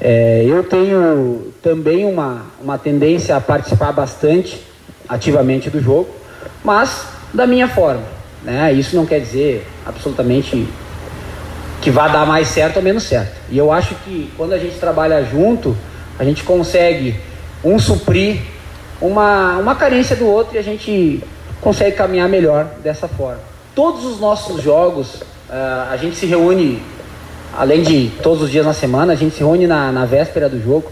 É, 0.00 0.44
eu 0.46 0.62
tenho 0.62 1.52
também 1.62 2.04
uma, 2.04 2.46
uma 2.62 2.78
tendência 2.78 3.36
a 3.36 3.40
participar 3.40 3.92
bastante 3.92 4.62
ativamente 5.08 5.68
do 5.70 5.80
jogo, 5.80 6.08
mas 6.62 7.06
da 7.34 7.46
minha 7.46 7.68
forma. 7.68 8.02
Né? 8.42 8.72
Isso 8.72 8.94
não 8.94 9.04
quer 9.04 9.20
dizer 9.20 9.66
absolutamente 9.84 10.68
que 11.80 11.90
vá 11.90 12.08
dar 12.08 12.26
mais 12.26 12.48
certo 12.48 12.76
ou 12.76 12.82
menos 12.82 13.02
certo. 13.04 13.36
E 13.50 13.58
eu 13.58 13.72
acho 13.72 13.94
que 13.96 14.30
quando 14.36 14.52
a 14.52 14.58
gente 14.58 14.78
trabalha 14.78 15.24
junto, 15.24 15.76
a 16.18 16.24
gente 16.24 16.44
consegue 16.44 17.18
um 17.64 17.78
suprir 17.78 18.40
uma, 19.00 19.58
uma 19.58 19.74
carência 19.74 20.16
do 20.16 20.26
outro 20.26 20.56
e 20.56 20.58
a 20.58 20.62
gente 20.62 21.22
consegue 21.60 21.96
caminhar 21.96 22.28
melhor 22.28 22.66
dessa 22.82 23.08
forma. 23.08 23.40
Todos 23.74 24.04
os 24.04 24.20
nossos 24.20 24.62
jogos, 24.62 25.16
uh, 25.48 25.90
a 25.90 25.96
gente 25.96 26.16
se 26.16 26.26
reúne 26.26 26.82
além 27.56 27.82
de 27.82 28.10
todos 28.22 28.42
os 28.42 28.50
dias 28.50 28.64
na 28.64 28.74
semana, 28.74 29.12
a 29.12 29.16
gente 29.16 29.34
se 29.34 29.40
reúne 29.40 29.66
na, 29.66 29.92
na 29.92 30.04
véspera 30.04 30.48
do 30.48 30.62
jogo 30.62 30.90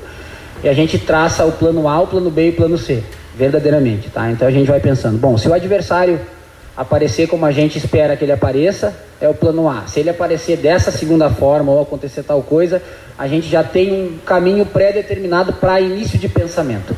e 0.63 0.69
a 0.69 0.73
gente 0.73 0.99
traça 0.99 1.45
o 1.45 1.53
plano 1.53 1.89
A, 1.89 2.01
o 2.01 2.07
plano 2.07 2.31
B 2.31 2.47
e 2.47 2.51
o 2.51 2.53
plano 2.55 2.79
C, 2.79 3.03
verdadeiramente, 3.37 4.11
tá? 4.11 4.31
Então 4.31 4.49
a 4.49 4.51
gente 4.51 4.67
vai 4.67 4.81
pensando, 4.81 5.19
bom, 5.19 5.37
se 5.37 5.49
o 5.49 5.55
adversário 5.55 6.21
aparecer 6.77 7.27
como 7.27 7.47
a 7.47 7.53
gente 7.53 7.79
espera 7.79 8.17
que 8.17 8.25
ele 8.25 8.33
apareça, 8.33 8.95
é 9.21 9.29
o 9.29 9.35
plano 9.35 9.69
A. 9.69 9.85
Se 9.87 10.01
ele 10.01 10.11
aparecer 10.11 10.59
dessa 10.59 10.91
segunda 10.91 11.31
forma 11.31 11.73
ou 11.73 11.81
acontecer 11.81 12.23
tal 12.23 12.43
coisa, 12.43 12.83
a 13.19 13.27
gente 13.27 13.49
já 13.49 13.65
tem 13.65 13.93
um 13.93 14.19
caminho 14.19 14.67
pré-determinado 14.67 15.55
para 15.55 15.81
início 15.81 16.19
de 16.19 16.29
pensamento. 16.29 16.95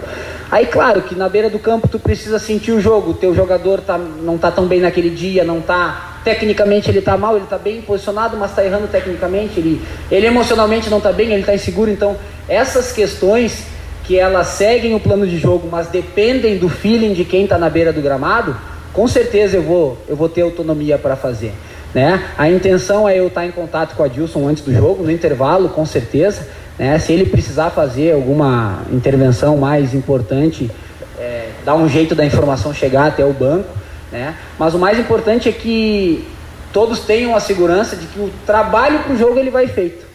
Aí, 0.50 0.66
claro 0.66 1.02
que 1.02 1.14
na 1.14 1.28
beira 1.28 1.48
do 1.48 1.58
campo 1.58 1.86
tu 1.86 1.98
precisa 1.98 2.38
sentir 2.38 2.72
o 2.72 2.80
jogo, 2.80 3.14
teu 3.14 3.34
jogador 3.34 3.80
tá, 3.80 3.96
não 3.98 4.34
está 4.34 4.50
tão 4.50 4.66
bem 4.66 4.80
naquele 4.80 5.10
dia, 5.10 5.44
não 5.44 5.58
está 5.58 6.07
tecnicamente 6.28 6.90
ele 6.90 6.98
está 6.98 7.16
mal, 7.16 7.36
ele 7.36 7.44
está 7.44 7.56
bem 7.56 7.80
posicionado, 7.80 8.36
mas 8.36 8.50
está 8.50 8.62
errando 8.62 8.86
tecnicamente, 8.86 9.58
ele, 9.58 9.80
ele 10.10 10.26
emocionalmente 10.26 10.90
não 10.90 10.98
está 10.98 11.10
bem, 11.10 11.32
ele 11.32 11.40
está 11.40 11.54
inseguro, 11.54 11.90
então 11.90 12.16
essas 12.46 12.92
questões 12.92 13.64
que 14.04 14.18
elas 14.18 14.48
seguem 14.48 14.94
o 14.94 15.00
plano 15.00 15.26
de 15.26 15.38
jogo, 15.38 15.66
mas 15.70 15.86
dependem 15.86 16.58
do 16.58 16.68
feeling 16.68 17.14
de 17.14 17.24
quem 17.24 17.44
está 17.44 17.56
na 17.56 17.70
beira 17.70 17.94
do 17.94 18.02
gramado, 18.02 18.54
com 18.92 19.08
certeza 19.08 19.56
eu 19.56 19.62
vou, 19.62 19.96
eu 20.06 20.16
vou 20.16 20.28
ter 20.28 20.42
autonomia 20.42 20.98
para 20.98 21.16
fazer. 21.16 21.54
Né? 21.94 22.22
A 22.36 22.50
intenção 22.50 23.08
é 23.08 23.18
eu 23.18 23.28
estar 23.28 23.46
em 23.46 23.50
contato 23.50 23.96
com 23.96 24.02
a 24.02 24.08
Dilson 24.08 24.46
antes 24.46 24.62
do 24.62 24.74
jogo, 24.74 25.02
no 25.02 25.10
intervalo, 25.10 25.70
com 25.70 25.86
certeza. 25.86 26.46
Né? 26.78 26.98
Se 26.98 27.14
ele 27.14 27.24
precisar 27.24 27.70
fazer 27.70 28.12
alguma 28.12 28.82
intervenção 28.92 29.56
mais 29.56 29.94
importante, 29.94 30.70
é, 31.18 31.48
dar 31.64 31.74
um 31.74 31.88
jeito 31.88 32.14
da 32.14 32.24
informação 32.24 32.74
chegar 32.74 33.06
até 33.06 33.24
o 33.24 33.32
banco. 33.32 33.77
Né? 34.10 34.34
Mas 34.58 34.74
o 34.74 34.78
mais 34.78 34.98
importante 34.98 35.48
é 35.48 35.52
que 35.52 36.26
todos 36.72 37.00
tenham 37.00 37.34
a 37.34 37.40
segurança 37.40 37.96
de 37.96 38.06
que 38.06 38.18
o 38.18 38.30
trabalho 38.46 39.00
para 39.00 39.12
o 39.12 39.18
jogo 39.18 39.38
ele 39.38 39.50
vai 39.50 39.66
feito. 39.66 40.06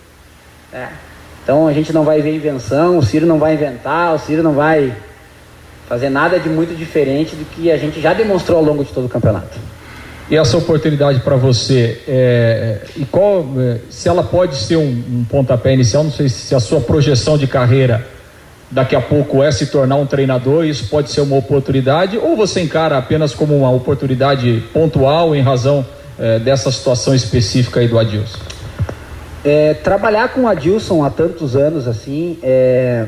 Né? 0.71 0.89
Então 1.43 1.67
a 1.67 1.73
gente 1.73 1.91
não 1.91 2.03
vai 2.03 2.21
ver 2.21 2.35
invenção, 2.35 2.97
o 2.97 3.03
Ciro 3.03 3.25
não 3.25 3.37
vai 3.37 3.53
inventar, 3.53 4.15
o 4.15 4.19
Ciro 4.19 4.41
não 4.41 4.53
vai 4.53 4.95
fazer 5.87 6.09
nada 6.09 6.39
de 6.39 6.49
muito 6.49 6.75
diferente 6.75 7.35
do 7.35 7.45
que 7.45 7.71
a 7.71 7.77
gente 7.77 8.01
já 8.01 8.13
demonstrou 8.13 8.57
ao 8.57 8.63
longo 8.63 8.83
de 8.83 8.91
todo 8.91 9.05
o 9.05 9.09
campeonato. 9.09 9.59
E 10.29 10.37
essa 10.37 10.57
oportunidade 10.57 11.19
para 11.19 11.35
você, 11.35 12.01
é, 12.07 12.79
e 12.95 13.03
qual, 13.05 13.45
é, 13.57 13.79
se 13.89 14.07
ela 14.07 14.23
pode 14.23 14.55
ser 14.55 14.77
um, 14.77 14.87
um, 14.87 15.25
pontapé 15.29 15.73
inicial, 15.73 16.03
não 16.03 16.11
sei 16.11 16.29
se 16.29 16.55
a 16.55 16.61
sua 16.61 16.79
projeção 16.79 17.37
de 17.37 17.45
carreira 17.45 18.07
daqui 18.73 18.95
a 18.95 19.01
pouco 19.01 19.43
é 19.43 19.51
se 19.51 19.67
tornar 19.67 19.95
um 19.97 20.05
treinador, 20.05 20.65
isso 20.65 20.89
pode 20.89 21.11
ser 21.11 21.21
uma 21.21 21.35
oportunidade, 21.35 22.17
ou 22.17 22.35
você 22.35 22.59
encara 22.59 22.97
apenas 22.97 23.33
como 23.33 23.55
uma 23.55 23.69
oportunidade 23.69 24.63
pontual 24.73 25.35
em 25.35 25.41
razão 25.41 25.85
é, 26.19 26.39
dessa 26.39 26.71
situação 26.71 27.13
específica 27.13 27.79
aí 27.79 27.87
do 27.87 27.99
Adilson? 27.99 28.39
É, 29.45 29.75
trabalhar 29.75 30.29
com 30.29 30.41
o 30.41 30.47
Adilson 30.47 31.03
há 31.03 31.09
tantos 31.11 31.55
anos 31.55 31.87
assim, 31.87 32.39
é, 32.41 33.07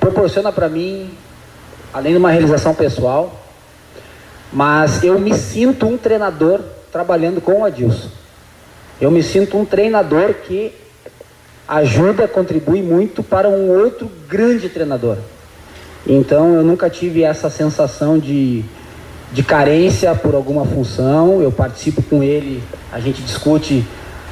proporciona 0.00 0.50
para 0.50 0.68
mim, 0.68 1.10
além 1.92 2.12
de 2.12 2.18
uma 2.18 2.30
realização 2.30 2.74
pessoal, 2.74 3.40
mas 4.52 5.04
eu 5.04 5.20
me 5.20 5.34
sinto 5.34 5.86
um 5.86 5.96
treinador 5.96 6.60
trabalhando 6.90 7.40
com 7.40 7.60
o 7.60 7.64
Adilson. 7.64 8.08
Eu 9.00 9.10
me 9.10 9.22
sinto 9.22 9.56
um 9.56 9.64
treinador 9.64 10.34
que 10.46 10.72
ajuda, 11.66 12.28
contribui 12.28 12.82
muito 12.82 13.22
para 13.22 13.48
um 13.48 13.70
outro 13.70 14.10
grande 14.28 14.68
treinador. 14.68 15.16
Então 16.06 16.54
eu 16.54 16.62
nunca 16.62 16.90
tive 16.90 17.22
essa 17.22 17.48
sensação 17.48 18.18
de, 18.18 18.64
de 19.32 19.42
carência 19.42 20.14
por 20.14 20.34
alguma 20.34 20.64
função. 20.64 21.40
Eu 21.40 21.50
participo 21.50 22.02
com 22.02 22.22
ele, 22.22 22.62
a 22.92 23.00
gente 23.00 23.22
discute 23.22 23.84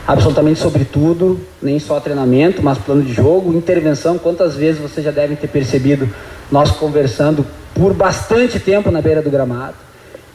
absolutamente 0.07 0.61
sobre 0.61 0.85
tudo, 0.85 1.41
nem 1.61 1.79
só 1.79 1.99
treinamento, 2.01 2.63
mas 2.63 2.77
plano 2.79 3.03
de 3.03 3.13
jogo, 3.13 3.53
intervenção. 3.53 4.19
Quantas 4.19 4.55
vezes 4.55 4.81
vocês 4.81 5.05
já 5.05 5.13
devem 5.13 5.37
ter 5.37 5.49
percebido 5.49 6.09
nós 6.51 6.71
conversando 6.73 7.47
por 7.75 7.95
bastante 7.95 8.61
tempo 8.61 8.91
na 8.91 9.01
beira 9.01 9.23
do 9.23 9.31
gramado. 9.31 9.77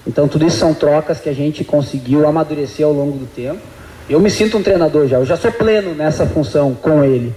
Então, 0.05 0.27
tudo 0.27 0.45
isso 0.45 0.57
são 0.57 0.73
trocas 0.73 1.19
que 1.19 1.29
a 1.29 1.33
gente 1.33 1.63
conseguiu 1.63 2.27
amadurecer 2.27 2.85
ao 2.85 2.93
longo 2.93 3.17
do 3.17 3.25
tempo. 3.25 3.59
Eu 4.09 4.19
me 4.19 4.29
sinto 4.29 4.57
um 4.57 4.63
treinador 4.63 5.07
já, 5.07 5.17
eu 5.17 5.25
já 5.25 5.35
sou 5.35 5.51
pleno 5.51 5.93
nessa 5.93 6.25
função 6.25 6.73
com 6.73 7.03
ele. 7.03 7.33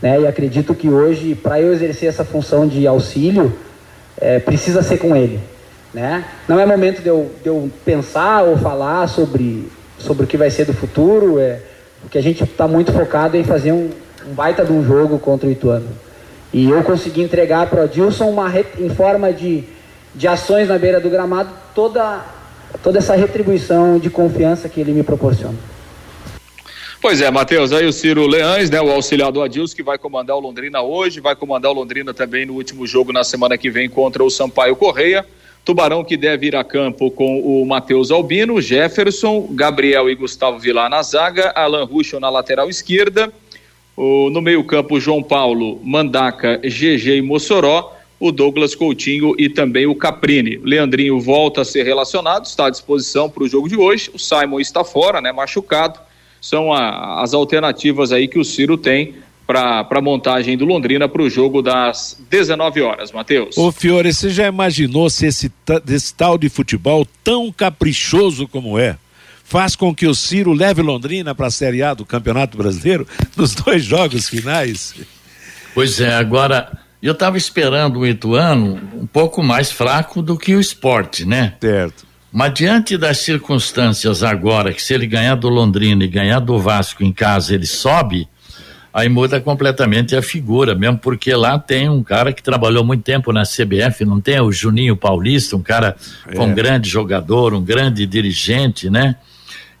Né? 0.00 0.20
E 0.20 0.26
acredito 0.26 0.74
que 0.74 0.88
hoje, 0.88 1.34
para 1.34 1.60
eu 1.60 1.72
exercer 1.72 2.08
essa 2.08 2.24
função 2.24 2.66
de 2.66 2.86
auxílio, 2.86 3.52
é, 4.20 4.38
precisa 4.38 4.82
ser 4.82 4.98
com 4.98 5.16
ele. 5.16 5.40
Né? 5.92 6.24
Não 6.48 6.58
é 6.58 6.66
momento 6.66 7.02
de 7.02 7.08
eu, 7.08 7.30
de 7.42 7.48
eu 7.48 7.70
pensar 7.84 8.42
ou 8.42 8.56
falar 8.56 9.08
sobre, 9.08 9.68
sobre 9.98 10.24
o 10.24 10.26
que 10.26 10.36
vai 10.36 10.50
ser 10.50 10.64
do 10.66 10.72
futuro, 10.72 11.38
é, 11.38 11.60
porque 12.00 12.18
a 12.18 12.22
gente 12.22 12.44
está 12.44 12.68
muito 12.68 12.92
focado 12.92 13.36
em 13.36 13.44
fazer 13.44 13.72
um, 13.72 13.90
um, 14.28 14.34
baita 14.34 14.64
de 14.64 14.72
um 14.72 14.84
jogo 14.84 15.18
contra 15.18 15.48
o 15.48 15.52
Ituano. 15.52 15.88
E 16.52 16.70
eu 16.70 16.82
consegui 16.84 17.22
entregar 17.22 17.68
para 17.68 17.80
o 17.80 17.84
Adilson 17.84 18.28
uma, 18.28 18.52
em 18.78 18.88
forma 18.88 19.32
de 19.32 19.64
de 20.14 20.28
ações 20.28 20.68
na 20.68 20.78
beira 20.78 21.00
do 21.00 21.10
gramado, 21.10 21.50
toda, 21.74 22.20
toda 22.82 22.98
essa 22.98 23.16
retribuição 23.16 23.98
de 23.98 24.08
confiança 24.08 24.68
que 24.68 24.80
ele 24.80 24.92
me 24.92 25.02
proporciona. 25.02 25.56
Pois 27.04 27.20
é, 27.20 27.30
Matheus, 27.30 27.70
aí 27.70 27.84
o 27.84 27.92
Ciro 27.92 28.26
Leães, 28.26 28.70
né, 28.70 28.80
o 28.80 28.90
auxiliar 28.90 29.30
do 29.30 29.42
Adilson, 29.42 29.76
que 29.76 29.82
vai 29.82 29.98
comandar 29.98 30.38
o 30.38 30.40
Londrina 30.40 30.80
hoje, 30.80 31.20
vai 31.20 31.36
comandar 31.36 31.70
o 31.70 31.74
Londrina 31.74 32.14
também 32.14 32.46
no 32.46 32.54
último 32.54 32.86
jogo 32.86 33.12
na 33.12 33.22
semana 33.22 33.58
que 33.58 33.68
vem 33.68 33.90
contra 33.90 34.24
o 34.24 34.30
Sampaio 34.30 34.74
Correia. 34.74 35.22
Tubarão 35.66 36.02
que 36.02 36.16
deve 36.16 36.46
ir 36.46 36.56
a 36.56 36.64
campo 36.64 37.10
com 37.10 37.40
o 37.40 37.66
Matheus 37.66 38.10
Albino, 38.10 38.58
Jefferson, 38.58 39.48
Gabriel 39.50 40.08
e 40.08 40.14
Gustavo 40.14 40.58
Vilar 40.58 40.88
na 40.88 41.02
zaga, 41.02 41.52
Alan 41.54 41.84
Ruschel 41.84 42.18
na 42.20 42.30
lateral 42.30 42.70
esquerda, 42.70 43.30
o, 43.94 44.30
no 44.30 44.40
meio 44.40 44.64
campo 44.64 44.98
João 44.98 45.22
Paulo, 45.22 45.78
Mandaca, 45.84 46.56
GG 46.56 47.18
e 47.18 47.20
Mossoró, 47.20 47.94
o 48.18 48.32
Douglas 48.32 48.74
Coutinho 48.74 49.34
e 49.36 49.50
também 49.50 49.86
o 49.86 49.94
Caprini. 49.94 50.56
Leandrinho 50.64 51.20
volta 51.20 51.60
a 51.60 51.64
ser 51.66 51.82
relacionado, 51.82 52.46
está 52.46 52.68
à 52.68 52.70
disposição 52.70 53.28
para 53.28 53.44
o 53.44 53.48
jogo 53.48 53.68
de 53.68 53.76
hoje. 53.76 54.10
O 54.14 54.18
Simon 54.18 54.58
está 54.58 54.82
fora, 54.82 55.20
né, 55.20 55.32
machucado. 55.32 56.00
São 56.44 56.74
a, 56.74 57.22
as 57.22 57.32
alternativas 57.32 58.12
aí 58.12 58.28
que 58.28 58.38
o 58.38 58.44
Ciro 58.44 58.76
tem 58.76 59.14
para 59.46 59.88
a 59.90 60.00
montagem 60.02 60.58
do 60.58 60.66
Londrina 60.66 61.08
para 61.08 61.22
o 61.22 61.30
jogo 61.30 61.62
das 61.62 62.20
19 62.28 62.82
horas, 62.82 63.10
Matheus. 63.12 63.56
Ô 63.56 63.72
Fiore, 63.72 64.12
você 64.12 64.28
já 64.28 64.46
imaginou 64.46 65.08
se 65.08 65.24
esse, 65.24 65.50
esse 65.88 66.14
tal 66.14 66.36
de 66.36 66.50
futebol 66.50 67.06
tão 67.24 67.50
caprichoso 67.50 68.46
como 68.46 68.78
é? 68.78 68.98
Faz 69.42 69.74
com 69.74 69.94
que 69.94 70.06
o 70.06 70.14
Ciro 70.14 70.52
leve 70.52 70.82
Londrina 70.82 71.34
para 71.34 71.46
a 71.46 71.50
Série 71.50 71.82
A 71.82 71.94
do 71.94 72.04
Campeonato 72.04 72.58
Brasileiro 72.58 73.08
nos 73.34 73.54
dois 73.54 73.82
jogos 73.82 74.28
finais? 74.28 74.94
Pois 75.74 75.98
é, 75.98 76.12
agora 76.14 76.78
eu 77.02 77.12
estava 77.12 77.38
esperando 77.38 78.00
o 78.00 78.06
Ituano 78.06 78.78
um 78.92 79.06
pouco 79.06 79.42
mais 79.42 79.72
fraco 79.72 80.20
do 80.20 80.36
que 80.36 80.54
o 80.54 80.60
esporte, 80.60 81.24
né? 81.24 81.54
Certo. 81.58 82.04
Mas 82.34 82.52
diante 82.52 82.98
das 82.98 83.18
circunstâncias 83.18 84.24
agora, 84.24 84.72
que 84.72 84.82
se 84.82 84.92
ele 84.92 85.06
ganhar 85.06 85.36
do 85.36 85.48
Londrina 85.48 86.02
e 86.02 86.08
ganhar 86.08 86.40
do 86.40 86.58
Vasco 86.58 87.04
em 87.04 87.12
casa, 87.12 87.54
ele 87.54 87.64
sobe, 87.64 88.28
aí 88.92 89.08
muda 89.08 89.40
completamente 89.40 90.16
a 90.16 90.20
figura, 90.20 90.74
mesmo 90.74 90.98
porque 90.98 91.32
lá 91.32 91.56
tem 91.60 91.88
um 91.88 92.02
cara 92.02 92.32
que 92.32 92.42
trabalhou 92.42 92.82
muito 92.84 93.04
tempo 93.04 93.32
na 93.32 93.44
CBF, 93.44 94.04
não 94.04 94.20
tem 94.20 94.40
o 94.40 94.50
Juninho 94.50 94.96
Paulista, 94.96 95.54
um 95.54 95.62
cara 95.62 95.94
é. 96.26 96.40
um 96.40 96.52
grande 96.52 96.88
jogador, 96.88 97.54
um 97.54 97.62
grande 97.62 98.04
dirigente, 98.04 98.90
né? 98.90 99.14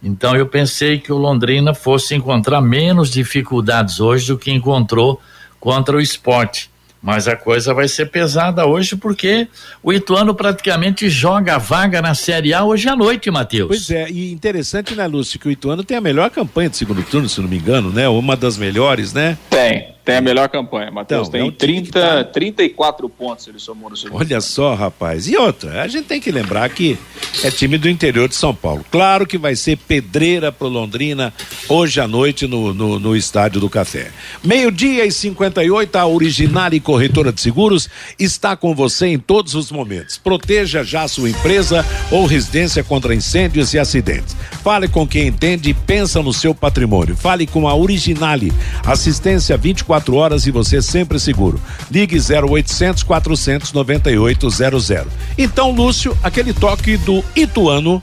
Então 0.00 0.36
eu 0.36 0.46
pensei 0.46 1.00
que 1.00 1.12
o 1.12 1.18
Londrina 1.18 1.74
fosse 1.74 2.14
encontrar 2.14 2.60
menos 2.60 3.10
dificuldades 3.10 3.98
hoje 3.98 4.28
do 4.28 4.38
que 4.38 4.52
encontrou 4.52 5.20
contra 5.58 5.96
o 5.96 6.00
esporte. 6.00 6.70
Mas 7.04 7.28
a 7.28 7.36
coisa 7.36 7.74
vai 7.74 7.86
ser 7.86 8.06
pesada 8.06 8.64
hoje 8.64 8.96
porque 8.96 9.46
o 9.82 9.92
Ituano 9.92 10.34
praticamente 10.34 11.10
joga 11.10 11.56
a 11.56 11.58
vaga 11.58 12.00
na 12.00 12.14
Série 12.14 12.54
A 12.54 12.64
hoje 12.64 12.88
à 12.88 12.96
noite, 12.96 13.30
Matheus. 13.30 13.68
Pois 13.68 13.90
é, 13.90 14.08
e 14.08 14.32
interessante, 14.32 14.94
né, 14.94 15.06
Lúcio, 15.06 15.38
que 15.38 15.46
o 15.46 15.50
Ituano 15.50 15.84
tem 15.84 15.98
a 15.98 16.00
melhor 16.00 16.30
campanha 16.30 16.70
de 16.70 16.78
segundo 16.78 17.02
turno, 17.02 17.28
se 17.28 17.38
não 17.42 17.48
me 17.48 17.58
engano, 17.58 17.90
né? 17.90 18.08
Uma 18.08 18.34
das 18.34 18.56
melhores, 18.56 19.12
né? 19.12 19.36
Tem. 19.50 19.93
Tem 20.04 20.16
a 20.16 20.20
melhor 20.20 20.50
campanha, 20.50 20.90
Matheus. 20.90 21.28
Então, 21.28 21.32
tem 21.32 21.40
é 21.40 21.44
um 21.44 21.50
30, 21.50 22.00
tá... 22.00 22.24
34 22.24 23.08
pontos 23.08 23.48
ele 23.48 23.58
somou 23.58 23.88
no 23.88 23.96
segundo. 23.96 24.20
Olha 24.20 24.38
só, 24.40 24.74
rapaz. 24.74 25.26
E 25.26 25.36
outra, 25.36 25.80
a 25.80 25.88
gente 25.88 26.04
tem 26.04 26.20
que 26.20 26.30
lembrar 26.30 26.68
que 26.68 26.98
é 27.42 27.50
time 27.50 27.78
do 27.78 27.88
interior 27.88 28.28
de 28.28 28.34
São 28.34 28.54
Paulo. 28.54 28.84
Claro 28.90 29.26
que 29.26 29.38
vai 29.38 29.56
ser 29.56 29.78
pedreira 29.78 30.52
pro 30.52 30.68
Londrina 30.68 31.32
hoje 31.70 32.02
à 32.02 32.06
noite 32.06 32.46
no, 32.46 32.74
no, 32.74 32.98
no 33.00 33.16
Estádio 33.16 33.62
do 33.62 33.70
Café. 33.70 34.10
Meio-dia 34.44 35.06
e 35.06 35.10
58, 35.10 35.96
a 35.96 36.06
Original 36.06 36.74
e 36.74 36.80
Corretora 36.80 37.32
de 37.32 37.40
Seguros 37.40 37.88
está 38.18 38.54
com 38.54 38.74
você 38.74 39.06
em 39.06 39.18
todos 39.18 39.54
os 39.54 39.72
momentos. 39.72 40.18
Proteja 40.18 40.84
já 40.84 41.08
sua 41.08 41.30
empresa 41.30 41.84
ou 42.10 42.26
residência 42.26 42.84
contra 42.84 43.14
incêndios 43.14 43.72
e 43.72 43.78
acidentes. 43.78 44.36
Fale 44.62 44.86
com 44.86 45.06
quem 45.06 45.28
entende 45.28 45.70
e 45.70 45.74
pensa 45.74 46.22
no 46.22 46.32
seu 46.32 46.54
patrimônio. 46.54 47.16
Fale 47.16 47.46
com 47.46 47.66
a 47.66 47.74
Originale. 47.74 48.52
Assistência 48.84 49.56
24 49.56 49.93
24 49.94 50.14
horas 50.14 50.46
e 50.46 50.50
você 50.50 50.82
sempre 50.82 51.18
seguro. 51.18 51.60
Ligue 51.90 52.16
0800 52.18 53.02
498 53.02 54.50
00. 54.50 55.06
Então, 55.38 55.70
Lúcio, 55.70 56.16
aquele 56.22 56.52
toque 56.52 56.96
do 56.96 57.24
Ituano. 57.36 58.02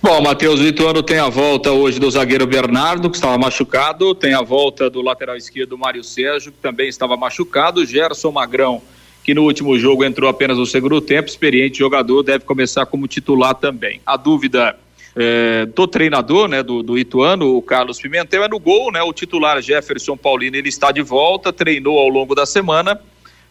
Bom, 0.00 0.20
Matheus, 0.22 0.60
o 0.60 0.64
Ituano 0.64 1.02
tem 1.02 1.18
a 1.18 1.28
volta 1.28 1.72
hoje 1.72 1.98
do 1.98 2.08
zagueiro 2.08 2.46
Bernardo, 2.46 3.10
que 3.10 3.16
estava 3.16 3.36
machucado, 3.36 4.14
tem 4.14 4.32
a 4.32 4.42
volta 4.42 4.88
do 4.88 5.02
lateral 5.02 5.36
esquerdo 5.36 5.76
Mário 5.76 6.04
Sérgio, 6.04 6.52
que 6.52 6.58
também 6.58 6.88
estava 6.88 7.16
machucado, 7.16 7.84
Gerson 7.84 8.30
Magrão, 8.30 8.80
que 9.24 9.34
no 9.34 9.42
último 9.42 9.76
jogo 9.76 10.04
entrou 10.04 10.30
apenas 10.30 10.56
no 10.56 10.64
segundo 10.64 11.00
tempo, 11.00 11.28
experiente 11.28 11.80
jogador, 11.80 12.22
deve 12.22 12.44
começar 12.44 12.86
como 12.86 13.08
titular 13.08 13.56
também. 13.56 14.00
A 14.06 14.16
dúvida 14.16 14.78
é, 15.16 15.66
do 15.66 15.86
treinador, 15.86 16.48
né, 16.48 16.62
do, 16.62 16.82
do 16.82 16.98
Ituano, 16.98 17.56
o 17.56 17.62
Carlos 17.62 18.00
Pimentel, 18.00 18.44
é 18.44 18.48
no 18.48 18.58
gol, 18.58 18.92
né? 18.92 19.02
O 19.02 19.12
titular 19.12 19.60
Jefferson 19.60 20.16
Paulino, 20.16 20.56
ele 20.56 20.68
está 20.68 20.90
de 20.92 21.02
volta, 21.02 21.52
treinou 21.52 21.98
ao 21.98 22.08
longo 22.08 22.34
da 22.34 22.46
semana, 22.46 23.00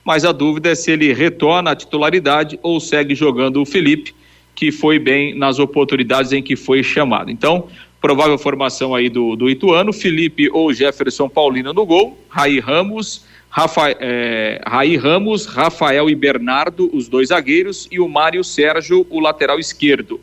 mas 0.04 0.24
a 0.24 0.32
dúvida 0.32 0.70
é 0.72 0.76
se 0.76 0.92
ele 0.92 1.14
retorna 1.14 1.72
à 1.72 1.76
titularidade 1.76 2.60
ou 2.64 2.80
segue 2.80 3.14
jogando 3.16 3.62
o 3.62 3.66
Felipe, 3.66 4.16
que 4.56 4.72
foi 4.72 4.98
bem 4.98 5.38
nas 5.38 5.60
oportunidades 5.60 6.32
em 6.32 6.42
que 6.42 6.56
foi 6.56 6.82
chamado. 6.82 7.30
Então, 7.30 7.68
provável 8.02 8.38
formação 8.38 8.96
aí 8.96 9.10
do, 9.10 9.36
do 9.36 9.50
Ituano, 9.50 9.92
Felipe 9.92 10.50
ou 10.52 10.74
Jefferson 10.74 11.28
Paulino 11.28 11.74
no 11.74 11.86
gol, 11.86 12.18
Raí 12.30 12.60
Ramos, 12.60 13.26
Rafa, 13.50 13.90
é, 14.00 14.62
Raí 14.66 14.96
Ramos, 14.96 15.46
Rafael 15.46 16.10
e 16.10 16.16
Bernardo, 16.16 16.90
os 16.94 17.08
dois 17.08 17.30
zagueiros, 17.30 17.88
e 17.92 18.00
o 18.00 18.08
Mário 18.08 18.44
Sérgio, 18.44 19.06
o 19.10 19.20
lateral 19.20 19.60
esquerdo. 19.60 20.20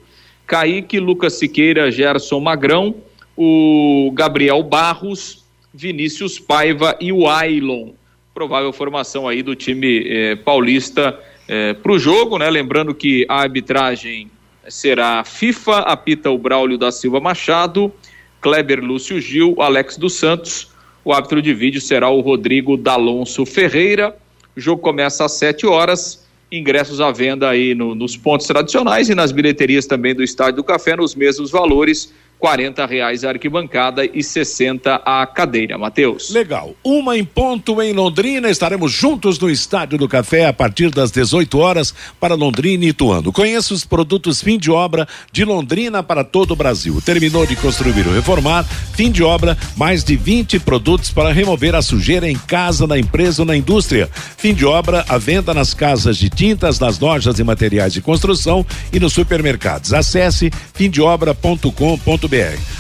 Kaique, 0.47 1.01
Lucas 1.01 1.35
Siqueira, 1.35 1.91
Gerson 1.91 2.41
Magrão, 2.41 2.95
o 3.37 4.11
Gabriel 4.15 4.63
Barros, 4.63 5.45
Vinícius 5.73 6.39
Paiva 6.39 6.97
e 7.01 7.13
o 7.13 7.29
Ailon. 7.29 7.93
Provável 8.33 8.73
formação 8.73 9.27
aí 9.27 9.43
do 9.43 9.55
time 9.55 10.05
eh, 10.07 10.37
paulista 10.37 11.19
eh, 11.49 11.75
para 11.75 11.93
o 11.93 11.99
jogo, 11.99 12.39
né? 12.39 12.51
Lembrando 12.51 12.95
que 12.95 13.25
a 13.29 13.41
arbitragem 13.41 14.31
será 14.69 15.25
FIFA, 15.25 15.79
apita 15.81 16.31
o 16.31 16.39
Braulio 16.39 16.79
da 16.79 16.91
Silva 16.91 17.21
Machado, 17.21 17.93
Kleber 18.41 18.81
Lúcio 18.81 19.21
Gil, 19.21 19.61
Alex 19.61 19.97
dos 19.97 20.15
Santos. 20.15 20.73
O 21.05 21.13
árbitro 21.13 21.43
de 21.43 21.53
vídeo 21.53 21.81
será 21.81 22.09
o 22.09 22.21
Rodrigo 22.21 22.77
D'Alonso 22.77 23.45
Ferreira. 23.45 24.17
O 24.57 24.61
jogo 24.61 24.81
começa 24.81 25.25
às 25.25 25.33
7 25.33 25.67
horas 25.67 26.24
ingressos 26.59 27.01
à 27.01 27.11
venda 27.11 27.49
aí 27.49 27.75
no, 27.75 27.95
nos 27.95 28.17
pontos 28.17 28.47
tradicionais 28.47 29.09
e 29.09 29.15
nas 29.15 29.33
bilheterias 29.33 29.87
também 29.87 30.15
do 30.15 30.23
Estádio 30.23 30.57
do 30.57 30.65
Café 30.65 30.97
nos 30.97 31.15
mesmos 31.15 31.51
valores 31.51 32.13
quarenta 32.39 32.85
reais 32.85 33.25
a 33.25 33.31
arquibancada 33.31 34.05
e 34.05 34.23
sessenta 34.23 34.97
a 35.05 35.27
cadeira. 35.27 35.79
Matheus. 35.79 36.31
Legal. 36.31 36.75
Uma 36.85 37.17
em 37.17 37.25
ponto 37.25 37.81
em 37.81 37.93
Londrina. 37.93 38.51
Estaremos 38.51 38.93
juntos 38.93 39.39
no 39.39 39.49
Estádio 39.49 39.97
do 39.97 40.07
Café 40.07 40.47
a 40.47 40.53
partir 40.53 40.91
das 40.91 41.11
18 41.11 41.59
horas 41.59 41.95
para 42.21 42.35
Londrina 42.35 42.85
e 42.85 42.89
Ituano. 42.89 43.33
Conheça 43.33 43.73
os 43.73 43.85
produtos 43.85 44.43
fim 44.43 44.59
de 44.59 44.71
obra 44.71 45.09
de 45.33 45.45
Londrina 45.45 46.03
para 46.03 46.23
todo 46.23 46.51
o 46.51 46.57
Brasil. 46.57 47.01
Terminou 47.01 47.47
de 47.47 47.57
construir 47.57 48.07
ou 48.07 48.13
reformar, 48.13 48.65
fim 48.95 49.11
de 49.11 49.23
obra, 49.23 49.57
mais 49.77 50.05
de 50.05 50.15
20 50.15 50.61
produtos 50.61 51.11
para 51.11 51.33
remover 51.33 51.75
a 51.75 51.81
sujeira 51.81 52.31
em 52.31 52.37
casa, 52.37 52.87
na 52.87 52.99
empresa 52.99 53.41
ou 53.43 53.47
na 53.47 53.57
indústria. 53.57 54.11
Fim 54.37 54.53
de 54.53 54.67
obra, 54.67 55.05
a 55.09 55.17
venda 55.17 55.55
nas 55.55 55.73
casas 55.73 56.19
de 56.19 56.29
tintas, 56.29 56.79
nas 56.79 56.99
lojas 56.99 57.39
e 57.39 57.45
materiais 57.45 57.93
de 57.93 58.03
construção 58.03 58.67
e 58.93 59.01
nos 59.01 59.13
supermercados. 59.15 59.95
Acesse 59.95 60.51
fimdeobra.com.br 60.75 62.24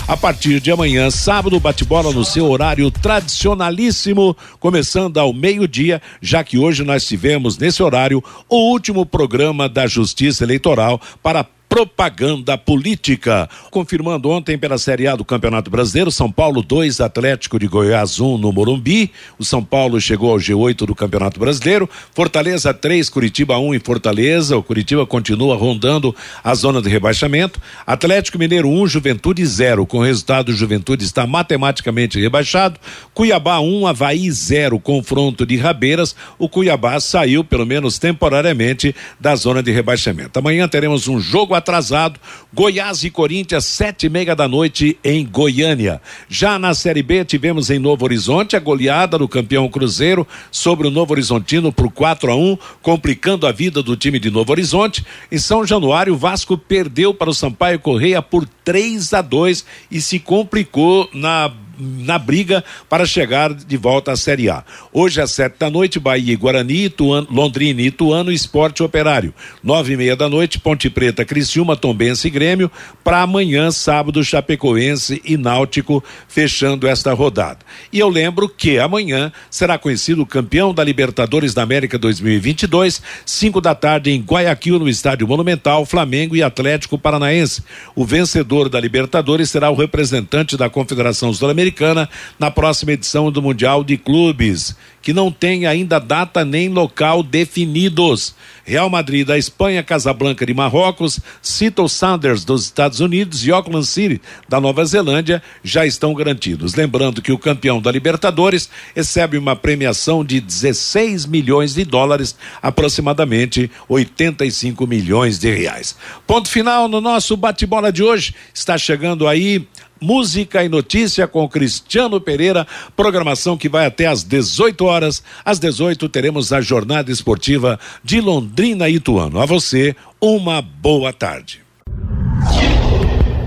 a 0.09 0.17
partir 0.17 0.59
de 0.59 0.71
amanhã, 0.71 1.11
sábado, 1.11 1.61
bate-bola 1.61 2.11
no 2.13 2.25
seu 2.25 2.51
horário 2.51 2.91
tradicionalíssimo, 2.91 4.35
começando 4.59 5.19
ao 5.19 5.35
meio-dia, 5.35 6.01
já 6.23 6.43
que 6.43 6.57
hoje 6.57 6.83
nós 6.83 7.07
tivemos 7.07 7.59
nesse 7.59 7.83
horário 7.83 8.25
o 8.49 8.71
último 8.71 9.05
programa 9.05 9.69
da 9.69 9.87
Justiça 9.87 10.45
Eleitoral 10.45 10.99
para 11.23 11.45
propaganda 11.75 12.57
política. 12.57 13.51
Confirmando 13.69 14.31
ontem 14.31 14.57
pela 14.57 14.79
Série 14.79 15.09
A 15.09 15.17
do 15.17 15.25
Campeonato 15.25 15.69
Brasileiro, 15.69 16.09
São 16.09 16.31
Paulo 16.31 16.63
2, 16.63 17.01
Atlético 17.01 17.59
de 17.59 17.67
Goiás 17.67 18.21
1 18.21 18.35
um 18.35 18.39
no 18.39 18.53
Morumbi. 18.53 19.11
O 19.41 19.45
São 19.45 19.61
Paulo 19.61 20.01
chegou 20.01 20.31
ao 20.31 20.37
G8 20.37 20.87
do 20.87 20.95
Campeonato 20.95 21.41
Brasileiro. 21.41 21.91
Fortaleza 22.15 22.73
3, 22.73 23.11
Curitiba 23.11 23.59
1 23.59 23.67
um 23.67 23.75
em 23.75 23.81
Fortaleza. 23.81 24.57
O 24.57 24.63
Curitiba 24.63 25.05
continua 25.05 25.57
rondando 25.57 26.15
a 26.45 26.55
zona 26.55 26.81
de 26.81 26.89
rebaixamento. 26.89 27.61
Atlético 27.85 28.39
Mineiro 28.39 28.69
1, 28.69 28.83
um, 28.83 28.87
Juventude 28.87 29.45
0. 29.45 29.85
Com 29.85 29.99
o 29.99 30.05
resultado, 30.05 30.53
Juventude 30.53 31.05
está 31.05 31.27
matematicamente 31.27 32.21
rebaixado. 32.21 32.79
Cuiabá 33.13 33.59
1, 33.59 33.81
um, 33.81 33.87
Havaí 33.89 34.31
0. 34.31 34.79
Confronto 34.79 35.45
de 35.45 35.57
Rabeiras. 35.57 36.15
O 36.39 36.49
Cuiabá 36.49 37.01
saiu, 37.01 37.43
pelo 37.43 37.67
menos 37.67 37.99
temporariamente, 37.99 38.95
da 39.19 39.35
zona 39.35 39.61
de 39.61 39.73
rebaixamento. 39.73 40.39
Amanhã 40.39 40.69
teremos 40.69 41.09
um 41.09 41.19
jogo 41.19 41.53
atrasado. 41.65 42.21
Goiás 42.53 43.03
e 43.03 43.11
Corinthians, 43.11 43.65
sete 43.65 44.07
e 44.07 44.09
meia 44.11 44.37
da 44.37 44.47
noite 44.47 44.99
em 45.03 45.27
Goiânia. 45.27 46.01
Já 46.29 46.59
na 46.59 46.75
Série 46.75 47.03
B, 47.03 47.25
tivemos 47.25 47.71
em 47.71 47.79
Novo 47.79 48.05
Horizonte 48.05 48.55
a 48.55 48.61
goleada 48.61 49.19
do 49.19 49.27
campeão 49.27 49.69
Cruzeiro 49.69 50.29
sobre 50.51 50.87
o 50.87 50.91
Novo 50.91 51.15
Horizontino 51.15 51.73
por 51.73 51.91
4 51.91 52.31
a 52.31 52.37
1 52.37 52.59
complicando 52.83 53.47
a 53.47 53.53
vida 53.53 53.83
do 53.83 53.97
time 53.97 54.21
de 54.21 54.31
Novo 54.31 54.53
Horizonte. 54.53 55.05
Em 55.33 55.39
São 55.39 55.67
Januário, 55.67 56.13
o 56.13 56.19
Vasco 56.19 56.57
perdeu 56.57 57.15
para 57.15 57.31
o 57.31 57.35
Sampaio 57.35 57.81
Correia 57.81 58.21
por 58.21 58.47
3 58.65 59.15
a 59.15 59.23
2 59.23 59.65
e 59.91 60.01
se 60.01 60.19
complicou 60.19 61.09
na 61.13 61.51
na 61.79 62.19
briga 62.19 62.65
para 62.89 63.05
chegar 63.05 63.53
de 63.53 63.77
volta 63.77 64.13
à 64.13 64.17
Série 64.17 64.49
A. 64.49 64.65
Hoje 64.93 65.21
às 65.21 65.33
sete 65.33 65.57
da 65.59 65.69
noite, 65.69 65.99
Bahia 65.99 66.33
e 66.33 66.37
Guarani, 66.37 66.85
Ituano, 66.85 67.27
Londrina 67.31 67.83
e 67.83 67.87
Ituano, 67.87 68.31
Esporte 68.31 68.83
Operário. 68.83 69.35
Nove 69.63 69.95
e 69.95 69.97
meia 69.97 70.17
da 70.17 70.29
noite, 70.29 70.61
Ponte 70.61 70.89
Preta, 70.89 71.25
Criciúma, 71.25 71.77
Tombense 71.77 72.29
e 72.29 72.31
Grêmio. 72.31 72.71
Para 73.03 73.23
amanhã, 73.23 73.71
sábado, 73.71 74.23
Chapecoense 74.23 75.21
e 75.25 75.37
Náutico, 75.37 76.03
fechando 76.29 76.87
esta 76.87 77.13
rodada. 77.13 77.59
E 77.93 77.99
eu 77.99 78.09
lembro 78.09 78.49
que 78.49 78.79
amanhã 78.79 79.33
será 79.51 79.77
conhecido 79.77 80.23
o 80.23 80.27
campeão 80.27 80.73
da 80.73 80.85
Libertadores 80.85 81.55
da 81.55 81.63
América 81.63 81.99
2022, 81.99 83.03
cinco 83.27 83.61
da 83.61 83.75
tarde 83.75 84.11
em 84.11 84.21
Guayaquil, 84.21 84.79
no 84.79 84.89
Estádio 84.89 85.27
Monumental, 85.27 85.85
Flamengo 85.85 86.37
e 86.37 86.43
Atlético 86.43 86.99
Paranaense. 86.99 87.63
O 87.95 88.05
vencedor 88.05 88.69
da 88.69 88.81
Libertadores 88.81 89.51
será 89.51 89.71
o 89.71 89.75
representante 89.75 90.57
da 90.57 90.71
Confederação 90.71 91.33
Sul-Americana 91.33 91.64
Sul-Americana 91.65 92.09
na 92.39 92.51
próxima 92.51 92.93
edição 92.93 93.31
do 93.31 93.41
Mundial 93.41 93.83
de 93.83 93.97
Clubes, 93.97 94.77
que 95.01 95.13
não 95.13 95.31
tem 95.31 95.67
ainda 95.67 95.99
data 95.99 96.45
nem 96.45 96.69
local 96.69 97.23
definidos. 97.23 98.35
Real 98.65 98.89
Madrid 98.89 99.27
da 99.27 99.37
Espanha, 99.37 99.83
Casablanca 99.83 100.47
de 100.47 100.55
Marrocos, 100.55 101.21
Seattle 101.43 101.89
Sounders 101.89 102.45
dos 102.45 102.65
Estados 102.65 103.01
Unidos 103.01 103.47
e 103.47 103.53
Auckland 103.53 103.87
City 103.87 104.21
da 104.49 104.59
Nova 104.61 104.85
Zelândia 104.85 105.43
já 105.63 105.85
estão 105.85 106.15
garantidos. 106.15 106.75
Lembrando 106.75 107.21
que 107.21 107.33
o 107.33 107.39
campeão 107.39 107.81
da 107.81 107.93
Libertadores 107.93 108.71
recebe 108.95 109.37
uma 109.37 109.55
premiação 109.55 110.25
de 110.25 110.41
16 110.41 111.27
milhões 111.27 111.75
de 111.75 111.85
dólares, 111.85 112.35
aproximadamente 112.63 113.71
85 113.89 114.87
milhões 114.87 115.39
de 115.39 115.55
reais. 115.55 115.95
Ponto 116.27 116.49
final 116.49 116.89
no 116.89 117.01
nosso 117.01 117.37
bate-bola 117.37 117.93
de 117.93 118.03
hoje. 118.03 118.35
Está 118.55 118.79
chegando 118.79 119.29
aí 119.29 119.69
Música 120.01 120.65
e 120.65 120.69
Notícia 120.69 121.27
com 121.27 121.49
Cristiano 121.49 122.21
Pereira, 122.21 122.67
programação 122.97 123.57
que 123.57 123.69
vai 123.69 123.87
até 123.87 124.07
às 124.07 124.23
18 124.23 124.85
horas. 124.85 125.23
Às 125.45 125.59
18 125.59 126.09
teremos 126.09 126.53
a 126.53 126.61
jornada 126.61 127.11
esportiva 127.11 127.79
de 128.03 128.21
Londrina 128.21 128.89
e 128.89 128.97
Ituano. 128.97 129.41
A 129.41 129.47
você, 129.47 129.97
uma 130.21 130.61
boa 130.61 131.13
tarde. 131.13 131.63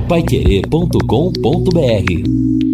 Paiquerê.com.br 0.08 2.67